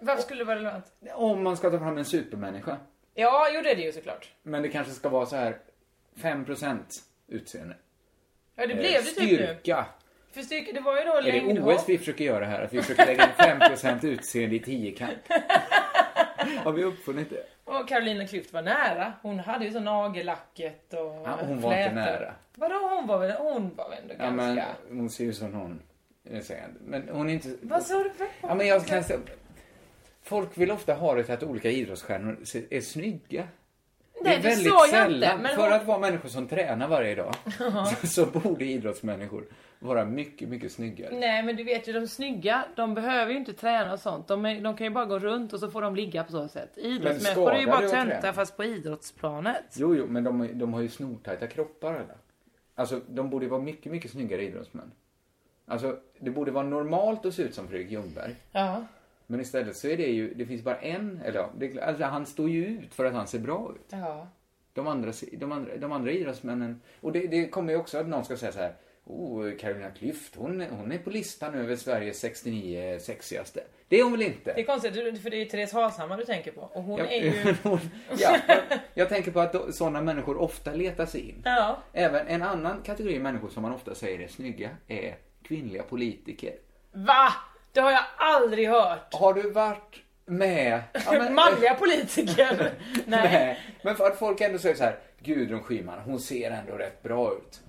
Varför 0.00 0.22
skulle 0.22 0.40
det 0.40 0.44
vara 0.44 0.56
relevant? 0.56 0.84
Om 1.14 1.42
man 1.42 1.56
ska 1.56 1.70
ta 1.70 1.78
fram 1.78 1.98
en 1.98 2.04
supermänniska. 2.04 2.76
Ja, 3.14 3.48
jo 3.54 3.62
det 3.62 3.70
är 3.70 3.76
det 3.76 3.82
ju 3.82 3.92
såklart. 3.92 4.30
Men 4.42 4.62
det 4.62 4.68
kanske 4.68 4.92
ska 4.92 5.08
vara 5.08 5.26
så 5.26 5.36
här 5.36 5.58
5% 6.16 6.78
utseende. 7.28 7.76
Ja, 8.54 8.66
det 8.66 8.72
Eh, 8.72 8.78
blev 8.78 8.92
det 8.92 9.10
typ 9.10 9.18
nu. 9.30 9.36
Styrka. 9.36 9.86
För 10.32 10.40
styrka, 10.42 10.72
det 10.72 10.80
var 10.80 10.98
ju 10.98 11.04
då 11.04 11.12
Är 11.16 11.22
det 11.22 11.32
längdhopp. 11.32 11.76
OS 11.76 11.88
vi 11.88 11.98
försöker 11.98 12.24
göra 12.24 12.44
här? 12.44 12.62
Att 12.62 12.72
vi 12.72 12.82
försöker 12.82 13.06
lägga 13.06 13.24
in 13.24 13.30
5% 13.38 14.04
utseende 14.06 14.56
i 14.56 14.60
tiokamp? 14.60 15.12
Har 16.64 16.72
vi 16.72 16.84
uppfunnit 16.84 17.30
det? 17.30 17.44
Och 17.70 17.88
Carolina 17.88 18.24
Klüft 18.24 18.52
var 18.52 18.62
nära. 18.62 19.12
Hon 19.22 19.38
hade 19.38 19.64
ju 19.64 19.72
så 19.72 19.80
nagellacket 19.80 20.94
och 20.94 21.22
Ja, 21.24 21.38
hon 21.46 21.60
var 21.60 21.72
inte 21.76 21.94
nära. 21.94 22.34
Vadå, 22.54 22.74
hon 22.74 23.06
var 23.06 23.18
väl, 23.18 23.32
hon 23.32 23.74
var 23.76 23.90
väl 23.90 23.98
ändå 24.02 24.14
Ja, 24.18 24.30
ganska... 24.30 24.66
men 24.88 24.98
hon 24.98 25.10
ser 25.10 25.24
ju 25.24 25.32
som 25.32 25.52
säger 26.42 26.64
inte. 26.68 26.80
Men 26.84 27.08
hon 27.08 27.28
är 27.28 27.32
inte... 27.32 27.48
Vad 27.62 27.82
sa 27.82 27.94
du? 27.94 28.10
Ja, 28.42 28.54
men 28.54 28.66
jag 28.66 28.86
kan 28.86 29.04
säga... 29.04 29.20
Folk 30.22 30.58
vill 30.58 30.70
ofta 30.70 30.94
ha 30.94 31.14
det 31.14 31.24
till 31.24 31.34
att 31.34 31.42
olika 31.42 31.70
idrottsstjärnor 31.70 32.38
är 32.70 32.80
snygga. 32.80 33.48
Nej, 34.20 34.36
det 34.36 34.48
väldigt 34.48 34.68
sa 34.68 34.86
jag 34.86 34.86
inte, 34.86 34.96
sällan. 34.96 35.42
men 35.42 35.56
För 35.56 35.70
att 35.70 35.86
vara 35.86 35.98
människor 35.98 36.28
som 36.28 36.48
tränar 36.48 36.88
varje 36.88 37.14
dag 37.14 37.34
så, 38.00 38.06
så 38.06 38.26
borde 38.26 38.64
idrottsmänniskor 38.64 39.44
vara 39.78 40.04
mycket, 40.04 40.48
mycket 40.48 40.72
snyggare. 40.72 41.14
Nej 41.14 41.42
men 41.42 41.56
du 41.56 41.64
vet 41.64 41.88
ju 41.88 41.92
de 41.92 42.08
snygga, 42.08 42.64
de 42.76 42.94
behöver 42.94 43.32
ju 43.32 43.38
inte 43.38 43.52
träna 43.52 43.92
och 43.92 44.00
sånt. 44.00 44.28
De, 44.28 44.46
är, 44.46 44.60
de 44.60 44.76
kan 44.76 44.86
ju 44.86 44.90
bara 44.90 45.04
gå 45.04 45.18
runt 45.18 45.52
och 45.52 45.60
så 45.60 45.70
får 45.70 45.82
de 45.82 45.96
ligga 45.96 46.24
på 46.24 46.32
så 46.32 46.48
sätt. 46.48 46.78
Idrottsmänniskor 46.78 47.52
är 47.52 47.60
ju 47.60 47.66
bara 47.66 47.88
töntar 47.88 48.32
fast 48.32 48.56
på 48.56 48.64
idrottsplanet. 48.64 49.64
Jo, 49.76 49.94
jo, 49.94 50.06
men 50.08 50.24
de, 50.24 50.58
de 50.58 50.74
har 50.74 50.80
ju 50.80 50.88
snortajta 50.88 51.46
kroppar 51.46 51.94
alla. 51.94 52.14
Alltså, 52.74 53.00
de 53.08 53.30
borde 53.30 53.48
vara 53.48 53.60
mycket, 53.60 53.92
mycket 53.92 54.10
snyggare 54.10 54.42
idrottsmän. 54.44 54.92
Alltså, 55.66 55.96
det 56.18 56.30
borde 56.30 56.50
vara 56.50 56.64
normalt 56.64 57.26
att 57.26 57.34
se 57.34 57.42
ut 57.42 57.54
som 57.54 57.68
Fredrik 57.68 57.90
Ljungberg. 57.90 58.34
Ja. 58.52 58.84
Men 59.30 59.40
istället 59.40 59.76
så 59.76 59.88
är 59.88 59.96
det 59.96 60.06
ju, 60.06 60.34
det 60.34 60.46
finns 60.46 60.62
bara 60.62 60.76
en, 60.78 61.20
eller 61.24 61.38
ja, 61.38 61.50
det, 61.56 61.80
alltså 61.80 62.04
han 62.04 62.26
står 62.26 62.50
ju 62.50 62.66
ut 62.66 62.94
för 62.94 63.04
att 63.04 63.14
han 63.14 63.26
ser 63.26 63.38
bra 63.38 63.72
ut. 63.74 63.86
Ja. 63.88 64.28
De 64.72 64.86
andra, 64.86 65.12
de 65.32 65.52
andra, 65.52 65.76
de 65.76 65.92
andra 65.92 66.10
idrottsmännen, 66.10 66.80
och 67.00 67.12
det, 67.12 67.26
det 67.26 67.48
kommer 67.48 67.72
ju 67.72 67.78
också 67.78 67.98
att 67.98 68.06
någon 68.08 68.24
ska 68.24 68.36
säga 68.36 68.52
så 68.52 68.58
här, 68.58 68.74
oh, 69.04 69.56
Carolina 69.56 69.90
Klüft, 69.90 70.36
hon, 70.36 70.60
hon 70.60 70.92
är 70.92 70.98
på 70.98 71.10
listan 71.10 71.54
över 71.54 71.76
Sveriges 71.76 72.20
69 72.20 72.98
sexigaste. 73.00 73.60
Det 73.88 74.00
är 74.00 74.02
hon 74.02 74.12
väl 74.12 74.22
inte? 74.22 74.52
Det 74.52 74.60
är 74.60 74.64
konstigt, 74.64 74.94
för 75.22 75.30
det 75.30 75.36
är 75.36 75.38
ju 75.38 75.44
Therese 75.44 75.72
Hashammar 75.72 76.16
du 76.16 76.24
tänker 76.24 76.52
på. 76.52 76.60
Och 76.60 76.82
hon 76.82 76.98
Ja, 76.98 77.06
är 77.06 77.22
ju... 77.22 77.32
ja, 78.18 78.36
jag, 78.48 78.58
jag 78.94 79.08
tänker 79.08 79.30
på 79.30 79.40
att 79.40 79.74
sådana 79.74 80.00
människor 80.00 80.36
ofta 80.36 80.72
letar 80.72 81.06
sig 81.06 81.28
in. 81.28 81.42
Ja. 81.44 81.82
Även 81.92 82.26
en 82.26 82.42
annan 82.42 82.82
kategori 82.82 83.18
människor 83.18 83.48
som 83.48 83.62
man 83.62 83.72
ofta 83.72 83.94
säger 83.94 84.20
är 84.20 84.28
snygga 84.28 84.70
är 84.88 85.16
kvinnliga 85.42 85.82
politiker. 85.82 86.54
Va? 86.92 87.32
Det 87.72 87.80
har 87.80 87.90
jag 87.90 88.04
aldrig 88.16 88.68
hört. 88.68 89.14
Har 89.14 89.34
du 89.34 89.50
varit 89.50 89.96
med... 90.26 90.82
Ja, 90.92 91.00
men- 91.12 91.34
Manliga 91.34 91.74
politiker. 91.74 92.72
Nej. 93.06 93.20
Nej. 93.32 93.58
Men 93.82 93.96
för 93.96 94.06
att 94.06 94.18
folk 94.18 94.40
ändå 94.40 94.58
säger 94.58 94.74
så 94.74 94.84
här, 94.84 94.98
Gudrun 95.18 95.62
Schyman, 95.62 95.98
hon 95.98 96.20
ser 96.20 96.50
ändå 96.50 96.72
rätt 96.72 97.02
bra 97.02 97.32
ut. 97.32 97.60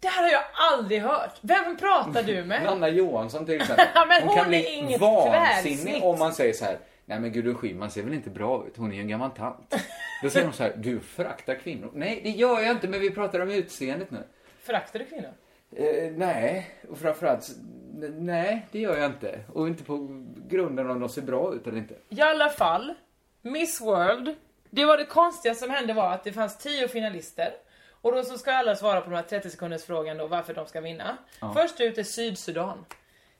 Det 0.00 0.08
här 0.08 0.22
har 0.22 0.30
jag 0.30 0.42
aldrig 0.52 1.02
hört. 1.02 1.34
Vem 1.40 1.76
pratar 1.76 2.22
du 2.22 2.44
med? 2.44 2.62
Nanna 2.64 2.88
Johansson 2.88 3.46
till 3.46 3.54
exempel. 3.60 3.86
Ja, 3.94 4.04
men 4.08 4.22
hon 4.22 4.36
kan 4.36 4.44
är 4.44 4.48
bli 4.48 4.68
inget 4.74 5.00
vansinnig 5.00 5.78
tvärsnitt. 5.78 6.02
om 6.04 6.18
man 6.18 6.32
säger 6.32 6.52
så 6.52 6.64
här, 6.64 6.78
nej 7.04 7.20
men 7.20 7.32
Gudrun 7.32 7.54
Schyman 7.54 7.90
ser 7.90 8.02
väl 8.02 8.14
inte 8.14 8.30
bra 8.30 8.64
ut, 8.66 8.76
hon 8.76 8.90
är 8.92 8.94
ju 8.96 9.00
en 9.00 9.08
gammal 9.08 9.30
tant. 9.30 9.74
Då 10.22 10.30
säger 10.30 10.46
de 10.46 10.52
så 10.52 10.62
här, 10.62 10.72
du 10.76 11.00
föraktar 11.00 11.54
kvinnor. 11.54 11.90
Nej, 11.94 12.20
det 12.24 12.30
gör 12.30 12.60
jag 12.60 12.70
inte, 12.70 12.88
men 12.88 13.00
vi 13.00 13.10
pratar 13.10 13.40
om 13.40 13.50
utseendet 13.50 14.10
nu. 14.10 14.22
Föraktar 14.62 14.98
du 14.98 15.04
kvinnor? 15.04 15.32
Eh, 15.76 16.10
nej, 16.16 16.70
och 16.90 16.98
framförallt, 16.98 17.50
nej, 18.18 18.66
det 18.72 18.78
gör 18.78 18.96
jag 18.96 19.06
inte. 19.06 19.40
Och 19.52 19.68
inte 19.68 19.84
på 19.84 20.24
grunden 20.48 20.90
om 20.90 21.00
de 21.00 21.08
ser 21.08 21.22
bra 21.22 21.54
ut 21.54 21.66
eller 21.66 21.78
inte. 21.78 21.94
I 22.08 22.20
alla 22.20 22.48
fall, 22.48 22.94
Miss 23.42 23.80
World. 23.80 24.34
Det 24.70 24.84
var 24.84 24.96
det 24.98 25.04
konstiga 25.04 25.54
som 25.54 25.70
hände 25.70 25.92
var 25.92 26.12
att 26.12 26.24
det 26.24 26.32
fanns 26.32 26.58
tio 26.58 26.88
finalister. 26.88 27.52
Och 27.90 28.12
då 28.12 28.22
så 28.22 28.38
ska 28.38 28.52
alla 28.52 28.76
svara 28.76 29.00
på 29.00 29.06
den 29.10 29.16
här 29.16 29.22
30 29.24 29.50
sekunders 29.50 29.84
frågan 29.84 30.16
då 30.16 30.26
varför 30.26 30.54
de 30.54 30.66
ska 30.66 30.80
vinna. 30.80 31.16
Ja. 31.40 31.52
Först 31.56 31.80
ut 31.80 31.98
är 31.98 32.02
Sydsudan. 32.02 32.84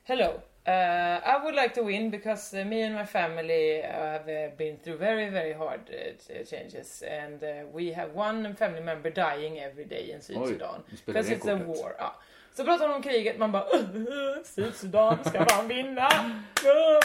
Hello. 0.03 0.31
Uh, 0.67 1.35
I 1.35 1.39
would 1.43 1.55
like 1.55 1.75
to 1.75 1.83
win 1.83 2.09
because 2.11 2.61
uh, 2.61 2.65
me 2.65 2.85
and 2.85 2.95
my 2.95 3.05
family 3.05 3.81
have 3.81 4.47
uh, 4.47 4.57
been 4.57 4.77
through 4.77 4.99
very 4.99 5.29
very 5.29 5.53
hard 5.53 5.79
uh, 5.89 6.17
ch- 6.17 6.49
changes 6.49 7.03
and 7.03 7.43
uh, 7.43 7.49
we 7.73 7.93
have 7.93 8.11
one 8.15 8.55
family 8.55 8.81
member 8.81 9.11
dying 9.11 9.59
every 9.59 9.85
day 9.85 10.11
in 10.11 10.21
Sydsudan. 10.21 10.81
spelar 10.97 11.05
Because 11.05 11.35
it's 11.35 11.51
a 11.51 11.55
war. 11.65 11.95
Ja. 11.99 12.15
Så 12.57 12.63
pratar 12.65 12.87
de 12.87 12.93
om 12.95 13.01
kriget, 13.03 13.37
man 13.37 13.51
bara 13.51 13.63
"Uh, 13.63 14.43
Sydsudan 14.43 15.17
ska 15.25 15.45
man 15.57 15.67
vinna. 15.67 16.09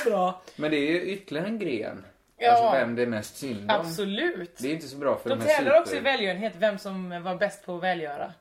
Bra. 0.07 0.43
Men 0.57 0.71
det 0.71 0.77
är 0.77 0.91
ju 0.91 1.03
ytterligare 1.03 1.47
en 1.47 1.59
gren. 1.59 2.05
Ja. 2.39 2.51
Alltså 2.51 2.79
vem 2.79 2.95
det 2.95 3.03
är 3.03 3.07
mest 3.07 3.37
synd 3.37 3.71
om. 3.71 3.81
Absolut. 3.81 4.57
Det 4.59 4.69
är 4.69 4.73
inte 4.73 4.89
så 4.89 4.97
bra 4.97 5.17
för 5.19 5.31
De 5.31 5.39
de, 5.39 5.45
tävlar 5.45 5.71
super... 5.71 5.81
också 5.81 5.97
i 5.97 6.01
välgörenhet, 6.01 6.53
vem 6.59 6.79
som 6.79 7.23
var 7.23 7.35
bäst 7.35 7.67
på 7.67 7.77
att 7.77 7.83
välgöra. 7.83 8.33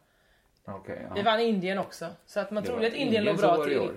Okej, 0.66 1.06
ja. 1.10 1.16
Det 1.16 1.22
vann 1.22 1.40
Indien 1.40 1.78
också. 1.80 2.08
Så 2.26 2.40
att 2.40 2.52
man 2.52 2.64
Det 2.64 2.70
trodde 2.70 2.88
att 2.88 2.94
Indien 2.94 3.24
låg 3.24 3.34
Indien 3.34 3.50
bra 3.50 3.58
var 3.58 3.68
i 3.68 3.74
till. 3.74 3.90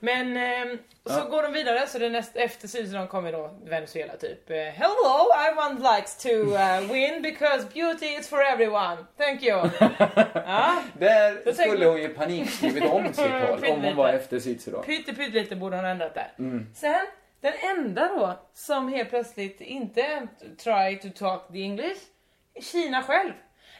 Men 0.00 0.36
ehm, 0.36 0.78
och 1.04 1.10
så 1.10 1.18
Ja. 1.18 1.24
går 1.24 1.42
de 1.42 1.52
vidare, 1.52 1.86
så 1.86 1.98
det 1.98 2.08
näst, 2.08 2.36
efter 2.36 2.68
Sydsudan 2.68 3.08
kommer 3.08 3.32
då 3.32 3.50
Venezuela 3.64 4.16
typ. 4.16 4.50
eh, 4.50 4.56
Hello, 4.56 5.28
everyone 5.48 5.96
likes 5.96 6.16
to 6.16 6.28
uh, 6.28 6.92
win 6.92 7.22
because 7.22 7.66
beauty 7.74 8.06
is 8.06 8.28
for 8.28 8.42
everyone. 8.44 8.96
Thank 9.18 9.42
you. 9.42 9.56
ja. 10.34 10.82
Där 10.98 11.34
tänker 11.34 11.52
skulle 11.52 11.78
man- 11.84 11.88
hon 11.94 12.02
ju 12.02 12.08
panikskrivit 12.08 12.84
om 12.90 13.04
sitt 13.06 13.16
tal 13.16 13.64
om 13.64 13.82
hon 13.84 13.96
var 13.96 14.08
efter 14.08 14.40
Sydsudan. 14.40 14.82
Pytte 14.82 15.14
pytte 15.14 15.38
lite 15.38 15.56
borde 15.56 15.76
hon 15.76 15.84
ha 15.84 15.90
ändrat 15.92 16.14
där. 16.14 16.32
Mm. 16.38 16.66
Sen, 16.74 17.06
den 17.40 17.52
enda 17.76 18.08
då 18.08 18.38
som 18.54 18.88
helt 18.88 19.10
plötsligt 19.10 19.60
inte 19.60 20.28
try 20.64 20.98
to 21.02 21.18
talk 21.18 21.48
the 21.52 21.62
English, 21.62 22.00
Kina 22.72 23.02
själv. 23.02 23.32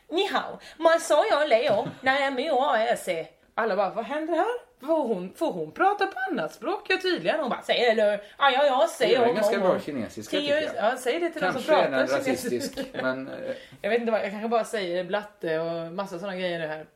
Ni 0.09 0.26
hao, 0.29 0.59
man 0.79 1.00
sa 1.00 1.24
jag 1.31 1.48
Leo, 1.48 1.88
men 2.00 2.44
jag 2.44 2.83
är 2.83 2.96
se. 2.96 3.26
Alla 3.55 3.76
bara, 3.76 3.90
vad 3.90 4.05
händer 4.05 4.35
här? 4.35 4.65
Får 4.81 5.09
hon, 5.09 5.33
får 5.35 5.53
hon 5.53 5.73
prata 5.73 6.07
på 6.07 6.19
annat 6.31 6.53
språk? 6.55 6.87
Ja 6.89 6.99
tydligen. 7.03 7.41
Hon 7.41 7.51
bara, 7.51 7.62
säg 7.62 7.85
eller, 7.85 8.11
ja 8.39 8.51
ja 8.51 8.65
ja, 8.65 8.89
säg 8.91 9.11
Det 9.11 9.19
var 9.19 9.25
om, 9.25 9.31
en 9.31 9.37
ganska 9.37 9.59
bra 9.59 9.81
kinesiska 9.81 10.37
tycker 10.37 10.55
jag. 10.55 10.71
Ja, 10.77 10.97
säg 10.97 11.21
det 11.21 11.31
till 11.31 11.43
de 11.43 11.53
som 11.53 11.62
Kanske 11.62 11.73
pratar 11.73 11.91
den 11.91 12.07
rasistisk, 12.07 12.75
kinesiska. 12.75 13.03
men 13.03 13.29
eh, 13.29 13.55
Jag 13.83 13.91
vet 13.91 14.01
inte 14.01 14.12
vad, 14.12 14.21
jag 14.21 14.31
kanske 14.31 14.49
bara 14.49 14.65
säger 14.65 15.05
blatte 15.05 15.59
och 15.59 15.93
massa 15.93 16.19
sådana 16.19 16.37
grejer 16.37 16.59
nu 16.59 16.67
här. 16.67 16.87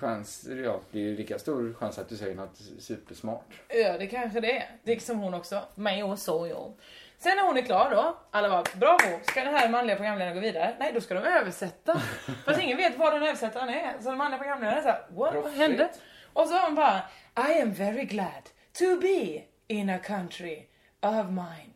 chans, 0.00 0.46
ja, 0.64 0.80
det 0.90 0.98
är 0.98 1.02
ju 1.02 1.16
lika 1.16 1.38
stor 1.38 1.74
chans 1.78 1.98
att 1.98 2.08
du 2.08 2.16
säger 2.16 2.34
något 2.34 2.56
supersmart. 2.78 3.46
Ja, 3.68 3.98
det 3.98 4.06
kanske 4.06 4.40
det 4.40 4.56
är. 4.56 4.70
Det 4.82 4.92
är 4.92 5.00
som 5.00 5.18
hon 5.18 5.34
också. 5.34 5.60
Mig 5.74 6.02
och 6.02 6.18
så 6.18 6.46
jo. 6.46 6.76
Sen 7.18 7.36
när 7.36 7.44
hon 7.44 7.56
är 7.56 7.62
klar 7.62 7.90
då, 7.90 8.16
alla 8.30 8.48
bara 8.48 8.64
bravo, 8.74 9.20
ska 9.24 9.44
den 9.44 9.54
här 9.54 9.68
manliga 9.68 9.96
programledaren 9.96 10.34
gå 10.34 10.40
vidare? 10.40 10.74
Nej, 10.78 10.90
då 10.94 11.00
ska 11.00 11.14
de 11.14 11.20
översätta. 11.20 12.00
Fast 12.44 12.60
ingen 12.62 12.76
vet 12.76 12.98
vad 12.98 13.12
den 13.12 13.22
översättaren 13.22 13.68
är. 13.68 13.94
Så 14.00 14.08
den 14.08 14.18
manliga 14.18 14.38
programledaren 14.38 14.78
är 14.78 14.82
såhär, 14.82 15.02
what, 15.08 15.34
vad 15.34 15.52
hände? 15.52 15.88
Och 16.34 16.46
så 16.48 16.58
hon 16.58 16.74
bara, 16.74 17.02
I 17.36 17.60
am 17.62 17.72
very 17.72 18.04
glad 18.04 18.44
to 18.78 19.00
be 19.00 19.42
in 19.68 19.90
a 19.90 19.98
country 19.98 20.58
of 21.00 21.26
mine. 21.28 21.70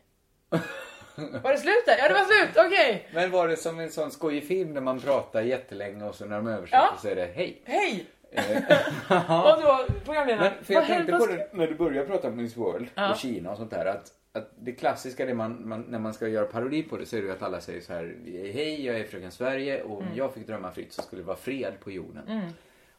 Var 1.42 1.52
det 1.52 1.58
slut 1.58 1.86
där? 1.86 1.96
Ja, 1.98 2.08
det 2.08 2.14
var 2.14 2.24
slut, 2.24 2.66
okej. 2.66 3.08
Men 3.14 3.30
var 3.30 3.48
det 3.48 3.56
som 3.56 3.80
en 3.80 3.90
sån 3.90 4.10
skojig 4.10 4.46
film 4.48 4.74
där 4.74 4.80
man 4.80 5.00
pratar 5.00 5.42
jättelänge 5.42 6.04
och 6.04 6.14
så 6.14 6.24
när 6.26 6.36
de 6.36 6.46
översätter 6.46 6.82
Ja. 6.82 6.98
så 7.02 7.08
är 7.08 7.16
det 7.16 7.26
hej. 7.34 7.62
Hej! 7.64 8.06
Eh, 8.32 8.44
Och 9.54 9.62
då 9.62 9.86
programledaren, 10.04 10.52
Men 10.56 10.64
för 10.64 10.74
jag 10.74 10.86
tänkte 10.86 11.12
på 11.18 11.26
det 11.26 11.48
när 11.52 11.66
du 11.66 11.74
började 11.74 12.08
prata 12.08 12.28
om 12.28 12.36
Miss 12.36 12.56
World 12.56 12.88
Ja. 12.94 13.10
och 13.10 13.16
Kina 13.18 13.50
och 13.50 13.56
sånt 13.56 13.70
där. 13.70 13.86
Att, 13.86 14.06
att 14.32 14.50
det 14.58 14.72
klassiska 14.72 15.26
det 15.26 15.34
man, 15.34 15.68
man, 15.68 15.80
när 15.88 15.98
man 15.98 16.14
ska 16.14 16.28
göra 16.28 16.46
parodi 16.46 16.82
på 16.82 16.96
det 16.96 17.06
så 17.06 17.16
är 17.16 17.20
det 17.20 17.26
ju 17.26 17.32
att 17.32 17.42
alla 17.42 17.60
säger 17.60 17.80
så 17.80 17.92
här. 17.92 18.16
Hej, 18.54 18.86
jag 18.86 19.00
är 19.00 19.04
fröken 19.04 19.30
Sverige 19.30 19.82
och 19.82 19.96
om 19.96 20.02
Mm. 20.02 20.16
jag 20.16 20.34
fick 20.34 20.46
drömma 20.46 20.70
fritt 20.70 20.92
så 20.92 21.02
skulle 21.02 21.22
det 21.22 21.26
vara 21.26 21.36
fred 21.36 21.72
på 21.80 21.90
jorden. 21.90 22.22
Mm. 22.28 22.46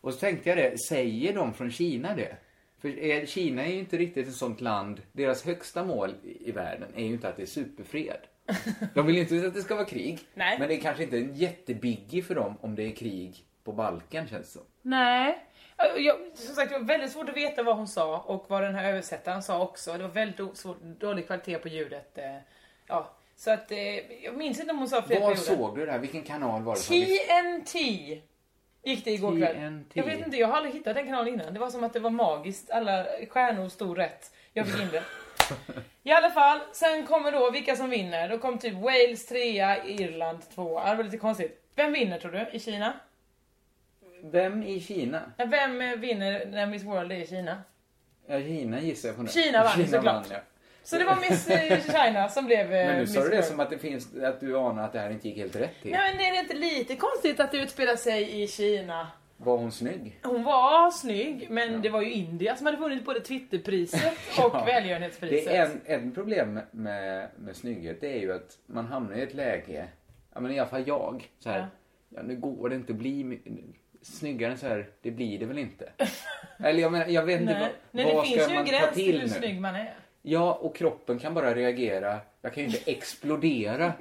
Och 0.02 0.14
så 0.14 0.20
tänkte 0.20 0.50
jag 0.50 0.58
det, 0.58 0.78
säger 0.90 1.34
de 1.34 1.54
från 1.54 1.72
Kina 1.72 2.16
det? 2.16 2.36
För 2.82 3.26
Kina 3.26 3.66
är 3.66 3.72
ju 3.72 3.80
inte 3.80 3.98
riktigt 3.98 4.28
ett 4.28 4.36
sånt 4.36 4.62
land. 4.62 5.02
Deras 5.12 5.46
högsta 5.46 5.84
mål 5.84 6.14
i, 6.24 6.52
världen 6.52 6.90
är 6.96 7.04
ju 7.06 7.14
inte 7.14 7.30
att 7.30 7.36
det 7.38 7.42
är 7.42 7.46
superfred. 7.48 8.20
De 8.94 9.06
vill 9.06 9.16
ju 9.16 9.22
inte 9.22 9.48
att 9.48 9.54
det 9.54 9.62
ska 9.62 9.76
vara 9.76 9.86
krig. 9.86 10.20
Nej. 10.34 10.60
Men 10.60 10.68
det 10.68 10.76
är 10.76 10.82
kanske 10.82 11.04
inte 11.04 11.18
en 11.18 11.36
jättebiggie 11.36 12.24
för 12.24 12.36
dem 12.36 12.58
om 12.62 12.76
det 12.76 12.84
är 12.84 12.92
krig 12.92 13.46
på 13.64 13.72
Balkan 13.72 14.28
känns 14.28 14.48
det 14.48 14.52
som. 14.54 14.62
Nej. 14.82 15.46
Jag, 15.98 16.16
som 16.34 16.56
sagt, 16.56 16.72
det 16.72 16.80
var 16.80 16.86
väldigt 16.86 17.12
svårt 17.12 17.30
att 17.30 17.38
veta 17.38 17.64
vad 17.64 17.76
hon 17.78 17.88
sa 17.88 18.18
och 18.20 18.46
vad 18.48 18.64
den 18.64 18.76
här 18.76 18.90
översättaren 18.94 19.44
sa 19.44 19.62
också. 19.64 19.94
Det 19.94 19.98
var 20.04 20.10
väldigt 20.10 20.58
svårt, 20.58 20.82
dålig 20.82 21.26
kvalitet 21.28 21.58
på 21.58 21.68
ljudet. 21.68 22.18
eh, 22.18 22.36
Ja, 22.88 23.12
så 23.36 23.52
att 23.52 23.72
eh, 23.72 23.78
jag 24.24 24.38
minns 24.38 24.60
inte 24.60 24.72
om 24.72 24.78
hon 24.80 24.88
sa 24.90 25.02
fler 25.02 25.20
Var 25.20 25.36
såg 25.36 25.78
du 25.78 25.86
det 25.86 25.92
här? 25.92 26.00
Vilken 26.00 26.24
kanal 26.24 26.62
var 26.64 26.76
det? 26.76 26.82
TNT 26.82 28.22
gick 28.84 29.06
det 29.06 29.12
igår 29.12 29.38
kväll. 29.38 29.56
TNT. 29.56 30.00
Jag 30.00 30.04
vet 30.06 30.26
inte, 30.26 30.38
jag 30.38 30.48
har 30.48 30.58
aldrig 30.58 30.74
hittat 30.74 30.96
den 30.96 31.06
kanalen 31.06 31.34
innan. 31.34 31.54
Det 31.54 31.60
var 31.60 31.70
som 31.70 31.84
att 31.84 31.94
det 31.94 32.00
var 32.00 32.10
magiskt. 32.10 32.72
Alla 32.72 33.06
stjärnor 33.30 33.70
stod 33.70 33.98
rätt. 33.98 34.32
Jag 34.54 34.68
fick 34.68 34.82
in 34.82 34.90
det. 34.92 35.04
I 36.04 36.12
alla 36.12 36.30
fall, 36.30 36.60
sen 36.72 37.06
kommer 37.06 37.32
då 37.32 37.52
vilka 37.52 37.76
som 37.76 37.90
vinner. 37.90 38.30
Då 38.30 38.38
kom 38.38 38.58
typ 38.58 38.74
Wales 38.74 39.26
trea, 39.26 39.86
Irland 39.86 40.50
tvåa. 40.56 40.90
Det 40.90 40.96
var 40.96 41.04
lite 41.04 41.18
konstigt. 41.18 41.62
Vem 41.76 41.94
vinner 41.94 42.20
tror 42.20 42.32
du 42.32 42.48
i 42.52 42.60
Kina? 42.60 42.94
Vem 44.24 44.64
i 44.64 44.80
Kina? 44.80 45.32
Vem 45.38 45.82
eh, 45.82 45.96
vinner 45.96 46.46
när 46.46 46.66
Miss 46.66 46.84
World 46.84 47.12
är 47.12 47.16
i 47.16 47.28
Kina? 47.28 47.64
Ja, 48.28 48.40
Kina 48.40 48.82
gissar 48.82 49.10
jag 49.10 49.16
på 49.16 49.24
nu. 49.24 49.30
Kina 49.30 49.64
vann 49.64 49.88
såklart. 49.88 50.04
vann, 50.04 50.26
ja. 50.30 50.40
Så 50.90 50.98
det 50.98 51.04
var 51.06 51.16
Miss 51.30 51.50
eh, 51.50 51.80
China 51.84 52.30
som 52.30 52.46
blev 52.46 52.60
eh, 52.60 52.70
Men 52.88 52.96
nu 52.96 53.02
Miss 53.02 53.14
sa 53.14 53.22
du 53.24 53.30
det 53.30 53.44
som 53.44 53.60
att 53.60 53.70
det 53.70 53.78
finns, 53.78 54.16
att 54.24 54.40
du 54.40 54.58
anar 54.58 54.84
att 54.84 54.94
det 54.94 55.00
här 55.00 55.10
inte 55.10 55.28
gick 55.28 55.38
helt 55.38 55.56
rätt 55.56 55.82
till. 55.82 55.92
Nej 55.92 56.16
men 56.16 56.26
är 56.26 56.32
det 56.32 56.38
inte 56.40 56.54
lite 56.54 56.96
konstigt 56.96 57.40
att 57.40 57.52
det 57.52 57.58
utspelar 57.58 57.96
sig 57.96 58.44
i 58.44 58.48
Kina? 58.48 59.08
Var 59.38 59.58
hon 59.58 59.72
snygg? 59.72 60.20
Hon 60.24 60.44
var 60.44 60.92
snygg, 60.92 61.48
men 61.50 61.82
det 61.82 61.90
var 61.90 62.02
ju 62.02 62.12
India 62.12 62.56
som 62.56 62.66
hade 62.66 62.78
vunnit 62.78 63.06
både 63.06 63.20
Twitterpriset 63.20 64.04
och 64.38 64.52
Ja. 64.54 64.64
välgörenhetspriset. 64.66 65.46
Det 65.46 65.56
är 65.56 65.66
en, 65.66 65.82
en 65.86 66.12
problem 66.12 66.60
med, 66.72 67.30
med 67.36 67.56
snygghet, 67.56 68.02
det 68.02 68.14
är 68.14 68.20
ju 68.20 68.34
att 68.34 68.58
man 68.66 68.86
hamnar 68.86 69.16
i 69.16 69.22
ett 69.22 69.34
läge, 69.34 69.88
ja 70.34 70.40
men 70.40 70.52
i 70.52 70.60
alla 70.60 70.70
fall 70.70 70.84
jag, 70.88 71.30
så 71.40 71.50
här, 71.50 71.60
Ja. 71.60 71.66
ja, 72.10 72.22
nu 72.22 72.36
går 72.36 72.70
det 72.70 72.76
inte 72.76 72.92
att 72.94 73.00
bli 73.00 73.40
snyggare 74.02 74.52
än 74.52 74.58
så 74.58 74.68
här, 74.68 74.90
det 75.02 75.12
blir 75.12 75.40
det 75.40 75.46
väl 75.46 75.58
inte. 75.58 75.90
Eller 76.64 76.82
jag 76.82 76.92
menar, 76.92 77.06
jag 77.08 77.24
vet 77.24 77.42
inte 77.42 77.54
Nej, 77.54 77.62
vad, 77.62 77.72
Nej 77.92 78.06
vad 78.16 78.24
det 78.24 78.28
finns 78.28 78.44
ska 78.44 78.52
ju 78.54 78.58
en 78.58 78.64
man 78.64 78.66
ta 78.66 78.72
gräns 78.72 78.94
till 78.96 79.06
till 79.06 79.14
hur 79.22 79.28
nu? 79.28 79.34
snygg 79.34 79.62
man 79.62 79.76
är. 79.76 79.94
Ja, 80.22 80.54
och 80.54 80.76
kroppen 80.76 81.20
kan 81.20 81.34
bara 81.34 81.56
reagera. 81.56 82.20
Jag 82.42 82.54
kan 82.54 82.64
ju 82.64 82.70
inte 82.70 82.92
explodera 82.92 83.94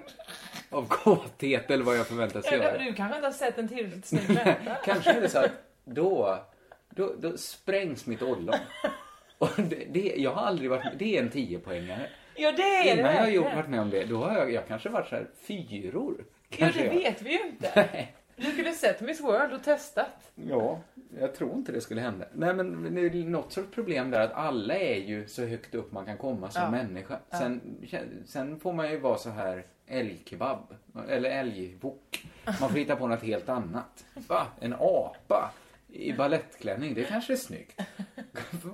av 0.71 0.89
kåthet 0.89 1.71
eller 1.71 1.85
vad 1.85 1.97
jag 1.97 2.07
förväntas 2.07 2.53
göra. 2.53 2.79
du 2.79 2.95
kanske 2.95 3.17
inte 3.17 3.27
har 3.27 3.33
sett 3.33 3.59
en 3.59 3.69
tillräckligt 3.69 4.07
snygg 4.07 4.29
människa? 4.29 4.79
Kanske 4.85 5.13
är 5.13 5.21
det 5.21 5.29
så 5.29 5.39
att 5.39 5.53
då, 5.85 6.39
då, 6.91 7.15
då 7.19 7.37
sprängs 7.37 8.07
mitt 8.07 8.23
ollon. 8.23 8.55
Och 9.39 9.51
det, 9.57 9.85
det, 9.91 10.15
jag 10.17 10.31
har 10.31 10.43
aldrig 10.43 10.71
varit 10.71 10.99
det 10.99 11.17
är 11.17 11.23
en 11.23 11.31
10-poängare. 11.31 12.07
Ja 12.37 12.53
det 12.53 12.63
är 12.63 12.85
det 12.85 13.01
Innan 13.01 13.15
jag 13.15 13.21
har 13.21 13.29
gjort, 13.29 13.55
varit 13.55 13.69
med 13.69 13.81
om 13.81 13.91
det, 13.91 14.05
då 14.05 14.25
har 14.25 14.39
jag, 14.39 14.53
jag 14.53 14.69
kanske 14.69 14.89
varit 14.89 15.09
så 15.09 15.15
här 15.15 15.27
fyror. 15.43 16.25
Ja 16.57 16.71
det 16.75 16.85
jag. 16.85 16.95
vet 16.95 17.23
vi 17.23 17.31
ju 17.33 17.41
inte. 17.47 17.89
Du 18.39 18.45
skulle 18.53 18.73
sett 18.73 19.01
Miss 19.01 19.21
World 19.21 19.53
och 19.55 19.63
testat. 19.65 20.33
Ja, 20.35 20.81
jag 21.21 21.35
tror 21.35 21.53
inte 21.55 21.73
det 21.73 21.81
skulle 21.81 22.01
hända. 22.01 22.25
Nej 22.33 22.55
men 22.55 22.95
det 22.95 23.01
är 23.01 23.25
något 23.25 23.53
sorts 23.53 23.75
problem 23.75 24.11
där 24.11 24.21
att 24.21 24.33
alla 24.33 24.75
är 24.75 24.97
ju 24.97 25.29
så 25.29 25.45
högt 25.45 25.75
upp 25.75 25.93
man 25.93 26.05
kan 26.07 26.17
komma 26.19 26.51
som 26.51 26.63
Ja. 26.63 26.71
människa. 26.71 27.19
Sen, 27.31 27.61
sen 28.27 28.61
får 28.61 28.73
man 28.73 28.91
ju 28.91 28.99
vara 28.99 29.19
så 29.19 29.31
här 29.31 29.67
älgkebab. 29.87 30.75
Eller 31.09 31.31
älgwok. 31.31 32.27
Man 32.45 32.55
får 32.71 32.79
hitta 32.79 32.97
på 32.97 33.07
något 33.07 33.23
helt 33.23 33.49
annat. 33.49 34.05
Va? 34.29 34.47
En 34.61 34.73
apa 34.75 35.53
i 35.93 36.13
ballettklänning, 36.13 36.95
det 36.95 37.05
kanske 37.05 37.33
är 37.33 37.37
snyggt. 37.37 37.81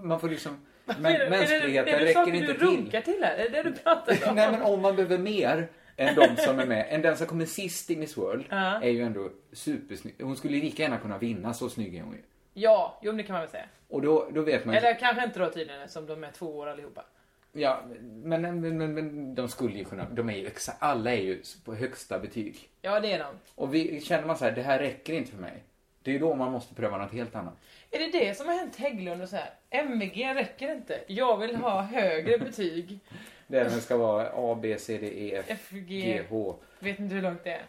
Man 0.03 0.21
får 0.21 0.29
liksom... 0.29 0.57
Men, 0.87 1.07
Är 1.07 1.19
det- 1.19 1.31
mänskligheten 1.31 1.75
är 1.75 1.85
det, 1.85 1.91
är 1.91 1.99
det 2.01 2.05
räcker 2.21 2.35
inte 2.35 2.47
du 2.53 2.59
till. 2.59 2.67
runkar 2.67 3.01
till 3.01 3.23
här? 3.23 3.37
Är 3.37 3.49
det 3.51 3.63
det 3.63 3.71
du 3.71 3.73
pratar 3.77 4.29
om? 4.29 4.35
Nej 4.35 4.51
men 4.53 4.63
om 4.63 4.83
man 4.83 4.97
behöver 4.97 5.19
mer 5.19 5.69
än 5.97 6.15
de 6.15 6.37
som 6.37 6.59
är 6.59 6.67
med, 6.67 6.87
än 6.89 7.03
den 7.03 7.17
som 7.17 7.27
kommer 7.27 7.47
sist 7.47 7.91
i 7.91 7.97
Miss 7.97 8.17
World, 8.17 8.45
Ja. 8.51 8.83
är 8.83 8.91
ju 8.91 9.03
ändå 9.03 9.31
supersnygg. 9.53 10.15
Hon 10.23 10.37
skulle 10.37 10.59
lika 10.59 10.83
gärna 10.83 10.99
kunna 10.99 11.19
vinna, 11.19 11.55
så 11.55 11.71
snygg 11.71 11.95
är 11.97 12.03
hon 12.03 12.13
ju. 12.13 12.23
Ja, 12.55 12.99
jo 13.03 13.13
det 13.13 13.23
kan 13.23 13.33
man 13.33 13.43
väl 13.43 13.51
säga. 13.51 13.67
Och 13.89 14.03
då, 14.03 14.29
då 14.35 14.43
vet 14.43 14.65
man 14.65 14.75
ju... 14.75 14.79
Eller 14.79 14.99
kanske 14.99 15.25
inte 15.25 15.39
då 15.39 15.51
tydligen 15.51 15.89
som 15.89 16.07
de 16.07 16.25
är 16.25 16.31
två 16.31 16.59
år 16.59 16.67
allihopa. 16.67 17.05
Ja, 17.53 17.83
men, 18.23 18.43
men, 18.43 18.61
men, 18.79 18.95
men 18.95 19.35
de 19.35 19.49
skulle 19.49 19.79
ju 19.79 19.85
kunna, 19.85 20.11
de 20.11 20.29
är 20.31 20.37
ju 20.37 20.51
alla 20.79 21.13
är 21.15 21.21
ju 21.21 21.43
på 21.65 21.75
högsta 21.75 22.19
betyg. 22.19 22.69
Ja 22.83 23.01
det 23.01 23.13
är 23.13 23.19
de. 23.19 23.35
Och 23.55 23.75
vi, 23.75 24.01
känner 24.01 24.27
man 24.27 24.39
så 24.39 24.45
här, 24.45 24.53
det 24.53 24.63
här 24.63 24.79
räcker 24.79 25.13
inte 25.13 25.31
för 25.31 25.41
mig. 25.41 25.63
Det 26.03 26.11
är 26.11 26.13
ju 26.13 26.19
då 26.19 26.35
man 26.35 26.53
måste 26.53 26.75
pröva 26.75 26.99
något 26.99 27.13
helt 27.13 27.35
annat. 27.35 27.55
Är 27.91 27.99
det 27.99 28.19
det 28.19 28.37
som 28.37 28.47
har 28.49 28.55
hänt 28.55 28.77
Hägglund 28.77 29.23
och 29.23 29.29
så 29.29 29.37
här? 29.37 29.51
MVG 29.71 30.35
räcker 30.35 30.73
inte. 30.73 31.01
Jag 31.07 31.37
vill 31.37 31.57
ha 31.57 31.83
högre 31.83 32.39
betyg. 32.39 32.99
Där 33.47 33.65
den 33.65 33.81
ska 33.81 33.97
vara 33.97 34.31
A, 34.35 34.59
B, 34.63 34.77
C, 34.79 34.99
D, 34.99 35.07
E, 35.07 35.43
F, 35.47 35.59
FG. 35.61 35.87
G, 35.89 36.23
H. 36.31 36.57
Vet 36.79 36.99
inte 36.99 37.15
hur 37.15 37.23
långt 37.23 37.45
det 37.45 37.51
är. 37.51 37.63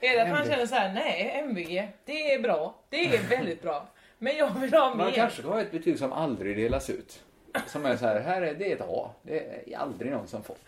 Är 0.00 0.16
det 0.16 0.22
att 0.22 0.28
man 0.28 0.36
MVG. 0.36 0.52
känner 0.52 0.66
så 0.66 0.74
här, 0.74 0.92
nej 0.94 1.42
MVG, 1.44 1.88
det 2.04 2.34
är 2.34 2.38
bra. 2.40 2.74
Det 2.88 3.16
är 3.16 3.28
väldigt 3.28 3.62
bra. 3.62 3.86
Men 4.18 4.36
jag 4.36 4.60
vill 4.60 4.72
ha 4.72 4.94
Man 4.94 5.06
mer. 5.06 5.14
kanske 5.14 5.42
ska 5.42 5.50
ha 5.50 5.60
ett 5.60 5.70
betyg 5.70 5.98
som 5.98 6.12
aldrig 6.12 6.56
delas 6.56 6.90
ut. 6.90 7.22
Som 7.66 7.86
är 7.86 7.96
så 7.96 8.06
här, 8.06 8.20
här 8.20 8.42
är 8.42 8.54
det 8.54 8.72
är 8.72 8.76
ett 8.76 8.82
A. 8.88 9.10
Det 9.22 9.72
är 9.72 9.78
aldrig 9.78 10.12
någon 10.12 10.26
som 10.28 10.42
fått. 10.42 10.66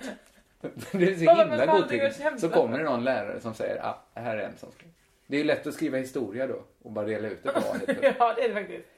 Det 0.92 1.05
är 1.05 1.14
så 1.14 1.35
himla 1.35 1.57
det 1.57 1.66
godtyckligt. 1.66 2.40
Så 2.40 2.48
kommer 2.48 2.79
det 2.79 2.85
någon 2.85 3.05
lärare 3.05 3.40
som 3.40 3.55
säger, 3.55 3.87
ah, 3.87 4.03
här 4.14 4.37
är 4.37 4.42
en 4.42 4.57
som 4.57 4.72
ska. 4.72 4.85
Det 5.27 5.37
är 5.37 5.38
ju 5.38 5.44
lätt 5.44 5.66
att 5.66 5.75
skriva 5.75 5.98
historia 5.98 6.46
då 6.46 6.62
och 6.83 6.90
bara 6.90 7.07
dela 7.07 7.29
ut 7.29 7.46
ett 7.46 7.57
A. 7.57 7.61
helt 7.72 7.85
plötsligt. 7.85 8.14
ja 8.18 8.35
det 8.37 8.42
är 8.42 8.48
det 8.48 8.55
faktiskt. 8.55 8.88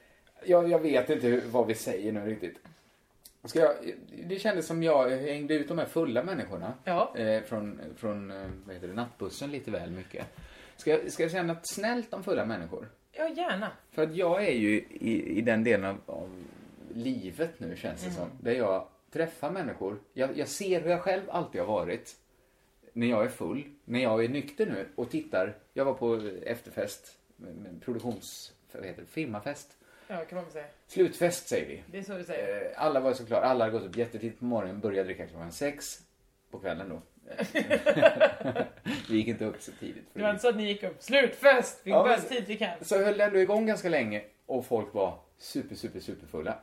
jag, 0.45 0.69
jag 0.69 0.79
vet 0.79 1.09
inte 1.09 1.27
hur, 1.27 1.41
vad 1.41 1.67
vi 1.67 1.75
säger 1.75 2.11
nu 2.11 2.25
riktigt. 2.25 2.57
Ska 3.45 3.59
jag, 3.59 3.75
det 4.27 4.39
kändes 4.39 4.67
som 4.67 4.83
jag 4.83 5.09
hängde 5.09 5.53
ut 5.53 5.67
de 5.67 5.77
här 5.77 5.85
fulla 5.85 6.23
människorna 6.23 6.73
Ja. 6.83 7.17
eh, 7.17 7.43
från, 7.43 7.79
från 7.97 8.31
eh, 8.31 8.49
vad 8.65 8.75
heter 8.75 8.87
det, 8.87 8.93
nattbussen 8.93 9.51
lite 9.51 9.71
väl 9.71 9.91
mycket. 9.91 10.25
Ska 10.77 10.89
jag, 10.91 11.11
ska 11.11 11.23
jag 11.23 11.31
säga 11.31 11.43
något 11.43 11.67
snällt 11.67 12.13
om 12.13 12.23
fulla 12.23 12.45
människor? 12.45 12.89
Ja 13.11 13.29
gärna. 13.29 13.71
För 13.91 14.03
att 14.03 14.15
jag 14.15 14.47
är 14.47 14.51
ju 14.53 14.75
i, 14.89 15.37
i 15.37 15.41
den 15.41 15.63
delen 15.63 15.85
av, 15.85 15.97
av 16.05 16.43
livet 16.93 17.51
nu 17.59 17.75
känns 17.75 18.01
det 18.01 18.07
Mm. 18.09 18.17
som. 18.19 18.29
Där 18.41 18.51
jag 18.53 18.87
träffar 19.11 19.51
människor. 19.51 19.99
Jag, 20.13 20.37
jag 20.37 20.47
ser 20.47 20.81
hur 20.81 20.89
jag 20.89 21.01
själv 21.01 21.21
alltid 21.29 21.61
har 21.61 21.67
varit. 21.67 22.15
När 22.93 23.07
jag 23.07 23.25
är 23.25 23.29
full. 23.29 23.63
När 23.85 23.99
jag 24.03 24.23
är 24.25 24.29
nykter 24.29 24.65
nu 24.65 24.87
och 24.95 25.09
tittar. 25.09 25.55
Jag 25.73 25.85
var 25.85 25.93
på 25.93 26.29
efterfest. 26.45 27.17
med- 27.37 27.55
med 27.55 27.81
Produktions... 27.81 28.53
Vad 28.71 28.85
heter 28.85 29.01
det? 29.01 29.07
Firmafest. 29.07 29.77
Ja 30.07 30.25
kan 30.25 30.35
man 30.41 30.51
säga. 30.51 30.65
Slutfest 30.87 31.47
säger 31.47 31.67
vi. 31.67 31.83
Det 31.91 31.97
är 31.97 32.03
så 32.03 32.13
vi 32.15 32.23
säger. 32.23 32.65
Eh, 32.65 32.71
Alla 32.83 32.99
var 32.99 33.13
såklart, 33.13 33.43
alla 33.43 33.65
hade 33.65 33.77
gått 33.79 33.89
upp 33.89 33.97
jättetidigt 33.97 34.39
på 34.39 34.45
morgonen, 34.45 34.79
började 34.79 35.03
dricka 35.03 35.27
klockan 35.27 35.51
sex 35.51 35.99
på 36.51 36.59
kvällen 36.59 36.89
då. 36.89 37.01
vi 39.09 39.15
gick 39.17 39.27
inte 39.27 39.45
upp 39.45 39.61
så 39.61 39.71
tidigt. 39.71 40.03
Det 40.13 40.21
var 40.21 40.29
inte 40.29 40.41
så 40.41 40.49
att 40.49 40.55
ni 40.55 40.67
gick 40.67 40.83
upp, 40.83 41.03
slutfest! 41.03 41.81
Vi 41.83 41.91
Ja, 41.91 42.03
börjar 42.03 42.17
men- 42.17 42.25
så 42.27 42.29
tidigt 42.33 42.49
vi 42.49 42.57
kan. 42.57 42.69
Så 42.81 43.03
höll 43.03 43.17
det 43.17 43.23
ändå 43.23 43.39
igång 43.39 43.65
ganska 43.65 43.89
länge 43.89 44.23
och 44.45 44.65
folk 44.65 44.93
var 44.93 45.19
super, 45.37 45.75
super, 45.75 45.99
superfulla. 45.99 46.57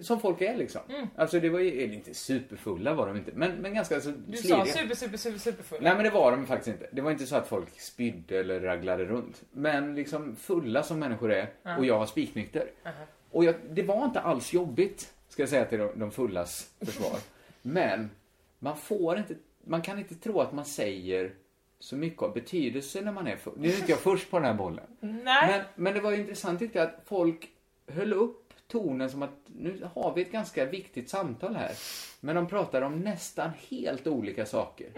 Som 0.00 0.20
folk 0.20 0.40
är 0.40 0.56
liksom. 0.56 0.80
Mm. 0.88 1.06
Alltså 1.16 1.40
det 1.40 1.48
var 1.48 1.58
ju, 1.60 1.82
eller 1.82 1.94
inte 1.94 2.14
superfulla 2.14 2.94
var 2.94 3.06
de 3.06 3.16
inte, 3.16 3.30
men, 3.34 3.52
men 3.56 3.74
ganska 3.74 4.00
så 4.00 4.10
Du 4.26 4.36
sa 4.36 4.42
sliriga. 4.42 4.64
super, 4.66 4.94
super, 4.94 5.16
super, 5.18 5.38
superfull. 5.38 5.78
Nej 5.82 5.94
men 5.94 6.04
det 6.04 6.10
var 6.10 6.30
de 6.30 6.46
faktiskt 6.46 6.68
inte. 6.68 6.88
Det 6.92 7.00
var 7.02 7.10
inte 7.10 7.26
så 7.26 7.36
att 7.36 7.48
folk 7.48 7.80
spydde 7.80 8.38
eller 8.38 8.60
raglade 8.60 9.04
runt. 9.04 9.42
Men 9.52 9.94
liksom 9.94 10.36
fulla 10.36 10.82
som 10.82 10.98
människor 10.98 11.32
är 11.32 11.50
Ja. 11.62 11.76
och 11.76 11.84
jag 11.86 11.98
var 11.98 12.06
spiknykter. 12.06 12.70
Aha. 12.84 12.94
Och 13.30 13.44
jag, 13.44 13.54
det 13.70 13.82
var 13.82 14.04
inte 14.04 14.20
alls 14.20 14.52
jobbigt, 14.52 15.12
ska 15.28 15.42
jag 15.42 15.48
säga 15.48 15.64
till 15.64 15.78
de, 15.78 15.90
de 15.98 16.10
fullas 16.10 16.70
försvar. 16.80 17.16
Men 17.62 18.10
man 18.58 18.76
får 18.76 19.18
inte, 19.18 19.34
man 19.64 19.82
kan 19.82 19.98
inte 19.98 20.14
tro 20.14 20.40
att 20.40 20.52
man 20.52 20.64
säger 20.64 21.32
så 21.78 21.96
mycket 21.96 22.22
av 22.22 22.34
betydelse 22.34 23.00
när 23.00 23.12
man 23.12 23.26
är 23.26 23.36
full. 23.36 23.52
Nu 23.56 23.68
är 23.68 23.76
inte 23.76 23.90
jag 23.92 24.00
först 24.00 24.30
på 24.30 24.38
den 24.38 24.46
här 24.46 24.54
bollen. 24.54 24.84
Nej. 25.00 25.48
Men, 25.50 25.60
men 25.74 25.94
det 25.94 26.00
var 26.00 26.10
ju 26.10 26.16
intressant 26.20 26.58
tyckte 26.58 26.78
jag 26.78 26.88
att 26.88 27.00
folk 27.04 27.48
höll 27.92 28.12
upp 28.12 28.43
tonen 28.74 29.10
som 29.10 29.22
att 29.22 29.30
nu 29.46 29.88
har 29.94 30.14
vi 30.14 30.22
ett 30.22 30.32
ganska 30.32 30.64
viktigt 30.64 31.10
samtal 31.10 31.54
här. 31.56 31.72
Men 32.20 32.36
de 32.36 32.46
pratar 32.46 32.82
om 32.82 33.00
nästan 33.00 33.50
helt 33.70 34.06
olika 34.06 34.46
saker. 34.46 34.88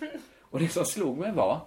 Och 0.40 0.58
det 0.58 0.68
som 0.68 0.84
slog 0.84 1.18
mig 1.18 1.32
var 1.32 1.60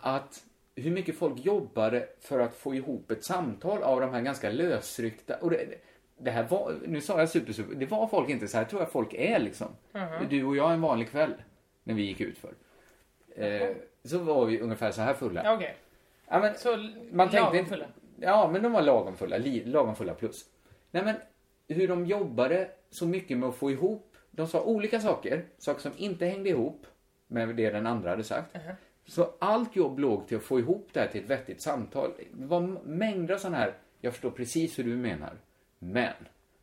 att 0.00 0.42
hur 0.74 0.90
mycket 0.90 1.18
folk 1.18 1.44
jobbade 1.44 2.08
för 2.20 2.38
att 2.40 2.54
få 2.56 2.74
ihop 2.74 3.10
ett 3.10 3.24
samtal 3.24 3.82
av 3.82 4.00
de 4.00 4.10
här 4.14 4.20
ganska 4.20 4.50
lösryckta. 4.50 5.36
Och 5.36 5.50
det, 5.50 5.66
det 6.18 6.30
här 6.30 6.48
var, 6.48 6.74
nu 6.86 7.00
sa 7.00 7.18
jag 7.18 7.28
super, 7.28 7.52
super, 7.52 7.74
det 7.74 7.86
var 7.86 8.06
folk 8.06 8.28
inte 8.28 8.48
så 8.48 8.56
här 8.56 8.64
tror 8.64 8.82
jag 8.82 8.90
folk 8.92 9.14
är 9.14 9.38
liksom. 9.38 9.68
Mhm. 9.92 10.28
Du 10.30 10.44
och 10.44 10.56
jag 10.56 10.72
en 10.72 10.80
vanlig 10.80 11.10
kväll 11.10 11.34
när 11.84 11.94
vi 11.94 12.02
gick 12.02 12.20
ut 12.20 12.38
för. 12.38 12.54
Eh, 13.44 13.68
så 14.04 14.18
var 14.18 14.46
vi 14.46 14.60
ungefär 14.60 14.90
så 14.92 15.00
här 15.02 15.14
fulla. 15.14 15.44
Ja, 15.44 15.54
Okej. 15.54 15.76
Ja, 16.28 16.38
men, 16.40 16.54
Så 16.58 16.76
man 17.12 17.30
tänkte 17.30 17.52
lagom 17.52 17.66
fulla. 17.66 17.86
Ja, 18.20 18.48
men 18.52 18.62
de 18.62 18.72
var 18.72 18.82
lagom 18.82 19.16
fulla. 19.16 19.38
li- 19.38 19.64
Lagom 19.64 19.96
fulla 19.96 20.14
plus. 20.14 20.44
Nej, 20.92 21.04
men 21.04 21.16
hur 21.68 21.88
de 21.88 22.06
jobbade 22.06 22.70
så 22.90 23.06
mycket 23.06 23.38
med 23.38 23.48
att 23.48 23.56
få 23.56 23.70
ihop. 23.70 24.16
De 24.30 24.48
sa 24.48 24.62
olika 24.62 25.00
saker, 25.00 25.44
saker 25.58 25.80
som 25.80 25.92
inte 25.96 26.26
hängde 26.26 26.48
ihop 26.48 26.86
med 27.26 27.56
det 27.56 27.70
den 27.70 27.86
andra 27.86 28.10
hade 28.10 28.24
sagt. 28.24 28.56
Uh-huh. 28.56 28.74
Så 29.06 29.34
allt 29.38 29.76
jobb 29.76 29.98
låg 29.98 30.28
till 30.28 30.36
att 30.36 30.42
få 30.42 30.58
ihop 30.58 30.88
det 30.92 31.00
här 31.00 31.06
till 31.06 31.22
ett 31.22 31.30
vettigt 31.30 31.62
samtal. 31.62 32.10
Det 32.32 32.46
var 32.46 32.60
mängder 32.84 33.34
av 33.34 33.38
sådana 33.38 33.56
här, 33.56 33.74
jag 34.00 34.12
förstår 34.12 34.30
precis 34.30 34.78
hur 34.78 34.84
du 34.84 34.96
menar, 34.96 35.32
men. 35.78 36.12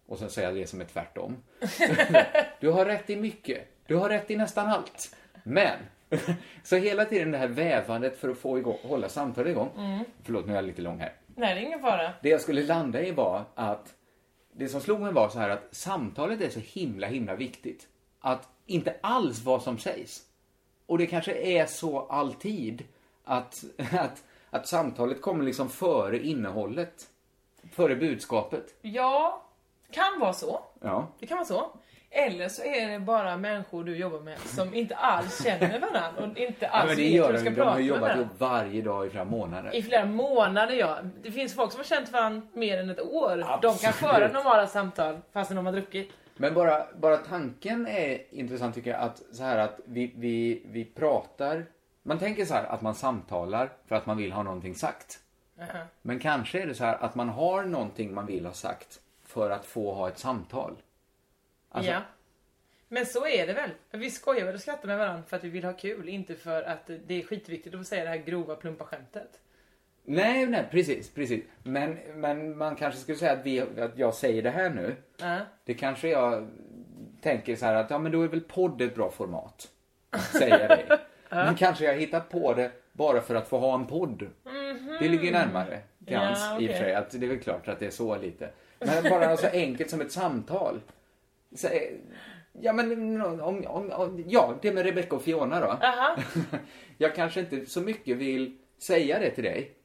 Och 0.06 0.18
så 0.18 0.30
säger 0.30 0.48
jag 0.48 0.58
det 0.58 0.68
som 0.68 0.82
är 0.82 0.86
tvärtom. 0.86 1.38
du 2.60 2.70
har 2.70 2.86
rätt 2.86 3.10
i 3.10 3.16
mycket. 3.16 3.68
Du 3.86 3.96
har 3.96 4.10
rätt 4.10 4.32
i 4.32 4.36
nästan 4.36 4.68
allt. 4.68 5.16
Men. 5.44 5.78
Så 6.64 6.76
hela 6.76 7.06
tiden 7.06 7.32
det 7.32 7.38
här 7.38 7.48
vävandet 7.48 8.18
för 8.18 8.30
att 8.30 8.38
få 8.38 8.60
igång, 8.60 8.78
hålla 8.84 9.10
samtalet 9.10 9.52
igång. 9.52 9.70
Mm. 9.78 10.04
Förlåt, 10.24 10.46
nu 10.46 10.52
är 10.52 10.56
jag 10.56 10.66
lite 10.66 10.82
lång 10.82 11.00
här. 11.00 11.14
Nej, 11.36 11.56
det 11.56 11.62
är 11.62 11.66
ingen 11.66 11.80
fara. 11.80 12.14
Det 12.22 12.30
jag 12.30 12.42
skulle 12.42 12.64
landa 12.64 13.02
i 13.02 13.12
var 13.12 13.44
att 13.56 13.96
det 14.60 14.70
som 14.70 14.82
slog 14.82 15.00
mig 15.00 15.14
var 15.14 15.30
så 15.30 15.40
här 15.40 15.50
att 15.50 15.68
samtalet 15.72 16.42
är 16.42 16.50
så 16.50 16.60
himla, 16.60 17.08
himla 17.08 17.36
viktigt. 17.36 17.88
Att 18.20 18.50
inte 18.66 18.96
alls 19.02 19.44
vad 19.44 19.62
som 19.62 19.78
sägs. 19.78 20.26
Och 20.86 20.98
det 20.98 21.08
kanske 21.08 21.34
är 21.34 21.66
så 21.66 22.00
alltid 22.00 22.84
att, 23.24 23.64
att, 23.92 24.24
att 24.50 24.68
samtalet 24.68 25.22
kommer 25.22 25.44
liksom 25.44 25.70
före 25.70 26.20
innehållet. 26.26 27.08
Före 27.72 27.96
budskapet. 27.96 28.76
Ja, 28.82 29.44
kan 29.92 30.20
vara 30.20 30.34
så. 30.34 30.62
Ja. 30.82 31.08
Det 31.20 31.28
kan 31.28 31.38
vara 31.38 31.48
så. 31.48 31.72
Eller 32.12 32.50
så 32.50 32.64
är 32.64 32.90
det 32.90 33.00
bara 33.00 33.38
människor 33.38 33.84
du 33.84 33.98
jobbar 33.98 34.20
med 34.20 34.40
som 34.40 34.74
inte 34.74 34.96
alls 34.96 35.44
känner 35.44 35.80
varandra 35.80 36.12
och 36.18 36.38
inte 36.38 36.66
ja 36.66 36.70
alls 36.70 36.90
det 36.90 36.96
vet 36.96 37.12
gör 37.12 37.28
hur 37.28 37.34
de 37.34 37.40
ska 37.40 37.50
De 37.50 37.56
har 37.60 37.66
prata 37.66 37.76
med 37.78 37.86
jobbat 37.86 38.02
varandra. 38.02 38.22
ihop 38.24 38.34
varje 38.40 38.82
dag 38.82 39.08
i 39.08 39.10
flera 39.10 39.26
månader. 39.26 39.76
I 39.76 39.84
flera 39.84 40.06
månader, 40.06 40.74
ja. 40.74 40.98
Det 41.24 41.32
finns 41.32 41.56
folk 41.56 41.72
som 41.72 41.80
har 41.80 41.86
känt 41.86 42.12
varandra 42.12 42.48
mer 42.54 42.78
än 42.78 42.90
ett 42.90 43.02
år. 43.02 43.60
De 43.62 43.78
kan 43.78 43.94
föra 43.94 44.28
normala 44.28 44.68
samtal 44.68 45.18
fastän 45.34 45.56
de 45.58 45.66
har 45.66 45.74
druckit. 45.74 46.12
Men 46.38 46.54
bara, 46.54 46.86
bara 46.96 47.18
tanken 47.18 47.88
är 47.88 48.22
intressant 48.30 48.76
tycker 48.76 48.92
jag, 48.92 49.00
att 49.02 49.22
så 49.32 49.44
här 49.44 49.58
att 49.58 49.80
vi, 49.86 50.14
vi, 50.16 50.62
vi 50.66 50.86
pratar, 50.86 51.66
man 52.04 52.20
tänker 52.20 52.46
så 52.46 52.54
här 52.54 52.64
att 52.64 52.82
man 52.82 52.96
samtalar 52.96 53.70
för 53.88 53.96
att 53.96 54.06
man 54.06 54.18
vill 54.18 54.32
ha 54.32 54.44
någonting 54.44 54.76
sagt. 54.76 55.20
Aha. 55.62 55.80
Men 56.02 56.20
kanske 56.20 56.62
är 56.62 56.68
det 56.68 56.74
så 56.76 56.84
här 56.84 56.98
att 57.04 57.16
man 57.16 57.30
har 57.30 57.64
någonting 57.64 58.14
man 58.14 58.26
vill 58.26 58.46
ha 58.46 58.54
sagt 58.54 59.00
för 59.26 59.50
att 59.50 59.66
få 59.66 59.94
ha 59.94 60.08
ett 60.08 60.20
samtal. 60.20 60.76
Alltså, 61.70 61.92
Ja. 61.92 62.02
Men 62.92 63.06
så 63.06 63.28
är 63.28 63.48
det 63.48 63.54
väl? 63.54 63.70
Vi 63.92 64.10
skojar 64.10 64.46
väl 64.46 64.56
och 64.56 64.62
skrattar 64.62 64.88
med 64.88 64.98
varandra 64.98 65.24
för 65.28 65.38
att 65.38 65.44
vi 65.44 65.50
vill 65.50 65.64
ha 65.64 65.74
kul, 65.74 66.10
inte 66.10 66.36
för 66.36 66.64
att 66.64 66.90
det 67.08 67.14
är 67.22 67.24
skitviktigt 67.24 67.76
att 67.76 67.88
säga 67.88 68.04
det 68.04 68.10
här 68.10 68.18
grova 68.18 68.56
plumpa 68.56 68.86
skämtet. 68.86 69.40
Nej, 70.04 70.46
nej, 70.46 70.68
precis, 70.72 71.14
precis. 71.14 71.44
Men, 71.64 71.98
men 72.16 72.58
man 72.58 72.76
kanske 72.76 73.02
skulle 73.02 73.18
säga 73.18 73.32
att, 73.32 73.46
vi, 73.46 73.62
att 73.62 73.98
jag 73.98 74.14
säger 74.14 74.42
det 74.44 74.50
här 74.50 74.70
nu. 74.70 74.96
Ja. 75.18 75.38
Det 75.64 75.74
kanske 75.74 76.10
jag 76.10 76.48
tänker 77.22 77.56
så 77.56 77.66
här 77.66 77.76
att, 77.76 77.90
ja 77.90 78.00
men 78.00 78.12
då 78.12 78.22
är 78.22 78.28
väl 78.28 78.42
podd 78.42 78.82
ett 78.82 78.96
bra 78.96 79.12
format. 79.12 79.68
Säger 80.32 80.60
jag 80.60 80.70
det. 80.70 81.00
Men 81.32 81.56
kanske 81.56 81.86
jag 81.86 81.94
hittar 81.94 82.20
på 82.20 82.54
det 82.54 82.72
bara 82.92 83.22
för 83.22 83.36
att 83.36 83.48
få 83.48 83.58
ha 83.58 83.76
en 83.76 83.86
podd. 83.88 84.28
Det 85.00 85.08
ligger 85.08 85.32
närmare 85.32 85.80
till 86.06 86.14
Ja, 86.14 86.20
hands 86.20 86.62
i 86.62 86.68
och 86.68 86.72
för 86.72 86.78
sig. 86.78 86.94
Att 86.96 87.12
det 87.12 87.26
är 87.26 87.30
väl 87.30 87.40
klart 87.40 87.68
att 87.68 87.80
det 87.80 87.86
är 87.86 87.92
så 87.92 88.18
lite. 88.18 88.50
Men 88.80 89.04
bara 89.04 89.38
så 89.38 89.48
enkelt 89.48 89.90
som 89.90 90.02
ett 90.02 90.12
samtal. 90.12 90.82
Så, 91.56 91.68
eh, 91.68 91.82
ja 92.62 92.74
men 92.74 93.22
om, 93.22 93.42
om, 93.42 93.92
om, 93.92 94.24
ja, 94.28 94.58
det 94.62 94.72
med 94.72 94.86
Rebecca 94.86 95.16
och 95.16 95.22
Fiona 95.22 95.60
då. 95.60 95.68
Aha. 95.68 96.16
jag 96.98 97.16
kanske 97.16 97.40
inte 97.40 97.66
så 97.66 97.82
mycket 97.82 98.18
vill 98.18 98.58
säga 98.78 99.20
det 99.20 99.32
till 99.32 99.44
dig. 99.44 99.76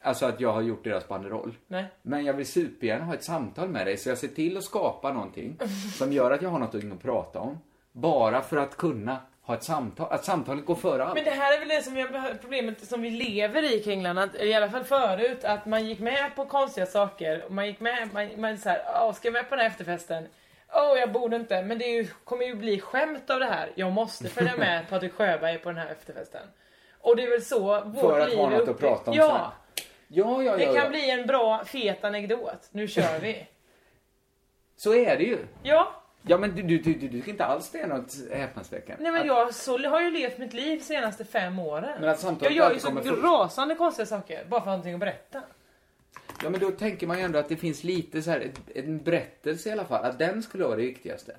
Alltså 0.00 0.26
att 0.26 0.40
jag 0.40 0.52
har 0.52 0.62
gjort 0.62 0.84
deras 0.84 1.08
banderoll. 1.08 1.54
Nej. 1.66 1.84
Men 2.02 2.24
jag 2.24 2.34
vill 2.34 2.46
supergärna 2.46 3.04
ha 3.04 3.14
ett 3.14 3.24
samtal 3.24 3.68
med 3.68 3.86
dig 3.86 3.96
så 3.96 4.08
jag 4.08 4.18
ser 4.18 4.28
till 4.28 4.56
att 4.56 4.64
skapa 4.64 5.12
någonting 5.12 5.58
som 5.98 6.12
gör 6.12 6.30
att 6.30 6.42
jag 6.42 6.50
har 6.50 6.58
något 6.58 6.74
att 6.74 7.02
prata 7.02 7.40
om. 7.40 7.58
Bara 7.92 8.42
för 8.42 8.56
att 8.56 8.76
kunna 8.76 9.20
ha 9.42 9.54
ett 9.54 9.64
samtal. 9.64 10.12
Att 10.12 10.24
samtalet 10.24 10.66
går 10.66 10.74
före 10.74 11.04
allt. 11.04 11.14
Men 11.14 11.24
det 11.24 11.30
här 11.30 11.56
är 11.56 11.58
väl 11.58 11.68
det 11.68 11.82
som 11.82 11.94
vi 11.94 12.00
har, 12.02 12.34
problemet 12.40 12.84
som 12.84 13.02
vi 13.02 13.10
lever 13.10 13.74
i 13.74 13.82
Kringland, 13.82 14.18
att, 14.18 14.34
i 14.34 14.54
alla 14.54 14.70
fall 14.70 14.84
förut, 14.84 15.44
att 15.44 15.66
man 15.66 15.86
gick 15.86 15.98
med 15.98 16.36
på 16.36 16.46
konstiga 16.46 16.86
saker. 16.86 17.44
Och 17.44 17.52
man 17.52 17.66
gick 17.66 17.80
med, 17.80 18.08
man, 18.12 18.28
man 18.40 18.58
så 18.58 18.68
här, 18.68 18.82
åh 19.02 19.12
ska 19.12 19.28
jag 19.28 19.32
med 19.32 19.48
på 19.48 19.56
den 19.56 19.60
här 19.64 19.70
efterfesten? 19.70 20.26
Åh 20.72 20.98
jag 20.98 21.12
borde 21.12 21.36
inte, 21.36 21.62
men 21.62 21.78
det 21.78 21.84
ju, 21.84 22.06
kommer 22.24 22.44
ju 22.44 22.54
bli 22.54 22.80
skämt 22.80 23.30
av 23.30 23.40
det 23.40 23.46
här. 23.46 23.72
Jag 23.74 23.92
måste 23.92 24.28
följa 24.28 24.56
med 24.58 24.88
Patrik 24.88 25.12
Sjöberg 25.12 25.58
på 25.58 25.68
den 25.68 25.78
här 25.78 25.88
efterfesten. 25.88 26.46
Och 27.00 27.16
det 27.16 27.22
är 27.22 27.30
väl 27.30 27.42
så 27.42 27.80
vårt 27.80 28.00
För 28.00 28.20
att 28.20 28.28
liv 28.28 28.38
ha 28.38 28.50
något 28.50 28.68
att 28.68 28.78
prata 28.78 29.10
om 29.10 29.16
Ja, 29.16 29.52
sen. 29.74 29.84
Ja, 30.08 30.42
ja, 30.42 30.56
det 30.56 30.64
ja. 30.64 30.74
kan 30.74 30.82
ja. 30.82 30.88
bli 30.88 31.10
en 31.10 31.26
bra 31.26 31.64
fet 31.64 32.04
anekdot. 32.04 32.68
Nu 32.70 32.88
kör 32.88 33.18
vi. 33.20 33.46
Så 34.76 34.94
är 34.94 35.16
det 35.16 35.24
ju. 35.24 35.38
Ja, 35.62 36.02
Ja, 36.28 36.38
men 36.38 36.54
du, 36.54 36.62
du, 36.62 36.78
du, 36.78 36.92
du 36.94 37.08
tycker 37.08 37.30
inte 37.30 37.44
alls 37.44 37.70
det 37.70 37.80
är 37.80 37.86
något 37.86 38.12
häpnadsväckande? 38.32 39.02
nej 39.02 39.12
men 39.12 39.20
Att- 39.20 39.26
jag 39.26 39.54
så, 39.54 39.88
har 39.88 40.00
ju 40.00 40.10
levt 40.10 40.38
mitt 40.38 40.52
liv 40.52 40.78
de 40.78 40.84
senaste 40.84 41.24
fem 41.24 41.58
åren. 41.58 42.00
Men 42.00 42.08
att 42.08 42.20
samtalet 42.20 42.56
jag 42.56 42.68
gör 42.68 42.74
ju 42.74 42.80
så 42.80 43.16
rasande 43.26 43.74
konstiga 43.74 44.06
saker, 44.06 44.44
bara 44.44 44.50
för 44.50 44.56
att 44.56 44.64
ha 44.64 44.70
någonting 44.70 44.94
att 44.94 45.00
berätta. 45.00 45.42
Ja, 46.42 46.50
men 46.50 46.60
då 46.60 46.70
tänker 46.70 47.06
man 47.06 47.18
ju 47.18 47.24
ändå 47.24 47.38
att 47.38 47.48
det 47.48 47.56
finns 47.56 47.84
lite 47.84 48.22
så 48.22 48.30
här, 48.30 48.40
ett, 48.40 48.60
en 48.74 48.98
berättelse 49.02 49.68
i 49.68 49.72
alla 49.72 49.84
fall. 49.84 50.04
Att 50.04 50.18
den 50.18 50.42
skulle 50.42 50.64
vara 50.64 50.76
det 50.76 50.82
viktigaste. 50.82 51.36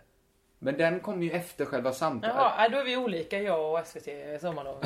Men 0.59 0.77
den 0.77 0.99
kommer 0.99 1.23
ju 1.23 1.31
efter 1.31 1.65
själva 1.65 1.93
samtalet. 1.93 2.35
Jaha, 2.35 2.53
nej, 2.57 2.69
då 2.69 2.77
är 2.77 2.83
vi 2.83 2.97
olika 2.97 3.41
jag 3.41 3.73
och 3.79 3.87
SVT 3.87 4.41
Sommarlov. 4.41 4.83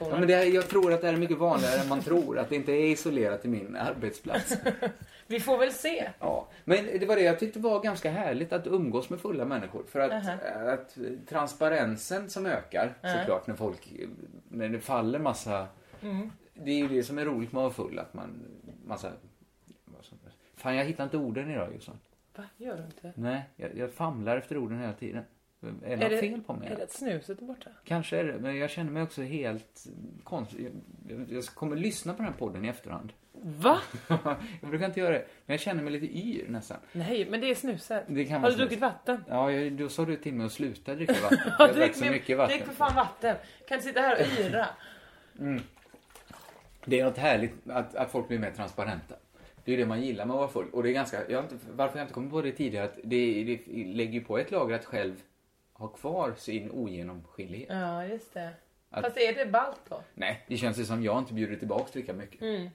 Ja, 0.00 0.08
men 0.18 0.26
det 0.28 0.34
är, 0.34 0.44
jag 0.44 0.68
tror 0.68 0.92
att 0.92 1.00
det 1.00 1.06
här 1.06 1.14
är 1.14 1.18
mycket 1.18 1.38
vanligare 1.38 1.80
än 1.80 1.88
man 1.88 2.00
tror. 2.00 2.38
Att 2.38 2.48
det 2.48 2.56
inte 2.56 2.72
är 2.72 2.84
isolerat 2.86 3.40
till 3.40 3.50
min 3.50 3.76
arbetsplats. 3.76 4.54
Vi 5.26 5.40
får 5.40 5.58
väl 5.58 5.72
se. 5.72 6.10
Ja, 6.18 6.48
men 6.64 6.86
det 7.00 7.06
var 7.06 7.16
det 7.16 7.22
jag 7.22 7.38
tyckte 7.38 7.58
var 7.58 7.80
ganska 7.82 8.10
härligt 8.10 8.52
att 8.52 8.66
umgås 8.66 9.10
med 9.10 9.20
fulla 9.20 9.44
människor. 9.44 9.84
För 9.88 10.00
att, 10.00 10.12
Aha. 10.12 10.32
att 10.72 10.96
transparensen 11.28 12.30
som 12.30 12.46
ökar 12.46 12.94
Ja. 13.00 13.08
såklart 13.18 13.46
när 13.46 13.54
folk, 13.54 13.92
när 14.48 14.68
det 14.68 14.80
faller 14.80 15.18
massa, 15.18 15.66
Mm. 16.02 16.30
det 16.54 16.70
är 16.70 16.76
ju 16.78 16.88
det 16.88 17.02
som 17.02 17.18
är 17.18 17.24
roligt 17.24 17.52
med 17.52 17.64
att 17.64 17.78
vara 17.78 17.88
full. 17.88 17.98
Att 17.98 18.14
man, 18.14 18.46
massa, 18.86 19.12
fan 20.62 20.76
jag 20.76 20.84
hittar 20.84 21.04
inte 21.04 21.16
orden 21.16 21.50
idag 21.50 21.74
Jossan. 21.74 21.98
Va, 22.36 22.44
gör 22.56 22.76
du 22.76 22.82
inte? 22.84 23.12
Nej, 23.20 23.42
jag, 23.56 23.76
jag 23.76 23.92
famlar 23.92 24.36
efter 24.36 24.56
orden 24.56 24.80
hela 24.80 24.92
tiden. 24.92 25.24
Är 25.84 25.96
det 25.96 26.04
är 26.06 26.10
något 26.10 26.20
fel 26.20 26.40
på 26.42 26.52
mig? 26.54 26.68
Är 26.68 26.76
det 26.76 26.82
att 26.82 26.90
snuset 26.92 27.42
är 27.42 27.44
borta? 27.46 27.70
Kanske 27.84 28.18
är 28.18 28.24
det, 28.24 28.38
men 28.38 28.56
jag 28.56 28.70
känner 28.70 28.90
mig 28.90 29.02
också 29.02 29.22
helt 29.22 29.86
konstig. 30.24 30.70
Jag, 31.08 31.26
jag 31.30 31.44
kommer 31.44 31.76
lyssna 31.76 32.12
på 32.14 32.22
den 32.22 32.32
här 32.32 32.38
podden 32.38 32.64
i 32.64 32.68
efterhand. 32.68 33.12
Va? 33.32 33.78
jag 34.60 34.70
brukar 34.70 34.86
inte 34.86 35.00
göra 35.00 35.10
det, 35.14 35.26
men 35.46 35.54
jag 35.54 35.60
känner 35.60 35.82
mig 35.82 35.92
lite 35.92 36.18
yr 36.18 36.48
nästan. 36.48 36.76
Nej, 36.92 37.26
men 37.30 37.40
det 37.40 37.50
är 37.50 37.54
snuset. 37.54 38.04
Det 38.08 38.24
kan 38.24 38.40
Har 38.40 38.48
du 38.48 38.54
snus. 38.54 38.60
druckit 38.68 38.80
vatten? 38.80 39.24
Ja, 39.28 39.52
jag, 39.52 39.72
då 39.72 39.88
sa 39.88 40.04
du 40.04 40.16
till 40.16 40.34
mig 40.34 40.46
att 40.46 40.52
sluta 40.52 40.94
dricka 40.94 41.12
vatten. 41.22 41.38
Jag 41.58 41.74
drack 41.74 41.94
så 41.94 42.04
mer- 42.04 42.10
mycket 42.10 42.38
vatten. 42.38 42.56
Drick 42.56 42.66
för 42.68 42.74
fan 42.74 42.94
vatten. 42.96 43.36
Kan 43.68 43.78
du 43.78 43.82
sitta 43.84 44.00
här 44.00 44.14
och 44.20 44.40
yra? 44.40 44.66
Mm. 45.38 45.62
Det 46.84 47.00
är 47.00 47.04
något 47.04 47.18
härligt 47.18 47.70
att, 47.70 47.94
att 47.94 48.10
folk 48.10 48.28
blir 48.28 48.38
mer 48.38 48.50
transparenta. 48.50 49.14
Det 49.64 49.72
är 49.72 49.76
det 49.76 49.86
man 49.86 50.02
gillar 50.02 50.24
med 50.26 50.34
att 50.34 50.40
vara 50.40 50.48
full. 50.48 50.70
Och 50.72 50.82
det 50.82 50.88
är 50.90 50.92
ganska, 50.92 51.30
jag 51.30 51.38
har 51.38 51.42
inte, 51.42 51.56
varför 51.70 51.98
jag 51.98 52.04
inte 52.04 52.14
kommit 52.14 52.30
på 52.30 52.42
det 52.42 52.52
tidigare, 52.52 52.84
att 52.84 52.98
det, 53.04 53.44
det 53.44 53.60
lägger 53.84 54.12
ju 54.12 54.24
på 54.24 54.38
ett 54.38 54.50
lager 54.50 54.74
att 54.74 54.84
själv 54.84 55.22
ha 55.72 55.88
kvar 55.88 56.34
sin 56.38 56.70
ogenomskinlighet. 56.70 57.68
Ja, 57.70 58.04
just 58.06 58.34
det. 58.34 58.50
Att- 58.90 59.04
Fast 59.04 59.16
är 59.16 59.34
det 59.34 59.46
ballt 59.46 59.80
då? 59.88 60.02
Nej, 60.14 60.44
det 60.46 60.56
känns 60.56 60.78
ju 60.78 60.84
som 60.84 61.02
jag 61.02 61.18
inte 61.18 61.34
bjuder 61.34 61.56
tillbaks 61.56 61.94
lika 61.94 62.12
mycket. 62.12 62.40
Mm. 62.42 62.68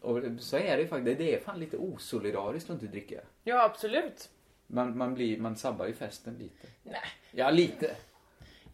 Och 0.00 0.22
så 0.40 0.56
är 0.56 0.76
det 0.76 0.86
faktiskt. 0.86 1.18
Det 1.18 1.34
är 1.34 1.40
fan 1.40 1.60
lite 1.60 1.76
osolidariskt 1.76 2.70
att 2.70 2.74
inte 2.74 2.86
dricka. 2.86 3.20
Ja, 3.44 3.64
absolut. 3.64 4.30
Man, 4.66 4.98
man, 4.98 5.14
blir, 5.14 5.38
man 5.38 5.56
sabbar 5.56 5.86
ju 5.86 5.92
festen 5.94 6.34
lite. 6.38 6.66
Nej. 6.82 7.00
Ja, 7.30 7.50
lite. 7.50 7.96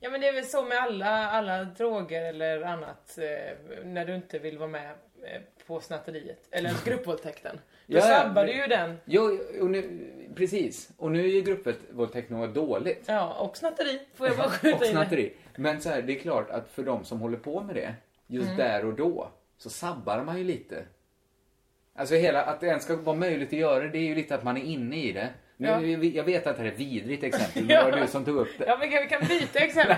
Ja 0.01 0.11
men 0.11 0.21
det 0.21 0.29
är 0.29 0.33
väl 0.33 0.45
så 0.45 0.63
med 0.65 0.79
alla, 0.79 1.31
alla 1.31 1.65
droger 1.65 2.23
eller 2.25 2.63
annat 2.63 3.19
eh, 3.19 3.85
när 3.85 4.05
du 4.07 4.15
inte 4.15 4.39
vill 4.39 4.59
vara 4.59 4.69
med 4.69 4.95
på 5.67 5.81
snatteriet. 5.81 6.49
Eller 6.51 6.73
gruppvåldtäkten. 6.85 7.61
Då 7.87 7.97
Ja, 7.99 8.01
sabbar 8.03 8.45
du 8.45 8.53
ju 8.53 8.67
den. 8.67 8.97
Jo, 9.05 9.39
och 9.61 9.71
nu, 9.71 10.01
precis. 10.35 10.91
Och 10.97 11.11
nu 11.11 11.21
är 11.25 11.29
ju 11.29 11.41
gruppvåldtäkt 11.43 12.31
något 12.31 12.55
dåligt. 12.55 13.05
Ja, 13.07 13.33
och 13.35 13.57
snatteri. 13.57 14.01
Får 14.15 14.27
jag 14.27 14.37
bara 14.37 14.49
skjuta 14.51 14.77
och 14.77 14.85
in 14.85 14.91
snatteri. 14.91 15.33
Men 15.57 15.81
så 15.81 15.89
här, 15.89 16.03
det 16.03 16.13
är 16.13 16.19
klart 16.21 16.51
att 16.51 16.69
för 16.71 16.83
de 16.83 17.05
som 17.05 17.21
håller 17.21 17.39
på 17.39 17.61
med 17.61 17.75
det, 17.75 17.95
just 18.27 18.47
Mm. 18.47 18.57
där 18.57 18.85
och 18.85 18.95
då, 18.95 19.29
så 19.59 19.71
sabbar 19.71 20.23
man 20.25 20.39
ju 20.39 20.45
lite. 20.45 20.85
Alltså 21.95 22.15
hela, 22.15 22.43
att 22.43 22.61
det 22.61 22.67
ens 22.67 22.85
ska 22.85 22.97
vara 22.97 23.17
möjligt 23.17 23.49
att 23.49 23.53
göra 23.59 23.81
det, 23.85 23.89
det 23.89 23.99
är 23.99 24.03
ju 24.09 24.15
lite 24.15 24.35
att 24.35 24.45
man 24.45 24.57
är 24.57 24.63
inne 24.65 24.97
i 24.97 25.13
det. 25.13 25.29
Nu, 25.57 25.69
Ja. 25.69 25.81
Jag 25.81 26.25
vet 26.25 26.47
att 26.47 26.57
det 26.57 26.63
här 26.63 26.69
är 26.69 26.73
ett 26.73 26.81
vidrigt 26.81 27.25
exempel, 27.25 27.63
men 27.67 27.71
Ja. 27.77 27.85
det 27.85 27.91
var 27.91 27.99
du 28.01 28.07
som 28.07 28.25
tog 28.25 28.37
upp 28.37 28.49
det. 28.59 28.65
Ja 28.67 28.77
men 28.81 28.91
vi 28.91 29.09
kan 29.09 29.21
byta 29.29 29.59
exempel. 29.59 29.97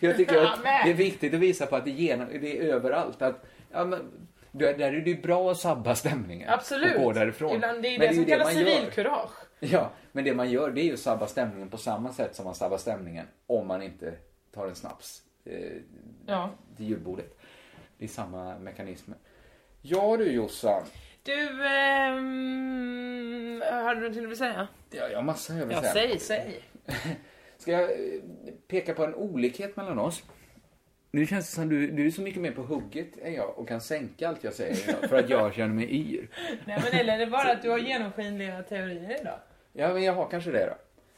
För 0.00 0.06
jag 0.06 0.16
tycker 0.16 0.42
att 0.42 0.62
det 0.62 0.90
är 0.90 0.94
viktigt 0.94 1.34
att 1.34 1.40
visa 1.40 1.66
på 1.66 1.76
att 1.76 1.84
det, 1.84 1.90
genom, 1.90 2.28
det 2.40 2.58
är 2.58 2.62
överallt. 2.62 3.22
Att, 3.22 3.44
ja, 3.72 3.84
men, 3.84 4.10
där 4.52 4.80
är 4.80 4.92
det 5.00 5.10
ju 5.10 5.22
bra 5.22 5.50
att 5.50 5.58
sabba 5.58 5.94
stämningen. 5.94 6.48
Absolut. 6.48 6.96
Och 6.96 7.02
gå 7.02 7.12
därifrån. 7.12 7.54
Ibland, 7.54 7.82
det 7.82 7.88
är 7.88 7.98
Men 7.98 8.08
det, 8.08 8.14
ju 8.14 8.20
som 8.20 8.24
kallas 8.24 8.54
man 8.54 8.62
gör. 8.62 8.70
civilkurage. 8.74 9.30
Ja, 9.60 9.90
men 10.12 10.24
det 10.24 10.34
man 10.34 10.50
gör 10.50 10.70
det 10.70 10.80
är 10.80 10.84
ju 10.84 10.92
att 10.92 10.98
sabba 11.00 11.26
stämningen 11.26 11.68
på 11.68 11.76
samma 11.76 12.12
sätt 12.12 12.34
som 12.36 12.44
man 12.44 12.54
sabbar 12.54 12.78
stämningen 12.78 13.26
om 13.46 13.66
man 13.66 13.82
inte 13.82 14.14
tar 14.54 14.66
en 14.66 14.74
snaps 14.74 15.22
eh, 15.44 15.72
Ja. 16.26 16.50
till 16.76 16.86
julbordet. 16.86 17.38
Det 17.98 18.04
är 18.04 18.08
samma 18.08 18.58
mekanismer. 18.58 19.16
Ja 19.82 20.16
du 20.16 20.32
Jossan. 20.32 20.82
Du, 21.22 21.66
ehm, 21.66 23.62
hade 23.72 23.94
du 23.94 24.00
någonting 24.00 24.22
du 24.22 24.28
vill 24.28 24.38
säga? 24.38 24.68
Ja, 24.90 25.08
jag 25.08 25.16
har 25.18 25.22
massa 25.22 25.54
jag 25.54 25.66
vill 25.66 25.76
Ja, 25.82 25.92
säga. 25.92 26.18
säg, 26.18 26.18
säg. 26.18 26.62
Ska 27.58 27.72
jag 27.72 27.82
eh, 27.90 27.96
peka 28.68 28.94
på 28.94 29.04
en 29.04 29.14
olikhet 29.14 29.76
mellan 29.76 29.98
oss? 29.98 30.22
Nu 31.14 31.26
känns 31.26 31.46
det 31.50 31.54
som 31.54 31.68
du, 31.68 31.86
du 31.90 32.06
är 32.06 32.10
så 32.10 32.22
mycket 32.22 32.40
mer 32.42 32.50
på 32.52 32.62
hugget 32.62 33.18
än 33.18 33.34
jag 33.34 33.58
och 33.58 33.68
kan 33.68 33.80
sänka 33.80 34.28
allt 34.28 34.44
jag 34.44 34.52
säger 34.54 34.88
idag 34.88 35.08
för 35.10 35.16
att 35.18 35.30
jag 35.30 35.54
känner 35.54 35.74
mig 35.74 35.90
yr. 35.94 36.28
Nej 36.66 36.80
men 36.84 37.00
eller 37.00 37.14
är 37.14 37.18
det 37.18 37.26
bara 37.26 37.52
att 37.52 37.62
du 37.62 37.70
har 37.70 37.78
genomskinliga 37.78 38.62
teorier 38.62 39.20
idag? 39.20 39.38
Ja, 39.72 39.92
men 39.92 40.02
jag 40.02 40.12
har 40.12 40.28
kanske 40.28 40.50
det 40.50 40.66
då. 40.66 40.74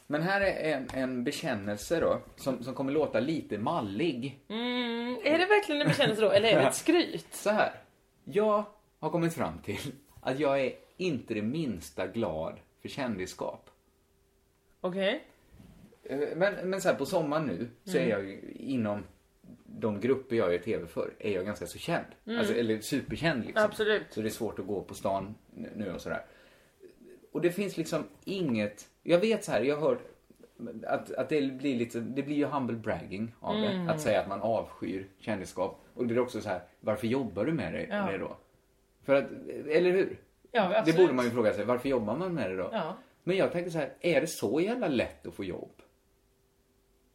Men 0.06 0.22
här 0.22 0.40
är 0.40 0.74
en, 0.76 0.88
en 0.94 1.24
bekännelse 1.24 2.00
då, 2.00 2.20
som, 2.36 2.64
som 2.64 2.74
kommer 2.74 2.92
låta 2.92 3.20
lite 3.20 3.58
mallig. 3.58 4.38
Mm, 4.48 5.16
är 5.24 5.38
det 5.38 5.46
verkligen 5.46 5.80
en 5.80 5.88
bekännelse 5.88 6.22
då, 6.22 6.30
eller 6.30 6.48
är 6.48 6.60
det 6.60 6.66
ett 6.66 6.74
skryt? 6.84 7.26
Så 7.34 7.50
här. 7.50 7.72
Jag 8.24 8.64
har 9.00 9.10
kommit 9.10 9.34
fram 9.34 9.58
till 9.58 9.92
att 10.20 10.38
jag 10.40 10.60
är 10.60 10.72
inte 10.96 11.34
det 11.34 11.42
minsta 11.42 12.06
glad 12.06 12.54
för 12.82 12.88
kändisskap. 12.88 13.70
Okej. 14.80 15.24
Eh, 16.04 16.18
Men, 16.36 16.54
men 16.70 16.80
så 16.80 16.88
här, 16.88 16.96
på 16.96 17.06
sommaren 17.06 17.46
nu 17.46 17.68
så 17.84 17.96
är 17.98 18.02
Mm. 18.02 18.10
jag 18.10 18.24
ju 18.24 18.40
inom 18.58 19.04
de 19.80 20.00
grupper 20.00 20.36
jag 20.36 20.52
gör 20.52 20.58
tv 20.58 20.86
för, 20.86 21.10
är 21.18 21.32
jag 21.32 21.44
ganska 21.46 21.66
så 21.66 21.78
känd. 21.78 22.04
Mm. 22.26 22.38
Alltså, 22.38 22.54
eller 22.54 22.80
superkänd 22.80 23.44
liksom. 23.44 23.64
Absolut. 23.64 24.02
Så 24.10 24.20
det 24.20 24.28
är 24.28 24.30
svårt 24.30 24.58
att 24.58 24.66
gå 24.66 24.82
på 24.82 24.94
stan 24.94 25.34
nu- 25.74 25.92
och 25.94 26.00
sådär. 26.00 26.22
Och 27.32 27.40
det 27.40 27.50
finns 27.50 27.76
liksom 27.76 28.04
inget, 28.24 28.88
jag 29.02 29.18
vet 29.18 29.44
så 29.44 29.52
här, 29.52 29.60
jag 29.62 29.76
har 29.76 29.88
hört 29.88 30.00
att, 30.86 31.10
att 31.14 31.28
det 31.28 31.52
blir 31.52 31.76
lite, 31.76 32.00
det 32.00 32.22
blir 32.22 32.36
ju 32.36 32.44
humble 32.44 32.76
bragging 32.76 33.34
av 33.40 33.56
Mm. 33.56 33.86
det. 33.86 33.92
Att 33.92 34.00
säga 34.00 34.20
att 34.20 34.28
man 34.28 34.40
avskyr 34.40 35.06
kändisskap. 35.18 35.80
Och 35.94 36.06
det 36.06 36.14
är 36.14 36.18
också 36.18 36.40
så 36.40 36.48
här, 36.48 36.60
varför 36.80 37.06
jobbar 37.06 37.44
du 37.44 37.52
med 37.52 37.72
det, 37.72 37.86
Ja. 37.90 38.08
det 38.12 38.18
då? 38.18 38.36
För 39.04 39.14
att, 39.14 39.24
eller 39.68 39.90
hur? 39.90 40.16
Ja, 40.52 40.82
det 40.86 40.96
borde 40.96 41.12
man 41.12 41.24
ju 41.24 41.30
fråga 41.30 41.52
sig, 41.52 41.64
varför 41.64 41.88
jobbar 41.88 42.16
man 42.16 42.34
med 42.34 42.50
det 42.50 42.56
då? 42.56 42.68
Ja. 42.72 42.96
Men 43.24 43.36
jag 43.36 43.52
tänkte 43.52 43.70
så 43.70 43.78
här, 43.78 43.92
är 44.00 44.20
det 44.20 44.26
så 44.26 44.60
jävla 44.60 44.88
lätt 44.88 45.26
att 45.26 45.34
få 45.34 45.44
jobb? 45.44 45.70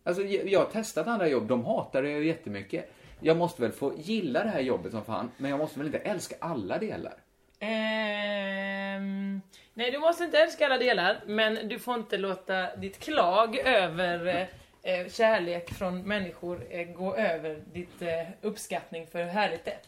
Alltså 0.04 0.24
jag 0.24 0.60
har 0.60 0.66
testat 0.66 1.08
andra 1.08 1.28
jobb, 1.28 1.48
de 1.48 1.66
hatar 1.66 2.04
det 2.04 2.10
jättemycket. 2.10 2.92
Jag 3.20 3.38
måste 3.38 3.62
väl 3.62 3.72
få 3.72 3.94
gilla 3.98 4.44
det 4.44 4.50
här 4.50 4.60
jobbet 4.60 4.92
som 4.92 5.06
fan, 5.06 5.32
men 5.38 5.52
jag 5.52 5.58
måste 5.58 5.80
väl 5.80 5.88
inte 5.88 6.00
älska 6.00 6.36
alla 6.40 6.78
delar? 6.78 7.14
Ehm, 7.60 9.42
nej, 9.74 9.92
du 9.92 10.00
måste 10.00 10.24
inte 10.24 10.38
älska 10.38 10.66
alla 10.66 10.78
delar, 10.78 11.22
men 11.26 11.68
du 11.68 11.80
får 11.80 11.96
inte 11.96 12.18
låta 12.18 12.76
ditt 12.76 13.00
klag 13.00 13.58
över 13.58 14.28
eh, 14.28 14.48
eh 14.84 15.10
kärlek 15.10 15.74
från 15.74 16.02
människor 16.02 16.68
eh, 16.70 16.88
gå 16.88 17.16
över 17.16 17.64
ditt 17.74 18.02
eh, 18.02 18.28
uppskattning 18.42 19.08
för 19.08 19.24
hur 19.24 19.30
härligt 19.30 19.66
det 19.66 19.72
är. 19.72 19.80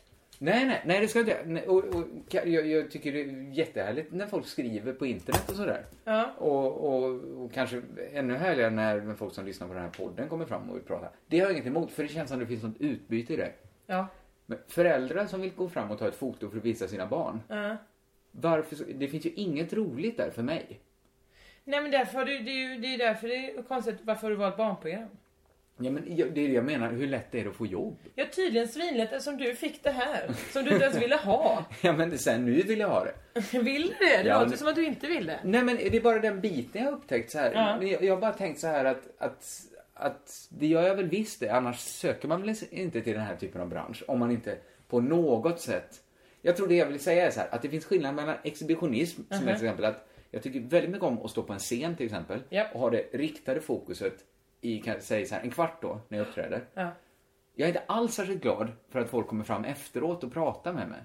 Nej, 0.44 0.66
nej, 0.66 0.82
nej 0.86 1.02
det 1.02 1.08
ska 1.08 1.20
jag 1.20 1.28
inte. 1.28 1.44
Nej, 1.46 1.68
Och, 1.68 1.84
och, 1.84 2.06
jag, 2.30 2.68
jag 2.68 2.92
tycker 2.92 3.12
det 3.12 3.22
är 3.22 3.52
jättehärligt 3.54 4.12
när 4.12 4.28
folk 4.28 4.48
skriver 4.48 4.94
på 4.94 5.06
internet 5.06 5.50
och 5.50 5.56
sådär. 5.56 5.86
Ja. 6.04 6.32
Och, 6.38 6.94
och, 6.94 7.44
och 7.44 7.54
kanske 7.54 7.82
ännu 8.14 8.36
härligare 8.36 8.70
när 8.70 9.16
folk 9.16 9.34
som 9.34 9.46
lyssnar 9.46 9.68
på 9.68 9.74
den 9.74 9.84
här 9.84 9.90
podden 9.90 10.30
kommer 10.30 10.46
fram 10.46 10.70
och 10.70 10.76
vill 10.76 10.84
prata. 10.84 11.08
Det 11.28 11.40
har 11.40 11.46
jag 11.46 11.54
inget 11.54 11.68
emot, 11.68 11.92
för 11.92 12.04
det 12.04 12.10
känns 12.10 12.30
som 12.30 12.40
det 12.40 12.46
finns 12.46 12.64
något 12.64 12.82
utbyte 12.82 13.34
i 13.34 13.36
det. 13.36 13.52
Ja. 13.86 14.08
Men 14.46 14.58
föräldrar 14.68 15.26
som 15.26 15.42
vill 15.42 15.54
gå 15.56 15.70
fram 15.70 15.92
och 15.92 16.00
ta 16.00 16.08
ett 16.08 16.16
foto 16.16 16.50
för 16.50 16.58
att 16.58 16.66
visa 16.66 16.88
sina 16.88 17.06
barn. 17.06 17.42
Ja. 17.48 17.78
Varför, 18.32 18.94
det 18.94 19.08
finns 19.08 19.26
ju 19.26 19.32
inget 19.32 19.74
roligt 19.74 20.18
där 20.18 20.30
för 20.32 20.44
mig. 20.44 20.80
Nej 21.64 21.82
men 21.82 21.92
därför 21.92 22.18
har 22.18 22.26
du, 22.26 22.40
det 22.40 22.52
är 22.52 22.70
ju 22.70 22.82
det 22.82 22.88
är 22.94 22.98
därför 22.98 23.28
det 23.28 23.36
är 23.36 23.64
konstigt 23.64 23.96
varför 24.04 24.22
har 24.22 24.30
du 24.30 24.36
valt 24.36 24.58
barnprogram. 24.58 25.10
Ja, 25.84 25.92
men 25.92 26.04
det 26.16 26.22
är 26.22 26.30
det 26.30 26.42
jag 26.54 26.66
menar, 26.66 26.92
hur 26.92 27.08
lätt 27.08 27.36
är 27.36 27.44
det 27.44 27.50
att 27.50 27.56
få 27.56 27.66
jobb? 27.66 27.98
Ja 28.16 28.26
tydligen 28.36 28.68
svinlätt 28.68 29.12
eftersom 29.12 29.38
du 29.38 29.56
fick 29.56 29.84
det 29.84 29.92
här. 29.92 30.30
Som 30.54 30.64
du 30.66 30.72
inte 30.72 30.86
ens 30.86 31.02
ville 31.02 31.16
ha. 31.16 31.66
Ja, 31.82 31.94
men 31.94 32.18
sen 32.18 32.46
nu 32.46 32.62
vill 32.62 32.80
jag 32.80 32.90
ha 32.90 33.04
det. 33.06 33.14
Vill 33.60 33.82
du 33.82 33.88
det? 34.06 34.24
Det 34.24 34.30
Ja, 34.30 34.34
låter 34.38 34.50
men- 34.50 34.58
som 34.58 34.68
att 34.68 34.76
du 34.76 34.86
inte 34.86 35.08
vill 35.08 35.26
det. 35.26 35.40
Nej, 35.44 35.64
men 35.64 35.76
det 35.76 35.96
är 35.98 36.02
bara 36.02 36.20
den 36.20 36.42
biten 36.42 36.82
jag 36.84 36.92
har 36.92 36.98
upptäckt 36.98 37.32
så 37.32 37.38
här. 37.38 37.52
Ja. 37.54 37.84
Jag, 37.84 38.04
jag 38.04 38.14
har 38.16 38.22
bara 38.22 38.34
tänkt 38.34 38.60
så 38.60 38.68
här 38.68 38.86
att, 38.86 39.02
att, 39.18 39.46
att 39.94 40.48
det 40.50 40.68
gör 40.68 40.88
jag 40.88 40.96
väl 40.96 41.08
visst 41.10 41.40
det, 41.40 41.50
annars 41.50 41.80
söker 41.80 42.28
man 42.28 42.42
väl 42.42 42.56
inte 42.72 43.02
till 43.02 43.14
den 43.14 43.22
här 43.22 43.36
typen 43.36 43.62
av 43.62 43.68
bransch 43.70 44.04
om 44.08 44.20
man 44.20 44.32
inte 44.32 44.58
på 44.88 45.00
något 45.02 45.60
sätt... 45.62 46.02
Jag 46.42 46.58
tror 46.58 46.68
det 46.68 46.76
jag 46.76 46.86
vill 46.86 47.00
säga 47.00 47.26
är 47.28 47.32
så 47.32 47.40
här, 47.40 47.48
att 47.52 47.62
det 47.62 47.70
finns 47.70 47.86
skillnad 47.86 48.16
mellan 48.16 48.36
exhibitionism, 48.44 49.22
som 49.30 49.38
Mhm. 49.40 49.48
ett 49.48 49.56
exempel, 49.56 49.86
att 49.86 50.08
jag 50.32 50.44
tycker 50.44 50.60
väldigt 50.60 50.90
mycket 50.92 51.04
om 51.08 51.22
att 51.26 51.32
stå 51.32 51.44
på 51.44 51.54
en 51.54 51.60
scen 51.60 51.96
till 51.96 52.06
exempel, 52.06 52.40
och 52.74 52.80
ha 52.80 52.90
det 52.90 53.06
riktade 53.14 53.62
fokuset 53.62 54.14
i, 54.62 54.80
kan, 54.82 55.02
säg 55.02 55.26
så 55.26 55.36
här, 55.36 55.42
en 55.42 55.52
kvart 55.52 55.82
då, 55.82 56.02
när 56.08 56.18
jag 56.18 56.28
uppträder. 56.28 56.62
Ja. 56.74 56.90
Jag 57.56 57.66
är 57.66 57.68
inte 57.68 57.84
alls 57.88 58.14
särskilt 58.14 58.42
glad 58.42 58.72
för 58.90 59.00
att 59.00 59.10
folk 59.10 59.28
kommer 59.28 59.44
fram 59.44 59.66
efteråt 59.66 60.24
och 60.24 60.34
pratar 60.34 60.74
med 60.74 60.90
mig. 60.90 61.00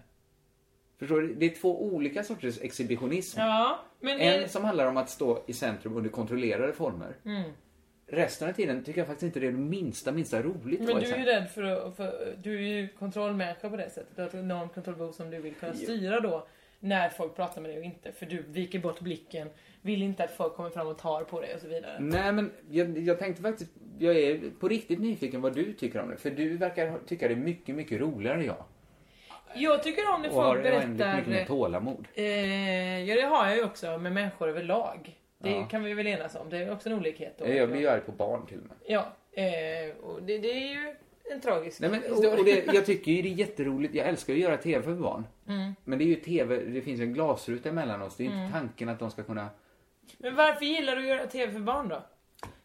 Förstår 0.98 1.20
du? 1.20 1.34
Det 1.34 1.46
är 1.46 1.50
två 1.54 1.84
olika 1.84 2.24
sorters 2.24 2.61
exhibitionism. 2.61 3.40
Ja, 3.40 3.78
En 4.00 4.20
är- 4.20 4.46
som 4.46 4.64
handlar 4.64 4.86
om 4.86 4.96
att 4.96 5.11
stå 5.11 5.44
i 5.46 5.52
centrum 5.52 5.96
under 5.96 6.11
kontrollerade 6.11 6.72
former. 6.72 7.16
Mm. 7.24 7.50
Resten 8.07 8.48
av 8.48 8.52
tiden 8.52 8.84
tycker 8.84 9.00
jag 9.00 9.07
faktiskt 9.07 9.22
inte 9.22 9.40
det 9.40 9.46
är 9.46 9.52
det 9.52 9.59
minsta, 9.59 10.12
minsta 10.12 10.42
roligt 10.42 10.80
Men 10.80 11.00
du 11.00 11.07
är 11.07 11.18
ju 11.18 11.24
rädd 11.24 11.50
för 11.50 11.90
för, 11.90 12.36
du 12.42 12.57
är 12.57 12.80
ju 12.80 12.88
kontrollmänniska 12.88 13.70
på 13.70 13.76
det 13.76 13.90
sättet. 13.90 14.16
Du 14.16 14.22
har 14.22 14.28
ett 14.28 14.34
enormt 14.34 14.74
kontrollbehov 14.74 15.12
som 15.12 15.30
du 15.30 15.40
vill 15.40 15.54
kunna 15.54 15.74
styra 15.74 16.20
då. 16.20 16.46
När 16.80 17.09
folk 17.09 17.36
pratar 17.36 17.61
med 17.61 17.70
dig 17.70 17.78
och 17.78 17.84
inte. 17.84 18.12
För 18.12 18.26
du 18.26 18.42
viker 18.42 18.78
bort 18.78 19.00
blicken, 19.00 19.48
vill 19.87 20.03
inte 20.03 20.24
att 20.24 20.30
folk 20.30 20.55
kommer 20.55 20.70
fram 20.70 20.87
och 20.87 20.99
tar 20.99 21.24
på 21.24 21.41
dig 21.41 21.55
och 21.55 21.61
så 21.61 21.68
vidare. 21.68 21.97
Nej 22.01 22.32
men 22.32 22.51
jag, 22.70 22.99
jag 22.99 23.18
tänkte 23.18 23.43
faktiskt, 23.43 23.70
jag 23.99 24.16
är 24.16 24.41
på 24.61 24.68
riktigt 24.68 25.01
nyfiken 25.01 25.41
vad 25.41 25.55
du 25.55 25.72
tycker 25.72 26.01
om 26.01 26.11
det. 26.11 26.16
För 26.16 26.30
du 26.30 26.57
verkar 26.57 26.99
tycka 27.07 27.28
det 27.28 27.34
är 27.34 27.37
mycket, 27.37 27.74
mycket 27.74 28.01
roligare 28.01 28.39
än 28.39 28.45
jag. 28.45 28.64
Jag 29.55 29.82
tycker 29.82 30.14
om 30.14 30.22
när 30.22 30.28
Och 30.28 30.34
har 30.34 30.55
folk 30.55 30.64
oändligt 30.66 30.82
mycket 30.93 30.99
mer 30.99 31.22
berättar... 31.34 31.47
tålamod. 31.47 32.09
Eh, 32.14 33.05
ja 33.09 33.14
det 33.14 33.22
har 33.22 33.47
jag 33.49 33.57
ju 33.57 33.64
också 33.64 33.99
med 33.99 34.12
människor 34.12 34.49
överlag. 34.49 35.16
Det 35.39 35.51
Ja. 35.51 35.66
kan 35.66 35.84
vi 35.84 35.95
väl 35.95 36.07
enas 36.07 36.34
om. 36.37 36.51
Det 36.51 36.57
är 36.59 36.72
också 36.72 36.89
en 36.89 36.95
olikhet. 36.95 37.34
då. 37.39 37.49
Jag 37.49 37.68
blir 37.70 37.80
ju 37.80 37.89
arg 37.89 38.01
på 38.01 38.12
barn 38.12 38.47
till 38.47 38.59
och 38.59 38.64
med. 38.66 38.76
Ja, 38.87 39.07
eh, 39.32 39.97
och 40.05 40.22
det, 40.22 40.39
det 40.39 40.51
är 40.53 40.68
ju 40.68 40.95
en 41.32 41.41
tragisk 41.41 41.80
Nej, 41.80 41.91
men, 41.91 42.01
historia. 42.09 42.39
och 42.39 42.45
det, 42.45 42.66
jag 42.74 42.87
tycker 42.87 43.12
ju 43.12 43.22
det 43.22 43.28
är 43.28 43.32
jätteroligt, 43.32 43.95
jag 43.95 44.09
älskar 44.09 44.32
att 44.32 44.39
göra 44.39 44.57
TV 44.57 44.82
för 44.82 44.95
barn. 44.95 45.26
Mm. 45.49 45.72
Men 45.84 45.99
det 45.99 46.05
är 46.05 46.07
ju 46.07 46.14
TV, 46.14 46.57
det 46.57 46.80
finns 46.80 47.01
en 47.01 47.12
glasruta 47.14 47.68
emellan 47.68 48.03
oss. 48.03 48.16
Det 48.16 48.22
är 48.22 48.24
ju 48.24 48.32
Mm. 48.32 48.45
inte 48.47 48.59
tanken 48.59 48.89
att 48.89 48.99
de 48.99 49.11
ska 49.11 49.22
kunna... 49.22 49.49
Men 50.18 50.34
varför 50.34 50.64
gillar 50.64 50.96
du 50.96 51.02
att 51.02 51.09
göra 51.09 51.26
TV 51.26 51.52
för 51.52 51.61
barn 51.61 51.88
då? 51.88 52.02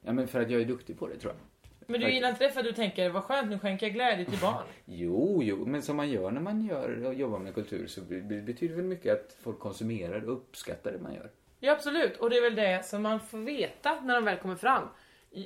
Ja 0.02 0.12
men 0.14 0.28
för 0.28 0.42
att 0.42 0.50
jag 0.50 0.62
är 0.62 0.66
duktig 0.66 1.00
på 1.00 1.08
det 1.08 1.18
tror 1.18 1.34
jag. 1.34 1.40
Men 1.88 2.02
du 2.02 2.12
gillar 2.12 2.30
inte 2.30 2.44
det 2.44 2.52
för 2.52 2.60
att 2.60 2.66
du 2.66 2.74
tänker, 2.74 3.10
vad 3.10 3.24
skönt, 3.24 3.50
nu 3.50 3.60
skänker 3.60 3.86
jag 3.86 3.94
glädje 3.94 4.26
till 4.26 4.40
barn. 4.40 4.64
Jo, 4.86 5.40
jo, 5.44 5.66
men 5.66 5.82
som 5.82 5.96
man 5.98 6.10
gör 6.10 6.32
när 6.32 6.42
man 6.42 6.62
gör 6.66 7.12
jobbar 7.14 7.40
med 7.40 7.54
kultur 7.54 7.88
så 7.88 8.02
be- 8.02 8.22
be- 8.22 8.42
betyder 8.42 8.76
väl 8.76 8.86
mycket 8.86 9.14
att 9.14 9.36
folk 9.44 9.60
konsumerar 9.60 10.22
och 10.30 10.34
uppskattar 10.34 10.92
det 10.92 11.00
man 11.00 11.14
gör. 11.14 11.30
Ja 11.60 11.72
absolut, 11.72 12.18
och 12.18 12.30
det 12.30 12.38
är 12.38 12.42
väl 12.42 12.56
det 12.56 12.86
som 12.86 13.02
man 13.02 13.20
får 13.20 13.38
veta 13.38 14.00
när 14.02 14.16
de 14.16 14.26
väl 14.26 14.38
kommer 14.38 14.56
fram. 14.56 14.84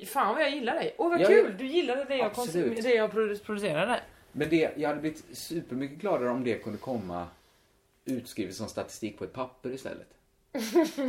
Fan 0.06 0.34
vad 0.34 0.42
jag 0.42 0.50
gillar 0.50 0.74
dig. 0.74 0.94
Åh 0.98 1.08
vad 1.10 1.20
Ja, 1.20 1.26
kul, 1.26 1.54
du 1.58 1.66
gillade 1.66 2.04
det 2.04 2.16
jag, 2.16 2.32
konsum- 2.32 2.82
det 2.82 2.94
jag 2.94 3.10
produ- 3.12 3.44
producerade. 3.44 4.00
Men 4.32 4.48
det, 4.48 4.72
jag 4.76 4.88
hade 4.88 5.00
blivit 5.00 5.24
supermycket 5.32 5.98
gladare 5.98 6.30
om 6.30 6.44
det 6.44 6.54
kunde 6.58 6.78
komma 6.78 7.26
utskrivet 8.04 8.54
som 8.54 8.68
statistik 8.68 9.18
på 9.18 9.24
ett 9.24 9.32
papper 9.32 9.70
istället. 9.70 10.08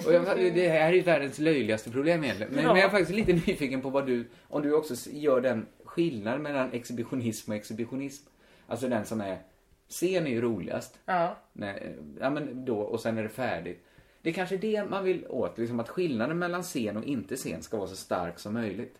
Och 0.05 0.13
jag, 0.13 0.37
det 0.37 0.69
här 0.69 0.89
är 0.89 0.93
ju 0.93 1.01
världens 1.01 1.39
löjligaste 1.39 1.91
problem 1.91 2.23
egentligen. 2.23 2.53
Men, 2.53 2.63
Ja. 2.63 2.67
men 2.73 2.81
jag 2.81 2.85
är 2.85 2.91
faktiskt 2.91 3.11
lite 3.11 3.33
nyfiken 3.47 3.81
på 3.81 3.89
vad 3.89 4.05
du, 4.07 4.27
om 4.47 4.61
du 4.61 4.73
också 4.73 5.09
gör 5.11 5.41
den 5.41 5.65
skillnaden 5.85 6.41
mellan 6.41 6.71
exhibitionism 6.71 7.51
och 7.51 7.57
exhibitionism. 7.57 8.27
Alltså 8.67 8.87
den 8.87 9.05
som 9.05 9.21
är 9.21 9.37
Scen 9.89 10.27
är 10.27 10.31
ju 10.31 10.41
roligast. 10.41 10.99
Ja. 11.05 11.37
Nej, 11.53 11.95
ja, 12.19 12.29
men 12.29 12.65
då, 12.65 12.79
och 12.79 12.99
sen 12.99 13.17
är 13.17 13.23
det 13.23 13.29
färdigt. 13.29 13.83
Det 14.21 14.29
är 14.29 14.33
kanske 14.33 14.57
det 14.57 14.89
man 14.89 15.03
vill 15.03 15.25
åt, 15.29 15.57
liksom 15.57 15.79
att 15.79 15.89
skillnaden 15.89 16.39
mellan 16.39 16.63
scen 16.63 16.97
och 16.97 17.03
inte 17.03 17.35
scen 17.35 17.63
ska 17.63 17.77
vara 17.77 17.87
så 17.87 17.95
stark 17.95 18.39
som 18.39 18.53
möjligt. 18.53 18.95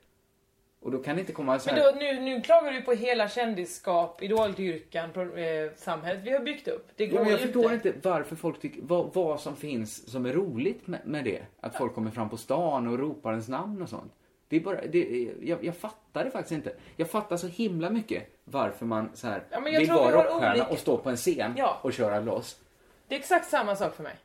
Och 0.79 0.91
då 0.91 0.97
kan 0.97 1.15
det 1.15 1.19
inte 1.19 1.33
komma 1.33 1.59
så 1.59 1.69
Men 1.73 1.81
här... 1.83 1.91
då, 1.93 1.99
nu, 1.99 2.19
nu 2.19 2.41
klagar 2.41 2.71
du 2.71 2.81
på 2.81 2.91
hela 2.91 3.29
kändisskap, 3.29 4.23
idoldyrkan, 4.23 5.09
eh, 5.37 5.71
samhället 5.75 6.21
vi 6.23 6.31
har 6.31 6.39
byggt 6.39 6.67
upp. 6.67 6.87
Det 6.95 7.07
går 7.07 7.17
Ja, 7.19 7.23
men 7.23 7.31
jag 7.31 7.41
förstår 7.41 7.73
inte. 7.73 7.87
inte 7.89 8.09
varför 8.09 8.35
folk 8.35 8.59
tycker, 8.61 8.81
vad, 8.81 9.13
vad 9.13 9.39
som 9.41 9.55
finns 9.55 10.11
som 10.11 10.25
är 10.25 10.33
roligt 10.33 10.87
med, 10.87 10.99
med 11.05 11.23
det. 11.23 11.41
Att 11.59 11.75
folk 11.77 11.93
kommer 11.95 12.11
fram 12.11 12.29
på 12.29 12.37
stan 12.37 12.87
och 12.87 12.99
ropar 12.99 13.31
ens 13.31 13.47
namn 13.47 13.81
och 13.81 13.89
sånt. 13.89 14.13
Det 14.49 14.55
är 14.55 14.59
bara, 14.59 14.81
det, 14.85 15.29
jag, 15.41 15.63
jag 15.65 15.75
fattar 15.77 16.23
det 16.25 16.31
faktiskt 16.31 16.51
inte. 16.51 16.73
Jag 16.95 17.09
fattar 17.09 17.37
så 17.37 17.47
himla 17.47 17.89
mycket 17.89 18.23
varför 18.43 18.85
man 18.85 19.09
så 19.13 19.27
här 19.27 19.43
Ja, 19.49 19.59
men 19.59 19.73
vill 19.73 19.91
vara 19.91 20.11
rockstjärna 20.23 20.51
olika- 20.51 20.67
och 20.67 20.77
stå 20.79 20.97
på 20.97 21.09
en 21.09 21.15
scen 21.17 21.53
Ja. 21.57 21.79
och 21.81 21.93
köra 21.93 22.19
loss. 22.19 22.59
Det 23.07 23.15
är 23.15 23.19
exakt 23.19 23.49
samma 23.49 23.75
sak 23.75 23.95
för 23.95 24.03
mig. 24.03 24.15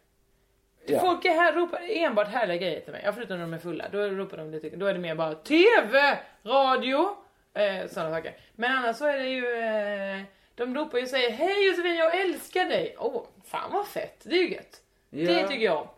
Ja. 0.87 1.01
Folk 1.01 1.25
är 1.25 1.31
här 1.31 1.53
ropar 1.53 1.81
enbart 1.89 2.29
härliga 2.29 2.57
grejer 2.57 2.81
till 2.81 2.93
mig. 2.93 3.03
Ja, 3.05 3.13
förutom 3.13 3.37
när 3.37 3.45
de 3.45 3.55
är 3.55 3.59
fulla. 3.59 3.89
Då 3.93 3.99
ropar 3.99 4.37
de 4.37 4.51
lite, 4.51 4.69
då 4.69 4.87
är 4.87 4.95
det 4.95 5.01
mer 5.01 5.15
bara 5.15 5.35
TV, 5.35 6.19
radio, 6.43 7.17
eh, 7.55 7.89
sådana 7.89 8.17
saker. 8.17 8.37
Men 8.55 8.73
annars 8.73 8.97
så 8.97 9.07
är 9.07 9.19
det 9.19 9.29
ju, 9.29 9.47
eh, 9.47 10.23
de 10.55 10.75
ropar 10.75 10.99
ju 10.99 11.05
och 11.05 11.11
säger 11.11 11.31
Hej 11.31 11.67
Josefin, 11.67 11.95
jag 11.95 12.21
älskar 12.21 12.65
dig. 12.65 12.97
Åh, 12.99 13.17
oh, 13.17 13.27
fan 13.45 13.73
vad 13.73 13.87
fett. 13.87 14.21
Det 14.25 14.35
är 14.35 14.43
ju 14.43 14.55
gött. 14.55 14.83
Ja. 15.11 15.33
Det 15.33 15.49
tycker 15.49 15.65
jag 15.65 15.81
om. 15.81 15.89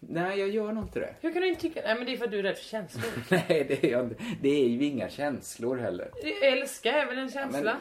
Nej, 0.00 0.38
jag 0.38 0.48
gör 0.48 0.72
nog 0.72 0.84
inte 0.84 1.00
det. 1.00 1.14
Hur 1.20 1.32
kan 1.32 1.42
du 1.42 1.48
inte 1.48 1.60
tycka, 1.60 1.80
nej 1.84 1.94
men 1.94 2.06
det 2.06 2.12
är 2.12 2.16
för 2.16 2.24
att 2.24 2.30
du 2.30 2.38
är 2.38 2.42
rädd 2.42 2.56
för 2.56 2.64
känslor. 2.64 3.12
Nej, 3.30 3.64
det 3.68 3.84
är 3.84 3.90
jag 3.90 4.04
inte. 4.04 4.22
Det 4.42 4.48
är 4.48 4.68
ju 4.68 4.84
inga 4.84 5.08
känslor 5.08 5.76
heller. 5.76 6.10
Älska 6.42 6.92
är 6.92 7.06
väl 7.06 7.18
en 7.18 7.30
känsla? 7.30 7.76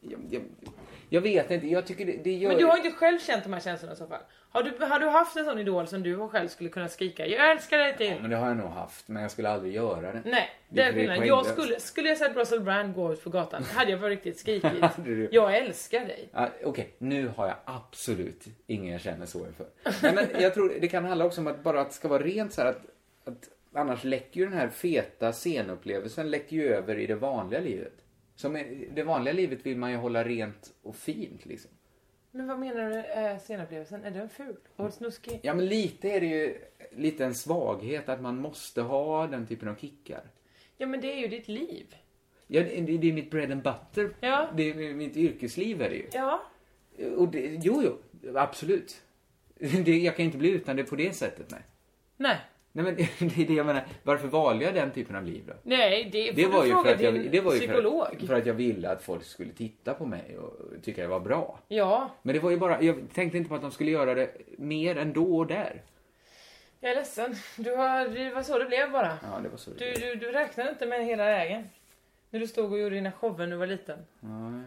Jag, 0.00 0.20
jag, 0.30 0.42
jag 1.12 1.20
vet 1.20 1.50
inte, 1.50 1.66
jag 1.66 1.86
tycker 1.86 2.06
det, 2.06 2.16
det 2.24 2.32
gör... 2.32 2.48
Men 2.48 2.58
du 2.58 2.64
har 2.64 2.76
inte 2.76 2.90
själv 2.90 3.18
känt 3.18 3.44
de 3.44 3.52
här 3.52 3.60
känslorna 3.60 3.92
i 3.92 3.96
så 3.96 4.06
fall? 4.06 4.20
Har 4.50 4.62
du, 4.62 4.84
har 4.84 5.00
du 5.00 5.06
haft 5.06 5.36
en 5.36 5.44
sån 5.44 5.58
idol 5.58 5.86
som 5.86 6.02
du 6.02 6.28
själv 6.28 6.48
skulle 6.48 6.70
kunna 6.70 6.88
skrika 6.88 7.26
Jag 7.26 7.50
älskar 7.50 7.78
dig 7.78 7.96
till? 7.96 8.14
Men 8.20 8.30
det 8.30 8.36
har 8.36 8.48
jag 8.48 8.56
nog 8.56 8.70
haft, 8.70 9.08
men 9.08 9.22
jag 9.22 9.30
skulle 9.30 9.48
aldrig 9.48 9.74
göra 9.74 10.12
det. 10.12 10.22
Nej, 10.24 10.50
Det 10.68 10.82
är 10.82 10.92
skillnaden. 10.92 11.26
Jag 11.26 11.46
skulle, 11.46 11.80
skulle 11.80 12.08
jag 12.08 12.18
sett 12.18 12.36
Russell 12.36 12.60
Brand 12.60 12.94
gå 12.94 13.12
ut 13.12 13.24
på 13.24 13.30
gatan, 13.30 13.62
hade 13.62 13.90
jag 13.90 14.00
på 14.00 14.06
riktigt 14.06 14.38
skrikit? 14.38 14.72
Jag 15.30 15.56
älskar 15.56 16.00
dig. 16.00 16.28
Ja, 16.32 16.48
Okej, 16.64 16.94
nu 16.98 17.28
har 17.36 17.46
jag 17.46 17.56
absolut 17.64 18.44
ingen 18.66 18.92
jag 18.92 19.00
känner 19.00 19.26
så 19.26 19.46
inför. 19.46 19.66
Nej, 20.02 20.12
men 20.14 20.42
jag 20.42 20.54
tror 20.54 20.72
det 20.80 20.88
kan 20.88 21.04
handla 21.04 21.24
också 21.24 21.40
om 21.40 21.46
att 21.46 21.62
bara 21.62 21.80
att 21.80 21.88
det 21.88 21.94
ska 21.94 22.08
vara 22.08 22.22
rent 22.22 22.52
så 22.52 22.62
här 22.62 22.68
att, 22.68 22.82
att 23.24 23.48
annars 23.74 24.04
läcker 24.04 24.40
ju 24.40 24.46
den 24.46 24.58
här 24.58 24.68
feta 24.68 25.32
scenupplevelsen 25.32 26.30
läcker 26.30 26.56
ju 26.56 26.74
över 26.74 26.98
i 26.98 27.06
det 27.06 27.14
vanliga 27.14 27.60
livet. 27.60 27.92
Som 28.42 28.56
i 28.56 28.88
det 28.94 29.02
vanliga 29.02 29.34
livet 29.34 29.66
vill 29.66 29.76
man 29.76 29.90
ju 29.90 29.96
hålla 29.96 30.24
rent 30.24 30.72
och 30.82 30.96
fint 30.96 31.46
liksom. 31.46 31.70
Men 32.30 32.46
vad 32.46 32.58
menar 32.58 32.90
du 32.90 32.96
är 32.96 33.38
scenupplevelsen? 33.38 34.04
Är 34.04 34.10
den 34.10 34.28
ful? 34.28 34.56
Och 34.76 34.92
snuskig? 34.92 35.40
Ja, 35.42 35.54
men 35.54 35.66
lite 35.66 36.10
är 36.10 36.20
det 36.20 36.26
ju 36.26 36.58
lite 36.90 37.24
en 37.24 37.34
svaghet 37.34 38.08
att 38.08 38.20
man 38.20 38.36
måste 38.36 38.82
ha 38.82 39.26
den 39.26 39.46
typen 39.46 39.68
av 39.68 39.74
kickar. 39.74 40.22
Ja 40.76 40.86
men 40.86 41.00
det 41.00 41.12
är 41.12 41.16
ju 41.16 41.28
ditt 41.28 41.48
liv. 41.48 41.96
Ja, 42.46 42.62
det, 42.62 42.96
det 42.96 43.08
är 43.08 43.12
mitt 43.12 43.30
bread 43.30 43.52
and 43.52 43.62
butter. 43.62 44.14
Ja. 44.20 44.48
Det 44.56 44.70
är 44.70 44.94
mitt 44.94 45.16
yrkesliv 45.16 45.82
är 45.82 45.90
det 45.90 45.96
ju. 45.96 46.06
Ja. 46.12 46.42
Och 47.16 47.28
det, 47.28 47.58
jo, 47.62 47.82
jo, 47.84 47.98
absolut. 48.38 49.02
Det, 49.84 49.98
jag 49.98 50.16
kan 50.16 50.24
inte 50.24 50.38
bli 50.38 50.50
utan 50.50 50.76
det 50.76 50.84
på 50.84 50.96
det 50.96 51.12
sättet, 51.12 51.50
nej. 51.50 51.62
Nej. 52.16 52.36
Nej 52.72 52.84
men 52.84 52.94
det 53.18 53.42
är 53.42 53.46
det 53.46 53.54
jag 53.54 53.66
menar. 53.66 53.84
Varför 54.02 54.28
valde 54.28 54.64
jag 54.64 54.74
den 54.74 54.90
typen 54.90 55.16
av 55.16 55.24
liv 55.24 55.42
då? 55.46 55.52
Nej, 55.62 56.08
det 56.12 56.26
får 56.28 56.36
Det 56.36 56.46
var 56.46 56.62
du 56.62 56.68
ju 56.68 56.72
fråga 56.74 56.84
för 56.88 56.94
att 56.94 57.00
jag, 57.00 57.30
det 57.30 57.40
var 57.40 57.54
ju 57.54 57.60
för 57.60 58.02
att, 58.12 58.26
för 58.26 58.34
att 58.34 58.46
jag 58.46 58.54
ville 58.54 58.90
att 58.90 59.02
folk 59.02 59.24
skulle 59.24 59.52
titta 59.52 59.94
på 59.94 60.06
mig 60.06 60.38
och 60.38 60.82
tycka 60.82 61.02
jag 61.02 61.08
var 61.08 61.20
bra. 61.20 61.58
Ja, 61.68 62.10
Men 62.22 62.34
det 62.34 62.40
var 62.40 62.50
ju 62.50 62.56
bara, 62.56 62.82
jag 62.82 62.96
tänkte 63.14 63.38
inte 63.38 63.48
på 63.48 63.54
att 63.54 63.62
de 63.62 63.70
skulle 63.70 63.90
göra 63.90 64.14
det 64.14 64.30
mer 64.58 64.96
än 64.96 65.12
då 65.12 65.36
och 65.36 65.46
där. 65.46 65.82
jag 66.80 66.90
är 66.90 66.94
ledsen. 66.96 67.34
Du 67.56 67.74
har, 67.76 68.08
det 68.08 68.34
var 68.34 68.42
så 68.42 68.58
det 68.58 68.64
blev 68.64 68.92
bara. 68.92 69.18
Ja, 69.22 69.40
det 69.42 69.48
var 69.48 69.56
så 69.56 69.70
det 69.70 69.76
Du, 69.84 69.92
blev. 70.00 70.18
du, 70.18 70.26
du 70.26 70.32
räknade 70.32 70.70
inte 70.70 70.86
med 70.86 71.06
hela 71.06 71.24
vägen. 71.24 71.68
När 72.30 72.40
du 72.40 72.46
stod 72.46 72.72
och 72.72 72.78
gjorde 72.78 72.94
dina 72.94 73.12
shower 73.12 73.38
när 73.38 73.46
du 73.46 73.56
var 73.56 73.66
liten. 73.66 73.98
Nej, 74.20 74.62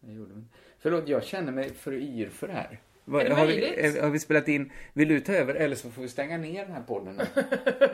jag 0.00 0.14
gjorde 0.14 0.34
inte. 0.34 0.56
Förlåt, 0.78 1.08
jag 1.08 1.24
känner 1.24 1.52
mig 1.52 1.74
för 1.74 1.92
yr 1.92 2.28
för 2.28 2.46
det 2.46 2.52
här. 2.52 2.78
Vad- 3.04 3.28
har, 3.28 3.46
vi, 3.46 3.98
har 4.00 4.10
vi 4.10 4.18
spelat 4.18 4.48
in, 4.48 4.72
vill 4.92 5.08
du 5.08 5.20
ta 5.20 5.32
över 5.32 5.54
eller 5.54 5.76
så 5.76 5.90
får 5.90 6.02
vi 6.02 6.08
stänga 6.08 6.36
ner 6.38 6.64
den 6.64 6.74
här 6.74 6.82
podden 6.82 7.16
nu? 7.16 7.24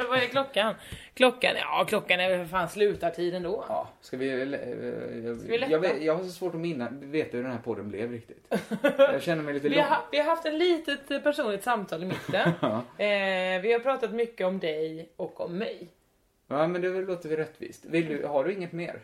Vad 0.09 0.19
är 0.19 0.27
klockan? 0.27 0.75
Klockan, 1.15 1.51
ja 1.57 1.85
klockan 1.89 2.21
är 2.21 2.29
väl 2.29 2.39
för 2.39 2.47
fan 2.51 2.69
slutartiden 2.69 3.43
då. 3.43 3.65
Ja, 3.69 3.89
ska 4.01 4.17
vi... 4.17 4.29
Jag, 4.31 5.39
Ska 5.39 5.49
vi 5.49 5.59
lätta? 5.59 5.73
jag, 5.73 6.03
jag 6.03 6.15
har 6.17 6.25
så 6.25 6.31
svårt 6.31 6.55
att 6.55 6.61
minna, 6.61 6.89
veta 6.91 7.37
hur 7.37 7.45
den 7.45 7.53
här 7.53 7.59
podden 7.59 7.89
blev 7.89 8.13
riktigt. 8.13 8.55
Jag 8.99 9.23
känner 9.23 9.43
mig 9.43 9.55
lite 9.55 9.69
Vi 9.69 9.81
har, 9.81 9.99
vi 10.13 10.19
har 10.19 10.25
haft 10.25 10.47
ett 10.47 10.55
litet 10.55 11.11
eh, 11.11 11.21
personligt 11.21 11.63
samtal 11.65 12.03
i 12.03 12.07
mitten. 12.07 12.51
Eh, 12.99 13.61
vi 13.63 13.73
har 13.73 13.79
pratat 13.79 14.13
mycket 14.13 14.47
om 14.47 14.59
dig 14.59 15.09
och 15.17 15.41
om 15.41 15.59
mig. 15.59 15.89
Ja, 16.49 16.67
men 16.67 16.83
det 16.83 16.89
låter 16.89 17.29
väl 17.29 17.39
rättvist. 17.39 17.85
Vill 17.85 18.07
du, 18.07 18.27
har 18.27 18.45
du 18.45 18.53
inget 18.53 18.73
mer? 18.73 19.01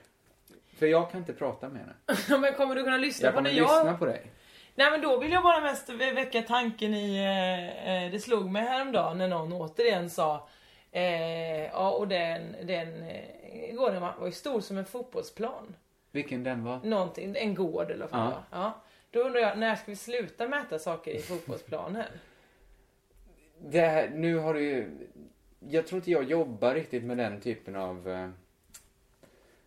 För 0.79 0.87
jag 0.87 1.11
kan 1.11 1.21
inte 1.21 1.33
prata 1.33 1.69
med 1.69 1.81
henne. 1.81 2.41
men 2.41 2.55
kommer 2.55 2.75
du 2.75 2.85
kunna 2.85 2.97
lyssna 2.97 3.27
Jag 3.27 3.35
på 3.35 3.41
när 3.41 3.51
kommer 3.51 3.63
jag... 3.63 3.85
lyssna 3.85 3.99
på 3.99 4.07
dig. 4.07 4.23
Nej 4.75 4.91
men 4.91 5.01
då 5.01 5.19
vill 5.19 5.33
jag 5.33 5.43
bara 5.43 5.61
mest 5.61 5.89
vä- 5.89 6.15
väcka 6.15 6.43
tanken 6.43 6.95
i, 6.95 7.17
eh, 7.17 8.05
eh, 8.05 8.11
det 8.13 8.21
slog 8.21 8.51
mig 8.51 8.63
häromdagen 8.63 9.19
när 9.19 9.29
någon 9.29 9.53
återigen 9.53 10.11
sa, 10.11 10.49
eh, 10.93 11.65
ja 11.65 11.91
och 11.91 12.09
den, 12.09 12.57
den, 12.63 13.03
eh, 13.03 13.71
igår 13.71 13.91
den 13.91 14.03
var 14.03 14.27
ju 14.27 14.33
stor 14.33 14.61
som 14.61 14.79
en 14.79 14.85
fotbollsplan. 14.85 15.77
Vilken 16.11 16.45
den 16.45 16.65
var? 16.65 16.81
Någonting, 16.85 17.37
en 17.39 17.55
gård 17.55 17.91
eller 17.91 18.07
vad 18.11 18.21
Ja. 18.21 18.43
Ja. 18.51 18.73
Då 19.11 19.21
undrar 19.21 19.41
jag, 19.41 19.59
när 19.59 19.77
ska 19.77 19.85
vi 19.91 19.97
sluta 19.97 20.49
mäta 20.49 20.79
saker 20.79 21.11
i 21.13 21.19
fotbollsplanen? 21.19 22.05
Det 23.59 23.81
här, 23.81 24.09
nu 24.15 24.37
har 24.37 24.55
du 24.55 24.63
ju... 24.63 24.91
Jag 25.69 25.87
tror 25.87 25.97
inte 25.99 26.11
jag 26.11 26.25
jobbar 26.25 26.75
riktigt 26.75 27.05
med 27.05 27.17
den 27.17 27.41
typen 27.41 27.77
av... 27.77 28.09
Eh, 28.09 28.31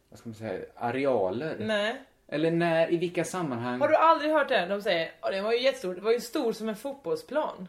vad 0.09 0.19
ska 0.19 0.29
man 0.29 0.35
säga? 0.35 0.65
Arealer. 0.75 1.55
Nej. 1.59 1.95
Eller 2.29 2.51
när, 2.51 2.93
i 2.93 2.97
vilka 2.97 3.23
sammanhang? 3.23 3.79
Har 3.81 3.87
du 3.87 3.95
aldrig 3.95 4.31
hört 4.31 4.49
det? 4.49 4.65
De 4.65 4.81
säger, 4.81 5.11
ja 5.21 5.31
den 5.31 5.43
var 5.43 5.51
ju 5.53 5.59
jättestor, 5.61 5.95
det 5.95 6.01
var 6.01 6.11
ju 6.11 6.19
stor 6.21 6.53
som 6.53 6.69
en 6.69 6.75
fotbollsplan. 6.75 7.67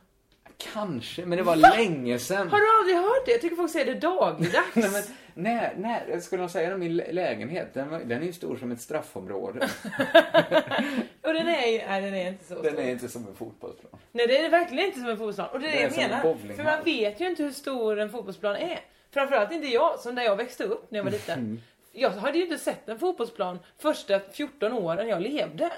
Kanske, 0.73 1.27
men 1.27 1.39
det 1.39 1.45
var 1.45 1.57
länge 1.57 2.19
sedan. 2.19 2.49
Har 2.49 2.59
du 2.59 2.79
aldrig 2.81 2.97
hört 2.97 3.27
det? 3.27 3.33
Jag 3.33 3.41
tycker 3.41 3.57
folk 3.57 3.71
säger 3.73 3.87
det 3.95 4.01
dagligdags. 4.01 4.67
Nej, 4.75 4.91
men, 4.93 5.03
när, 5.35 5.75
när, 5.77 6.21
skulle 6.21 6.43
de 6.43 6.49
säga 6.49 6.69
det 6.69 6.75
om 6.75 6.81
min 6.81 6.97
lä- 6.97 7.13
lägenhet? 7.13 7.75
Den, 7.75 7.91
var, 7.91 7.99
den 7.99 8.23
är 8.23 8.27
ju 8.27 8.33
stor 8.33 8.57
som 8.57 8.73
ett 8.73 8.81
straffområde. 8.81 9.69
Och 11.23 11.35
den 11.35 11.49
är 11.49 11.67
ju, 11.67 11.79
nej 11.89 12.03
den 12.03 12.15
är 12.15 12.29
inte 12.29 12.45
så 12.45 12.55
Den 12.63 12.73
stor. 12.73 12.83
är 12.83 12.91
inte 12.91 13.09
som 13.09 13.27
en 13.29 13.35
fotbollsplan. 13.35 14.01
Nej 14.13 14.27
det 14.27 14.39
är 14.45 14.51
verkligen 14.51 14.85
inte 14.87 14.99
som 15.01 15.09
en 15.09 15.17
fotbollsplan. 15.17 15.49
Och 15.53 15.61
det 15.61 15.67
är 15.69 15.73
det, 15.91 15.97
jag 15.97 16.09
menar. 16.11 16.55
För 16.57 16.65
man 16.65 16.85
vet 16.85 17.21
ju 17.21 17.27
inte 17.27 17.43
hur 17.43 17.51
stor 17.53 17.99
en 17.99 18.11
fotbollsplan 18.11 18.57
är. 18.57 18.81
Framförallt 19.11 19.53
inte 19.53 19.67
jag, 19.69 19.99
som 19.99 20.15
där 20.15 20.23
jag 20.23 20.37
växte 20.37 20.65
upp 20.65 20.91
när 20.91 20.99
jag 20.99 21.05
var 21.05 21.11
liten. 21.11 21.63
Jag 21.99 22.11
hade 22.11 22.39
ju 22.39 22.45
inte 22.45 22.59
sett 22.59 22.89
en 22.89 22.99
fotbollsplan 22.99 23.59
första 23.79 24.21
14 24.21 24.73
åren 24.73 25.09
jag 25.09 25.23
levde. 25.23 25.73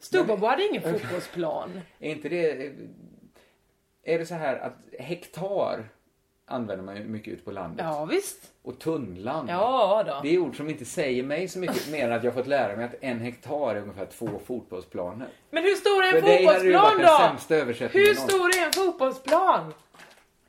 Stubbabo 0.00 0.46
hade 0.46 0.66
ingen 0.66 0.82
fotbollsplan. 0.82 1.80
Är 1.98 2.10
inte 2.10 2.28
det... 2.28 2.72
Är 4.02 4.18
det 4.18 4.26
så 4.26 4.34
här 4.34 4.56
att 4.56 4.76
hektar 4.98 5.88
använder 6.46 6.84
man 6.84 6.96
ju 6.96 7.04
mycket 7.04 7.32
ute 7.32 7.44
på 7.44 7.50
landet? 7.50 7.86
Ja 7.88 8.04
visst. 8.04 8.52
Och 8.62 8.78
tunnland? 8.78 9.50
Ja 9.50 10.04
då. 10.06 10.20
Det 10.22 10.34
är 10.34 10.38
ord 10.38 10.56
som 10.56 10.70
inte 10.70 10.84
säger 10.84 11.22
mig 11.22 11.48
så 11.48 11.58
mycket 11.58 11.88
mer 11.92 12.04
än 12.04 12.12
att 12.12 12.24
jag 12.24 12.34
fått 12.34 12.46
lära 12.46 12.76
mig 12.76 12.84
att 12.84 12.94
en 13.00 13.20
hektar 13.20 13.74
är 13.74 13.80
ungefär 13.80 14.06
två 14.06 14.28
fotbollsplaner. 14.46 15.28
Men 15.50 15.62
hur 15.62 15.74
stor 15.74 16.04
är 16.04 16.16
en 16.16 16.22
För 16.22 16.36
fotbollsplan 16.36 16.98
då? 17.48 17.98
Hur 17.98 18.14
stor 18.14 18.48
är 18.58 18.66
en 18.66 18.72
fotbollsplan? 18.72 19.74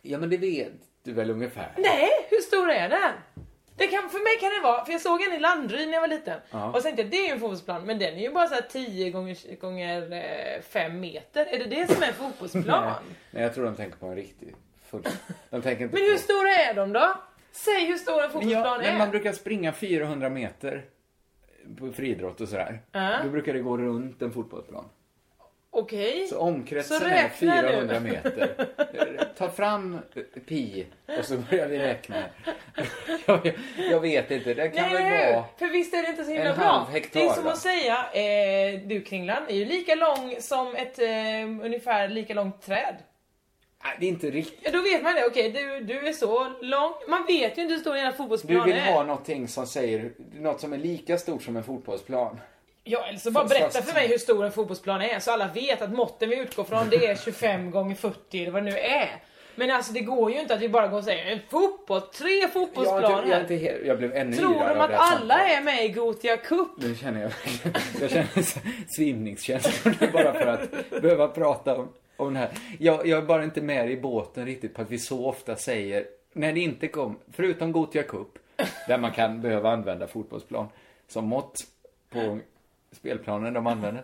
Ja 0.01 0.17
men 0.17 0.29
det 0.29 0.37
vet 0.37 0.73
du 1.03 1.13
väl 1.13 1.29
ungefär? 1.29 1.73
Nej, 1.77 2.09
hur 2.29 2.41
stor 2.41 2.69
är 2.69 2.89
den? 2.89 3.11
Det 3.79 3.87
kan, 3.87 4.09
för 4.09 4.19
mig 4.19 4.39
kan 4.39 4.49
det 4.49 4.63
vara, 4.63 4.85
för 4.85 4.91
jag 4.91 5.01
såg 5.01 5.21
en 5.21 5.33
i 5.33 5.39
Landryd 5.39 5.87
när 5.87 5.93
jag 5.93 6.01
var 6.01 6.07
liten. 6.07 6.39
Ja. 6.51 6.71
Och 6.71 6.83
tänkte 6.83 7.01
jag, 7.01 7.11
det 7.11 7.17
är 7.17 7.27
ju 7.27 7.33
en 7.33 7.39
fotbollsplan, 7.39 7.85
men 7.85 7.99
den 7.99 8.13
är 8.13 8.21
ju 8.21 8.31
bara 8.31 8.47
så 8.47 8.53
här 8.53 8.61
10 8.61 9.11
gånger, 9.11 9.55
gånger 9.55 10.61
5 10.61 10.99
meter. 10.99 11.45
Är 11.45 11.59
det 11.59 11.65
det 11.65 11.93
som 11.93 12.03
är 12.03 12.07
en 12.07 12.13
fotbollsplan? 12.13 12.83
Nej, 12.85 12.93
nej, 13.31 13.43
jag 13.43 13.53
tror 13.53 13.65
de 13.65 13.75
tänker 13.75 13.97
på 13.97 14.05
en 14.05 14.15
riktig 14.15 14.55
full... 14.89 15.03
De 15.49 15.61
tänker 15.61 15.83
inte 15.83 15.95
Men 15.95 16.03
hur 16.03 16.13
på... 16.13 16.19
stora 16.19 16.49
är 16.49 16.73
de 16.73 16.93
då? 16.93 17.13
Säg 17.51 17.85
hur 17.85 17.97
stor 17.97 18.23
en 18.23 18.29
fotbollsplan 18.29 18.81
ja, 18.83 18.89
är. 18.89 18.97
man 18.97 19.09
brukar 19.09 19.33
springa 19.33 19.71
400 19.73 20.29
meter 20.29 20.85
på 21.79 21.91
friidrott 21.91 22.41
och 22.41 22.49
sådär. 22.49 22.81
Ja. 22.91 23.19
Då 23.23 23.29
brukar 23.29 23.53
det 23.53 23.59
gå 23.59 23.77
runt 23.77 24.21
en 24.21 24.31
fotbollsplan. 24.31 24.85
Okej. 25.71 26.27
Så 26.27 26.39
omkretsen 26.39 26.97
Så 26.99 27.05
är 27.05 27.09
räkna 27.09 27.55
nu. 27.55 27.61
400 27.61 27.99
meter. 27.99 28.67
Ta 29.37 29.49
fram 29.49 29.99
pi 30.47 30.85
och 31.19 31.25
så 31.25 31.37
börjar 31.37 31.67
vi 31.67 31.79
räkna. 31.79 32.15
Jag, 33.25 33.53
jag 33.91 33.99
vet 33.99 34.31
inte, 34.31 34.53
det 34.53 34.69
kan 34.69 34.91
Nej, 34.91 34.93
väl 35.03 35.33
vara... 35.33 35.45
för 35.57 35.67
visst 35.67 35.93
är 35.93 36.03
det 36.03 36.09
inte 36.09 36.23
så 36.23 36.31
himla 36.31 36.55
bra. 36.55 36.87
hektar, 36.91 37.19
det 37.19 37.25
är 37.25 37.33
som 37.33 37.43
va? 37.43 37.51
att 37.51 37.57
säga, 37.57 37.95
eh, 38.13 38.79
du 38.87 39.01
Kringlan 39.01 39.43
är 39.47 39.55
ju 39.55 39.65
lika 39.65 39.95
lång 39.95 40.35
som 40.39 40.75
ett 40.75 40.99
eh, 40.99 41.65
ungefär 41.65 42.07
lika 42.07 42.33
långt 42.33 42.61
träd. 42.61 42.95
Nej, 43.83 43.95
det 43.99 44.05
är 44.05 44.09
inte 44.09 44.29
riktigt. 44.29 44.59
Ja, 44.61 44.71
då 44.71 44.81
vet 44.81 45.03
man 45.03 45.15
det. 45.15 45.25
Okej, 45.25 45.51
du, 45.51 45.79
du 45.79 46.07
är 46.07 46.13
så 46.13 46.49
lång. 46.61 46.93
Man 47.07 47.25
vet 47.25 47.57
ju 47.57 47.61
inte 47.61 47.73
hur 47.73 47.81
stor 47.81 47.95
en 47.95 48.11
Du 48.11 48.17
fotbollsplan 48.17 48.65
vill 48.65 48.75
är. 48.77 48.91
ha 48.93 49.03
någonting 49.03 49.47
som 49.47 49.67
säger, 49.67 50.11
något 50.33 50.61
som 50.61 50.73
är 50.73 50.77
lika 50.77 51.17
stort 51.17 51.43
som 51.43 51.57
en 51.57 51.63
fotbollsplan. 51.63 52.39
Ja, 52.91 53.05
eller 53.05 53.17
så 53.19 53.31
bara 53.31 53.45
berätta 53.45 53.81
för 53.81 53.93
mig 53.93 54.07
hur 54.07 54.17
stor 54.17 54.45
en 54.45 54.51
fotbollsplan 54.51 55.01
är 55.01 55.19
så 55.19 55.31
alla 55.31 55.47
vet 55.47 55.81
att 55.81 55.91
måtten 55.91 56.29
vi 56.29 56.39
utgår 56.39 56.63
från 56.63 56.89
det 56.89 57.05
är 57.07 57.15
25 57.15 57.71
gånger 57.71 57.95
40 57.95 58.41
eller 58.41 58.51
vad 58.51 58.63
det 58.65 58.71
nu 58.71 58.77
är. 58.77 59.09
Men 59.55 59.71
alltså 59.71 59.93
det 59.93 59.99
går 59.99 60.31
ju 60.31 60.39
inte 60.39 60.53
att 60.53 60.61
vi 60.61 60.69
bara 60.69 60.87
går 60.87 60.97
och 60.97 61.03
säger 61.03 61.31
en 61.31 61.39
fotboll, 61.49 62.01
tre 62.01 62.29
Jag, 62.41 62.53
fotbollsplaner. 62.53 63.31
jag, 63.31 63.51
jag, 63.51 63.57
helt- 63.57 63.85
jag 63.85 63.97
blev 63.97 64.13
ännu 64.15 64.35
Tror 64.35 64.53
de 64.53 64.59
att 64.79 64.89
det 64.89 64.97
alla 64.97 65.07
samtalet. 65.37 65.57
är 65.57 65.61
med 65.61 65.85
i 65.85 65.87
Gotia 65.89 66.37
Cup? 66.37 66.67
Nu 66.77 66.95
känner 66.95 67.21
jag 67.21 67.31
Jag 68.01 68.09
känner 68.09 68.45
svimningskänslor 68.95 70.11
bara 70.13 70.33
för 70.33 70.47
att 70.47 71.01
behöva 71.01 71.27
prata 71.27 71.75
om, 71.77 71.87
om 72.17 72.33
det 72.33 72.39
här. 72.39 72.49
Jag, 72.79 73.07
jag 73.07 73.17
är 73.17 73.25
bara 73.25 73.43
inte 73.43 73.61
med 73.61 73.91
i 73.91 73.97
båten 73.97 74.45
riktigt 74.45 74.73
på 74.73 74.81
att 74.81 74.91
vi 74.91 74.99
så 74.99 75.25
ofta 75.25 75.55
säger, 75.55 76.05
när 76.33 76.53
det 76.53 76.59
inte 76.59 76.87
kom, 76.87 77.19
förutom 77.33 77.71
Gothia 77.71 78.03
Cup, 78.03 78.27
där 78.87 78.97
man 78.97 79.11
kan 79.11 79.41
behöva 79.41 79.69
använda 79.71 80.07
fotbollsplan 80.07 80.67
som 81.07 81.25
mått 81.25 81.59
på 82.09 82.39
spelplanen 82.91 83.53
de 83.53 83.67
använder. 83.67 84.03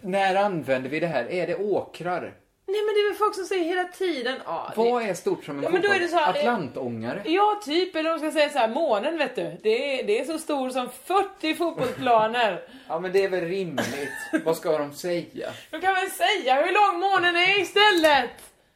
När 0.00 0.34
använder 0.36 0.90
vi 0.90 1.00
det 1.00 1.06
här? 1.06 1.30
Är 1.32 1.46
det 1.46 1.54
åkrar? 1.56 2.34
Nej 2.66 2.76
men 2.86 2.94
det 2.94 3.00
är 3.00 3.08
väl 3.08 3.18
folk 3.18 3.34
som 3.34 3.44
säger 3.44 3.64
hela 3.64 3.84
tiden 3.84 4.34
det- 4.34 4.72
Vad 4.76 5.02
är 5.02 5.14
stort 5.14 5.44
som 5.44 5.58
en 5.58 5.64
Ja, 5.64 5.70
men 5.70 5.82
då 5.82 5.88
är 5.88 5.98
det 5.98 6.08
så 6.08 6.16
här- 6.16 6.30
Atlantångare? 6.30 7.22
Ja, 7.24 7.60
typ. 7.64 7.96
Eller 7.96 8.10
de 8.10 8.18
ska 8.18 8.30
säga 8.30 8.48
så 8.50 8.58
här, 8.58 8.68
månen 8.68 9.18
vet 9.18 9.36
du. 9.36 9.56
Det 9.62 10.00
är, 10.00 10.06
det 10.06 10.20
är 10.20 10.24
så 10.24 10.38
stor 10.38 10.70
som 10.70 10.88
40 11.04 11.54
fotbollsplaner. 11.54 12.62
Ja 12.88 12.98
men 13.00 13.12
det 13.12 13.24
är 13.24 13.28
väl 13.28 13.44
rimligt. 13.44 14.10
Vad 14.44 14.56
ska 14.56 14.78
de 14.78 14.92
säga? 14.92 15.48
De 15.70 15.80
kan 15.80 15.94
väl 15.94 16.10
säga 16.10 16.54
hur 16.54 16.72
lång 16.72 17.00
månen 17.00 17.36
är 17.36 17.60
istället? 17.60 18.30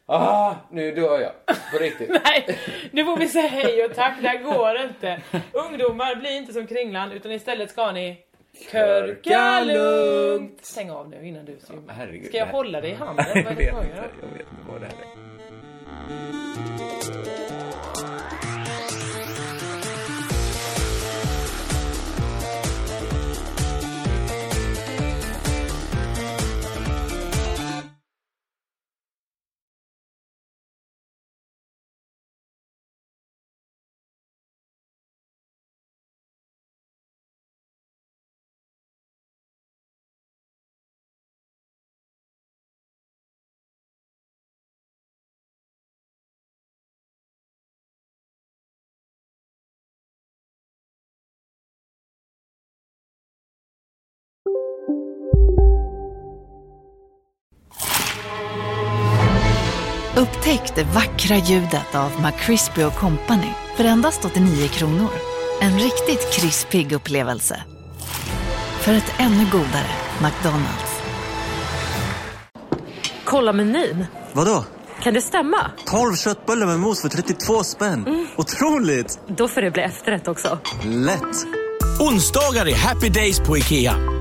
Ah, 0.05 0.55
nu 0.71 0.91
dör 0.91 1.19
jag. 1.19 1.31
På 1.71 1.77
riktigt. 1.79 2.09
Nej, 2.23 2.59
nu 2.91 3.05
får 3.05 3.17
vi 3.17 3.27
säga 3.27 3.47
hej 3.47 3.85
och 3.85 3.95
tack. 3.95 4.13
Det 4.21 4.27
här 4.27 4.37
går 4.43 4.81
inte. 4.81 5.21
Ungdomar, 5.53 6.15
bli 6.15 6.37
inte 6.37 6.53
som 6.53 6.67
Kringlan, 6.67 7.11
utan 7.11 7.31
istället 7.31 7.69
ska 7.71 7.91
ni 7.91 8.17
körka 8.71 9.63
lugnt. 9.63 10.65
Stäng 10.65 10.89
av 10.91 11.09
nu 11.09 11.27
innan 11.27 11.45
du 11.45 11.57
svimmar. 11.59 11.93
Herregud, 11.93 12.27
Ska 12.27 12.37
jag 12.37 12.47
det 12.47 12.51
här- 12.51 12.53
hålla 12.57 12.81
dig 12.81 12.91
i 12.91 12.93
handen? 12.93 13.25
Vad 13.27 13.37
är 13.37 13.45
jag, 13.45 13.55
det 13.57 13.65
vet 13.65 13.73
inte, 13.73 13.99
jag 14.21 14.27
vet 14.27 14.39
inte 14.39 14.71
vad 14.71 14.81
det 14.81 14.85
här 14.87 14.93
är. 14.93 15.19
Upptäck 60.19 60.75
det 60.75 60.83
vackra 60.83 61.37
ljudet 61.37 61.95
av 61.95 62.11
McCrispy 62.21 62.81
Company 62.99 63.51
för 63.75 63.83
endast 63.83 64.25
89 64.25 64.67
kronor. 64.67 65.09
En 65.61 65.79
riktigt 65.79 66.33
krispig 66.33 66.91
upplevelse. 66.91 67.63
För 68.79 68.93
ett 68.93 69.13
ännu 69.17 69.45
godare 69.51 69.91
McDonalds. 70.21 71.01
Kolla 73.25 73.53
menyn. 73.53 74.05
Vadå? 74.33 74.65
Kan 75.03 75.13
det 75.13 75.21
stämma? 75.21 75.71
12 75.85 76.15
köttbullar 76.15 76.67
med 76.67 76.79
mos 76.79 77.01
för 77.01 77.09
32 77.09 77.63
spänn. 77.63 78.27
Otroligt! 78.35 79.19
Då 79.27 79.47
får 79.47 79.61
det 79.61 79.71
bli 79.71 79.81
efterrätt 79.81 80.27
också. 80.27 80.59
Lätt! 80.85 81.45
Onsdagar 81.99 82.67
är 82.67 82.75
happy 82.75 83.09
days 83.09 83.39
på 83.39 83.57
IKEA. 83.57 84.18